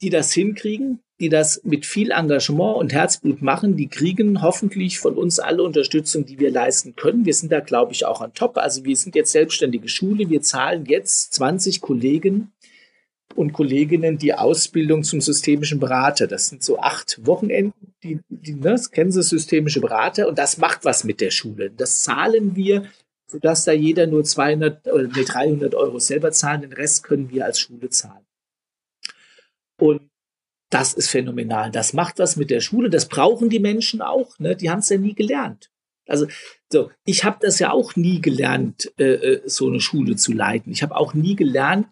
die 0.00 0.10
das 0.10 0.32
hinkriegen, 0.32 1.00
die 1.20 1.28
das 1.28 1.62
mit 1.64 1.86
viel 1.86 2.10
Engagement 2.10 2.76
und 2.76 2.92
Herzblut 2.92 3.40
machen, 3.40 3.76
die 3.76 3.88
kriegen 3.88 4.42
hoffentlich 4.42 4.98
von 4.98 5.16
uns 5.16 5.38
alle 5.38 5.62
Unterstützung, 5.62 6.24
die 6.26 6.38
wir 6.38 6.50
leisten 6.50 6.96
können. 6.96 7.24
Wir 7.24 7.34
sind 7.34 7.52
da, 7.52 7.60
glaube 7.60 7.92
ich, 7.92 8.04
auch 8.04 8.20
an 8.20 8.34
top. 8.34 8.58
Also 8.58 8.84
wir 8.84 8.96
sind 8.96 9.14
jetzt 9.14 9.32
selbstständige 9.32 9.88
Schule. 9.88 10.28
Wir 10.28 10.42
zahlen 10.42 10.86
jetzt 10.86 11.34
20 11.34 11.80
Kollegen 11.80 12.52
und 13.36 13.52
Kolleginnen 13.52 14.18
die 14.18 14.34
Ausbildung 14.34 15.02
zum 15.04 15.20
systemischen 15.20 15.80
Berater. 15.80 16.26
Das 16.26 16.48
sind 16.48 16.62
so 16.62 16.78
acht 16.78 17.26
Wochenenden, 17.26 17.94
die, 18.02 18.20
die 18.28 18.54
ne, 18.54 18.70
das 18.70 18.90
kennen 18.90 19.12
Sie, 19.12 19.22
systemische 19.22 19.80
Berater. 19.80 20.28
Und 20.28 20.38
das 20.38 20.58
macht 20.58 20.84
was 20.84 21.04
mit 21.04 21.20
der 21.20 21.30
Schule. 21.30 21.70
Das 21.70 22.02
zahlen 22.02 22.56
wir, 22.56 22.84
sodass 23.26 23.64
da 23.64 23.72
jeder 23.72 24.06
nur 24.06 24.24
200 24.24 24.86
oder 24.86 25.08
nee, 25.08 25.24
300 25.24 25.74
Euro 25.74 25.98
selber 25.98 26.32
zahlen. 26.32 26.62
Den 26.62 26.72
Rest 26.72 27.04
können 27.04 27.30
wir 27.30 27.44
als 27.44 27.58
Schule 27.60 27.90
zahlen. 27.90 28.24
Und 29.78 30.08
das 30.70 30.94
ist 30.94 31.10
phänomenal. 31.10 31.70
Das 31.70 31.92
macht 31.92 32.18
was 32.18 32.36
mit 32.36 32.50
der 32.50 32.60
Schule. 32.60 32.90
Das 32.90 33.08
brauchen 33.08 33.48
die 33.48 33.60
Menschen 33.60 34.02
auch. 34.02 34.38
Ne? 34.38 34.56
Die 34.56 34.70
haben 34.70 34.80
es 34.80 34.88
ja 34.88 34.98
nie 34.98 35.14
gelernt. 35.14 35.70
Also 36.06 36.26
so, 36.70 36.90
ich 37.04 37.24
habe 37.24 37.38
das 37.40 37.58
ja 37.58 37.70
auch 37.70 37.96
nie 37.96 38.20
gelernt, 38.20 38.92
äh, 38.98 39.14
äh, 39.14 39.42
so 39.46 39.68
eine 39.68 39.80
Schule 39.80 40.16
zu 40.16 40.32
leiten. 40.32 40.72
Ich 40.72 40.82
habe 40.82 40.96
auch 40.96 41.14
nie 41.14 41.36
gelernt, 41.36 41.86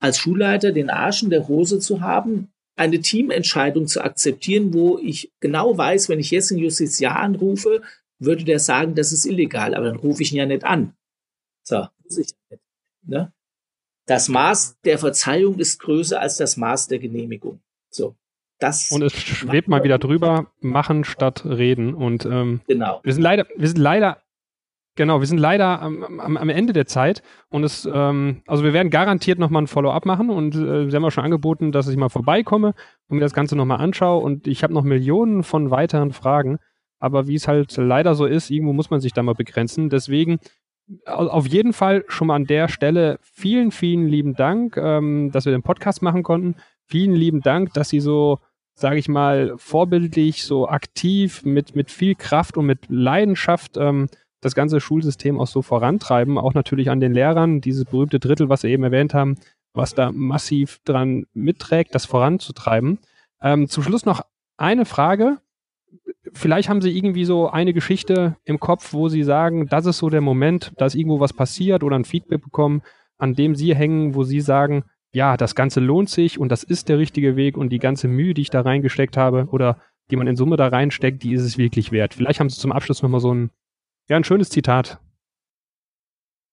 als 0.00 0.18
Schulleiter 0.18 0.72
den 0.72 0.90
Arsch 0.90 1.22
in 1.22 1.30
der 1.30 1.48
Hose 1.48 1.78
zu 1.80 2.00
haben, 2.00 2.52
eine 2.76 3.00
Teamentscheidung 3.00 3.86
zu 3.86 4.02
akzeptieren, 4.02 4.72
wo 4.72 4.98
ich 4.98 5.32
genau 5.40 5.76
weiß, 5.76 6.08
wenn 6.08 6.20
ich 6.20 6.30
jetzt 6.30 6.52
einen 6.52 6.60
Justiziar 6.60 7.16
anrufe, 7.16 7.82
würde 8.20 8.44
der 8.44 8.60
sagen, 8.60 8.94
das 8.94 9.12
ist 9.12 9.26
illegal, 9.26 9.74
aber 9.74 9.86
dann 9.86 9.96
rufe 9.96 10.22
ich 10.22 10.32
ihn 10.32 10.38
ja 10.38 10.46
nicht 10.46 10.64
an. 10.64 10.94
So, 11.64 11.86
muss 12.04 12.18
ich 12.18 12.28
nicht. 12.50 12.62
Ne? 13.02 13.32
Das 14.06 14.28
Maß 14.28 14.78
der 14.84 14.98
Verzeihung 14.98 15.58
ist 15.58 15.80
größer 15.80 16.20
als 16.20 16.36
das 16.36 16.56
Maß 16.56 16.88
der 16.88 16.98
Genehmigung. 16.98 17.60
So, 17.90 18.16
das. 18.58 18.90
Und 18.90 19.02
es 19.02 19.12
schwebt 19.12 19.68
mal 19.68 19.84
wieder 19.84 19.98
drüber, 19.98 20.50
machen 20.60 21.04
statt 21.04 21.44
reden. 21.44 21.94
Und 21.94 22.24
ähm, 22.24 22.60
genau. 22.66 23.00
wir 23.02 23.12
sind 23.12 23.22
leider, 23.22 23.46
wir 23.56 23.68
sind 23.68 23.78
leider 23.78 24.22
Genau, 24.98 25.20
wir 25.20 25.28
sind 25.28 25.38
leider 25.38 25.80
am, 25.80 26.02
am, 26.02 26.36
am 26.36 26.48
Ende 26.48 26.72
der 26.72 26.86
Zeit 26.86 27.22
und 27.50 27.62
es, 27.62 27.88
ähm, 27.90 28.42
also 28.48 28.64
wir 28.64 28.72
werden 28.72 28.90
garantiert 28.90 29.38
nochmal 29.38 29.62
ein 29.62 29.68
Follow-up 29.68 30.04
machen 30.04 30.28
und 30.28 30.56
äh, 30.56 30.90
Sie 30.90 30.96
haben 30.96 31.04
auch 31.04 31.12
schon 31.12 31.22
angeboten, 31.22 31.70
dass 31.70 31.86
ich 31.86 31.96
mal 31.96 32.08
vorbeikomme 32.08 32.74
und 33.06 33.18
mir 33.18 33.22
das 33.22 33.32
Ganze 33.32 33.54
nochmal 33.54 33.80
anschaue 33.80 34.20
und 34.20 34.48
ich 34.48 34.64
habe 34.64 34.74
noch 34.74 34.82
Millionen 34.82 35.44
von 35.44 35.70
weiteren 35.70 36.10
Fragen, 36.10 36.58
aber 36.98 37.28
wie 37.28 37.36
es 37.36 37.46
halt 37.46 37.76
leider 37.76 38.16
so 38.16 38.26
ist, 38.26 38.50
irgendwo 38.50 38.72
muss 38.72 38.90
man 38.90 38.98
sich 38.98 39.12
da 39.12 39.22
mal 39.22 39.36
begrenzen. 39.36 39.88
Deswegen 39.88 40.40
auf 41.06 41.46
jeden 41.46 41.74
Fall 41.74 42.04
schon 42.08 42.26
mal 42.26 42.34
an 42.34 42.46
der 42.46 42.66
Stelle 42.66 43.20
vielen, 43.22 43.70
vielen 43.70 44.08
lieben 44.08 44.34
Dank, 44.34 44.76
ähm, 44.78 45.30
dass 45.30 45.44
wir 45.44 45.52
den 45.52 45.62
Podcast 45.62 46.02
machen 46.02 46.24
konnten. 46.24 46.56
Vielen 46.86 47.14
lieben 47.14 47.40
Dank, 47.40 47.72
dass 47.72 47.90
Sie 47.90 48.00
so, 48.00 48.40
sage 48.74 48.98
ich 48.98 49.08
mal, 49.08 49.54
vorbildlich, 49.58 50.42
so 50.42 50.68
aktiv, 50.68 51.44
mit, 51.44 51.76
mit 51.76 51.92
viel 51.92 52.16
Kraft 52.16 52.56
und 52.56 52.66
mit 52.66 52.86
Leidenschaft 52.88 53.76
ähm, 53.76 54.08
das 54.40 54.54
ganze 54.54 54.80
Schulsystem 54.80 55.38
auch 55.38 55.46
so 55.46 55.62
vorantreiben, 55.62 56.38
auch 56.38 56.54
natürlich 56.54 56.90
an 56.90 57.00
den 57.00 57.12
Lehrern, 57.12 57.60
dieses 57.60 57.84
berühmte 57.84 58.20
Drittel, 58.20 58.48
was 58.48 58.62
wir 58.62 58.70
eben 58.70 58.84
erwähnt 58.84 59.14
haben, 59.14 59.36
was 59.74 59.94
da 59.94 60.12
massiv 60.12 60.78
dran 60.84 61.26
mitträgt, 61.34 61.94
das 61.94 62.06
voranzutreiben. 62.06 62.98
Ähm, 63.42 63.68
zum 63.68 63.82
Schluss 63.82 64.04
noch 64.04 64.22
eine 64.56 64.84
Frage. 64.84 65.38
Vielleicht 66.32 66.68
haben 66.68 66.82
Sie 66.82 66.96
irgendwie 66.96 67.24
so 67.24 67.48
eine 67.48 67.72
Geschichte 67.72 68.36
im 68.44 68.60
Kopf, 68.60 68.92
wo 68.92 69.08
Sie 69.08 69.22
sagen, 69.22 69.66
das 69.66 69.86
ist 69.86 69.98
so 69.98 70.10
der 70.10 70.20
Moment, 70.20 70.72
dass 70.76 70.94
irgendwo 70.94 71.20
was 71.20 71.32
passiert 71.32 71.82
oder 71.82 71.96
ein 71.96 72.04
Feedback 72.04 72.42
bekommen, 72.42 72.82
an 73.18 73.34
dem 73.34 73.54
Sie 73.54 73.74
hängen, 73.74 74.14
wo 74.14 74.24
Sie 74.24 74.40
sagen, 74.40 74.84
ja, 75.12 75.36
das 75.36 75.54
Ganze 75.54 75.80
lohnt 75.80 76.10
sich 76.10 76.38
und 76.38 76.50
das 76.52 76.62
ist 76.62 76.88
der 76.88 76.98
richtige 76.98 77.36
Weg 77.36 77.56
und 77.56 77.70
die 77.70 77.78
ganze 77.78 78.08
Mühe, 78.08 78.34
die 78.34 78.42
ich 78.42 78.50
da 78.50 78.60
reingesteckt 78.60 79.16
habe 79.16 79.46
oder 79.50 79.78
die 80.10 80.16
man 80.16 80.26
in 80.26 80.36
Summe 80.36 80.56
da 80.56 80.68
reinsteckt, 80.68 81.22
die 81.22 81.32
ist 81.32 81.42
es 81.42 81.58
wirklich 81.58 81.92
wert. 81.92 82.14
Vielleicht 82.14 82.40
haben 82.40 82.50
Sie 82.50 82.58
zum 82.58 82.72
Abschluss 82.72 83.02
nochmal 83.02 83.20
so 83.20 83.32
ein 83.32 83.50
ja, 84.08 84.16
ein 84.16 84.24
schönes 84.24 84.50
Zitat. 84.50 84.98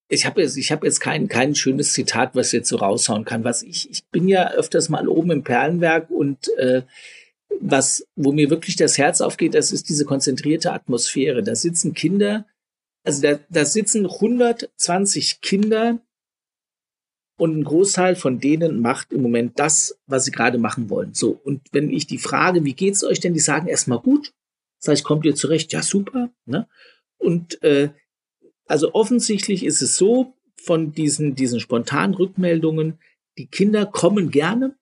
Ich 0.08 0.26
habe 0.26 0.42
jetzt, 0.42 0.56
ich 0.58 0.72
hab 0.72 0.84
jetzt 0.84 1.00
kein, 1.00 1.28
kein 1.28 1.56
schönes 1.56 1.94
Zitat, 1.94 2.36
was 2.36 2.48
ich 2.48 2.54
jetzt 2.54 2.70
so 2.70 2.78
raushauen 2.78 3.26
kann. 3.26 3.44
Was 3.44 3.64
ich, 3.64 3.90
ich 3.90 4.06
bin 4.06 4.28
ja 4.28 4.52
öfters 4.52 4.90
mal 4.90 5.08
oben 5.08 5.32
im 5.32 5.44
Perlenwerk 5.44 6.10
und 6.12 6.48
äh, 6.58 6.84
was, 7.60 8.08
wo 8.16 8.32
mir 8.32 8.50
wirklich 8.50 8.76
das 8.76 8.98
Herz 8.98 9.22
aufgeht, 9.22 9.56
das 9.56 9.72
ist 9.72 9.90
diese 9.90 10.06
konzentrierte 10.06 10.74
Atmosphäre. 10.74 11.42
Da 11.42 11.56
sitzen 11.56 11.94
Kinder, 11.94 12.46
also 13.04 13.22
da, 13.22 13.40
da 13.50 13.66
sitzen 13.66 14.06
120 14.06 15.42
Kinder 15.42 16.00
und 17.38 17.58
ein 17.58 17.64
Großteil 17.64 18.16
von 18.16 18.40
denen 18.40 18.82
macht 18.82 19.12
im 19.12 19.22
Moment 19.22 19.60
das, 19.60 19.98
was 20.08 20.26
sie 20.26 20.32
gerade 20.32 20.58
machen 20.58 20.90
wollen. 20.90 21.14
So. 21.14 21.32
Und 21.44 21.62
wenn 21.72 21.90
ich 21.90 22.08
die 22.08 22.18
frage, 22.18 22.64
wie 22.64 22.74
geht's 22.74 23.04
euch 23.04 23.20
denn, 23.20 23.34
die 23.34 23.40
sagen 23.40 23.68
erstmal 23.68 24.00
gut. 24.00 24.34
Sag 24.80 24.94
ich, 24.94 25.04
kommt 25.04 25.26
ihr 25.26 25.36
zurecht? 25.36 25.74
Ja, 25.74 25.82
super. 25.82 26.30
Ne? 26.46 26.68
Und 27.18 27.62
äh, 27.64 27.90
also 28.68 28.94
offensichtlich 28.94 29.64
ist 29.64 29.82
es 29.82 29.98
so, 29.98 30.36
von 30.66 30.92
diesen, 30.92 31.36
diesen 31.36 31.60
spontanen 31.60 32.16
Rückmeldungen, 32.16 32.98
die 33.38 33.48
Kinder 33.48 33.86
kommen 33.86 34.32
gerne, 34.32 34.76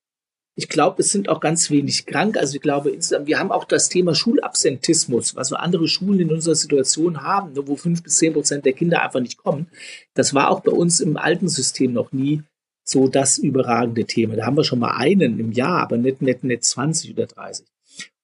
Ich 0.56 0.70
glaube, 0.70 1.02
es 1.02 1.12
sind 1.12 1.30
auch 1.30 1.40
ganz 1.40 1.72
wenig 1.72 2.06
krank. 2.06 2.38
Also 2.38 2.56
ich 2.56 2.62
glaube, 2.62 2.96
wir 3.26 3.40
haben 3.40 3.52
auch 3.52 3.66
das 3.66 3.90
Thema 3.90 4.14
Schulabsentismus, 4.14 5.36
was 5.36 5.48
so 5.48 5.56
andere 5.56 5.88
Schulen 5.88 6.20
in 6.20 6.32
unserer 6.32 6.54
Situation 6.54 7.24
haben, 7.24 7.54
ne, 7.54 7.68
wo 7.68 7.76
fünf 7.76 8.04
bis 8.04 8.18
zehn 8.18 8.34
Prozent 8.34 8.64
der 8.64 8.74
Kinder 8.74 9.02
einfach 9.02 9.20
nicht 9.20 9.38
kommen. 9.38 9.68
Das 10.14 10.36
war 10.36 10.52
auch 10.52 10.60
bei 10.60 10.72
uns 10.72 11.00
im 11.00 11.18
alten 11.18 11.48
System 11.48 11.94
noch 11.94 12.12
nie 12.12 12.44
so 12.84 13.08
das 13.08 13.40
überragende 13.40 14.06
Thema. 14.06 14.36
Da 14.36 14.46
haben 14.46 14.58
wir 14.58 14.64
schon 14.64 14.80
mal 14.80 14.96
einen 14.96 15.40
im 15.40 15.54
Jahr, 15.54 15.82
aber 15.82 15.98
nicht, 15.98 16.22
nicht, 16.22 16.44
nicht 16.44 16.64
20 16.64 17.14
oder 17.14 17.26
30. 17.26 17.66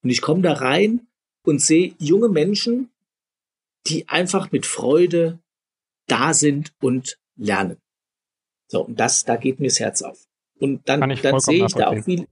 Und 0.03 0.11
ich 0.11 0.21
komme 0.21 0.43
da 0.43 0.53
rein 0.53 1.07
und 1.43 1.61
sehe 1.61 1.95
junge 1.97 2.29
Menschen, 2.29 2.89
die 3.87 4.07
einfach 4.07 4.51
mit 4.51 4.65
Freude 4.65 5.39
da 6.07 6.33
sind 6.33 6.73
und 6.81 7.17
lernen. 7.35 7.77
So, 8.67 8.85
und 8.85 8.99
das, 8.99 9.25
da 9.25 9.35
geht 9.35 9.59
mir 9.59 9.67
das 9.67 9.79
Herz 9.79 10.01
auf. 10.01 10.25
Und 10.59 10.87
dann, 10.87 10.99
dann 10.99 11.39
sehe 11.39 11.65
ich 11.65 11.73
da 11.73 11.87
auch 11.87 12.03
viel, 12.03 12.27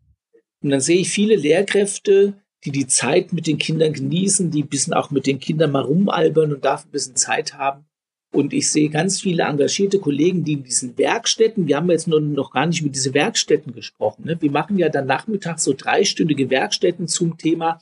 und 0.62 0.70
dann 0.70 0.82
sehe 0.82 1.00
ich 1.00 1.10
viele 1.10 1.36
Lehrkräfte, 1.36 2.34
die 2.66 2.72
die 2.72 2.88
Zeit 2.88 3.34
mit 3.34 3.48
den 3.48 3.58
Kindern 3.58 3.94
genießen, 3.94 4.52
die 4.52 4.64
ein 4.64 4.70
bisschen 4.70 4.94
auch 4.94 5.12
mit 5.12 5.28
den 5.28 5.40
Kindern 5.40 5.72
mal 5.72 5.84
rumalbern 5.84 6.54
und 6.54 6.66
dafür 6.66 6.90
ein 6.90 6.92
bisschen 6.92 7.16
Zeit 7.16 7.54
haben. 7.54 7.86
Und 8.34 8.54
ich 8.54 8.70
sehe 8.70 8.90
ganz 8.90 9.22
viele 9.22 9.44
engagierte 9.44 10.00
Kollegen, 10.00 10.44
die 10.44 10.54
in 10.54 10.64
diesen 10.64 10.98
Werkstätten, 10.98 11.68
wir 11.68 11.78
haben 11.78 11.90
jetzt 11.90 12.08
noch, 12.08 12.20
noch 12.20 12.52
gar 12.52 12.66
nicht 12.66 12.82
über 12.82 12.90
diese 12.90 13.14
Werkstätten 13.14 13.74
gesprochen. 13.74 14.26
Ne? 14.26 14.42
Wir 14.42 14.52
machen 14.52 14.78
ja 14.78 14.90
dann 14.90 15.08
nachmittags 15.08 15.64
so 15.64 15.74
dreistündige 15.74 16.50
Werkstätten 16.50 17.08
zum 17.08 17.38
Thema 17.38 17.80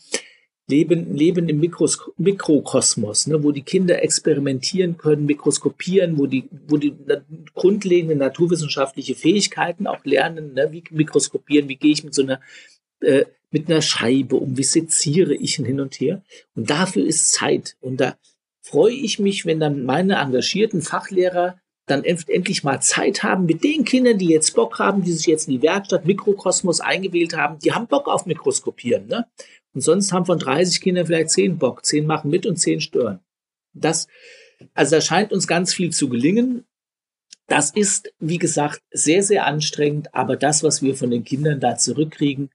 Leben, 0.68 1.16
Leben 1.16 1.48
im 1.48 1.60
Mikros 1.60 2.00
Mikrokosmos, 2.18 3.28
ne? 3.28 3.44
wo 3.44 3.52
die 3.52 3.62
Kinder 3.62 4.02
experimentieren 4.02 4.98
können, 4.98 5.26
mikroskopieren, 5.26 6.18
wo 6.18 6.26
die, 6.26 6.50
wo 6.68 6.78
die 6.78 6.96
grundlegenden 7.54 8.18
naturwissenschaftliche 8.18 9.14
Fähigkeiten 9.14 9.86
auch 9.86 10.04
lernen, 10.06 10.54
ne? 10.54 10.72
wie 10.72 10.84
mikroskopieren, 10.90 11.70
wie 11.70 11.76
gehe 11.76 11.92
ich 11.92 12.04
mit 12.04 12.16
so 12.16 12.24
einer 12.24 12.40
äh, 13.02 13.26
mit 13.52 13.70
einer 13.70 13.82
Scheibe 13.82 14.36
um, 14.36 14.58
wie 14.58 14.64
seziere 14.64 15.34
ich 15.34 15.56
hin 15.56 15.80
und 15.80 15.96
her. 15.96 16.22
Und 16.56 16.70
dafür 16.70 17.06
ist 17.06 17.32
Zeit. 17.32 17.78
Und 17.80 18.02
da 18.02 18.18
freue 18.62 18.94
ich 18.94 19.18
mich, 19.18 19.46
wenn 19.46 19.62
dann 19.62 19.86
meine 19.86 20.16
engagierten 20.16 20.82
Fachlehrer 20.82 21.58
dann 21.86 22.04
endlich 22.04 22.64
mal 22.64 22.82
Zeit 22.82 23.24
haben 23.24 23.46
mit 23.46 23.64
den 23.64 23.86
Kindern, 23.86 24.18
die 24.18 24.30
jetzt 24.30 24.56
Bock 24.56 24.80
haben, 24.80 25.04
die 25.04 25.12
sich 25.12 25.28
jetzt 25.28 25.48
in 25.48 25.54
die 25.54 25.62
Werkstatt 25.62 26.06
Mikrokosmos 26.06 26.82
eingewählt 26.82 27.38
haben, 27.38 27.60
die 27.60 27.74
haben 27.74 27.88
Bock 27.88 28.08
auf 28.08 28.26
Mikroskopieren. 28.26 29.08
Ne? 29.08 29.28
Und 29.76 29.82
sonst 29.82 30.14
haben 30.14 30.26
von 30.26 30.40
30 30.40 30.82
Kindern 30.82 31.06
vielleicht 31.06 31.30
10 31.32 31.58
Bock, 31.58 31.86
10 31.86 32.08
machen 32.08 32.32
mit 32.32 32.46
und 32.46 32.56
10 32.56 32.80
stören. 32.82 33.20
Das, 33.74 34.08
also 34.74 34.96
da 34.96 35.02
scheint 35.02 35.34
uns 35.34 35.48
ganz 35.48 35.74
viel 35.74 35.92
zu 35.92 36.08
gelingen. 36.08 36.66
Das 37.48 37.72
ist, 37.72 38.12
wie 38.20 38.38
gesagt, 38.38 38.82
sehr, 38.90 39.22
sehr 39.22 39.46
anstrengend, 39.46 40.16
aber 40.16 40.38
das, 40.38 40.64
was 40.64 40.82
wir 40.82 40.96
von 40.96 41.12
den 41.12 41.26
Kindern 41.26 41.60
da 41.60 41.76
zurückkriegen, 41.76 42.50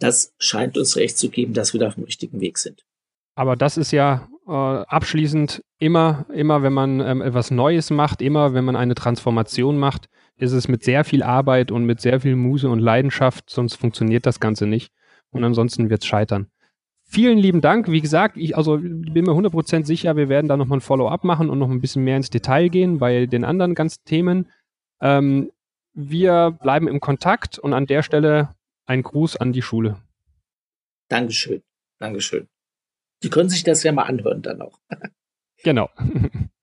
das 0.00 0.34
scheint 0.38 0.76
uns 0.76 0.96
recht 0.96 1.16
zu 1.16 1.30
geben, 1.30 1.54
dass 1.54 1.72
wir 1.72 1.80
da 1.80 1.86
auf 1.86 1.94
dem 1.94 2.04
richtigen 2.04 2.40
Weg 2.40 2.58
sind. 2.58 2.84
Aber 3.36 3.56
das 3.56 3.76
ist 3.76 3.92
ja 3.92 4.28
äh, 4.46 4.50
abschließend 4.50 5.62
immer, 5.78 6.26
immer, 6.34 6.62
wenn 6.62 6.72
man 6.72 7.00
ähm, 7.00 7.22
etwas 7.22 7.50
Neues 7.50 7.90
macht, 7.90 8.20
immer, 8.20 8.52
wenn 8.52 8.64
man 8.64 8.76
eine 8.76 8.94
Transformation 8.94 9.78
macht, 9.78 10.08
ist 10.36 10.52
es 10.52 10.68
mit 10.68 10.82
sehr 10.82 11.04
viel 11.04 11.22
Arbeit 11.22 11.70
und 11.70 11.84
mit 11.84 12.00
sehr 12.00 12.20
viel 12.20 12.36
Muse 12.36 12.68
und 12.68 12.80
Leidenschaft, 12.80 13.48
sonst 13.48 13.76
funktioniert 13.76 14.26
das 14.26 14.40
Ganze 14.40 14.66
nicht. 14.66 14.92
Und 15.30 15.44
ansonsten 15.44 15.90
wird 15.90 16.02
es 16.02 16.06
scheitern. 16.06 16.48
Vielen 17.14 17.38
lieben 17.38 17.60
Dank. 17.60 17.88
Wie 17.88 18.00
gesagt, 18.00 18.36
ich 18.36 18.56
also 18.56 18.76
bin 18.78 19.24
mir 19.24 19.30
100% 19.30 19.84
sicher, 19.84 20.16
wir 20.16 20.28
werden 20.28 20.48
da 20.48 20.56
nochmal 20.56 20.78
ein 20.78 20.80
Follow-up 20.80 21.22
machen 21.22 21.48
und 21.48 21.60
noch 21.60 21.70
ein 21.70 21.80
bisschen 21.80 22.02
mehr 22.02 22.16
ins 22.16 22.28
Detail 22.28 22.68
gehen 22.68 22.98
bei 22.98 23.26
den 23.26 23.44
anderen 23.44 23.76
ganzen 23.76 24.02
Themen. 24.04 24.50
Ähm, 25.00 25.52
wir 25.92 26.58
bleiben 26.60 26.88
im 26.88 26.98
Kontakt 26.98 27.56
und 27.60 27.72
an 27.72 27.86
der 27.86 28.02
Stelle 28.02 28.48
ein 28.86 29.02
Gruß 29.02 29.36
an 29.36 29.52
die 29.52 29.62
Schule. 29.62 30.02
Dankeschön. 31.08 31.62
Dankeschön. 32.00 32.48
Die 33.22 33.30
können 33.30 33.48
sich 33.48 33.62
das 33.62 33.84
ja 33.84 33.92
mal 33.92 34.02
anhören 34.02 34.42
dann 34.42 34.60
auch. 34.60 34.80
genau. 35.62 35.90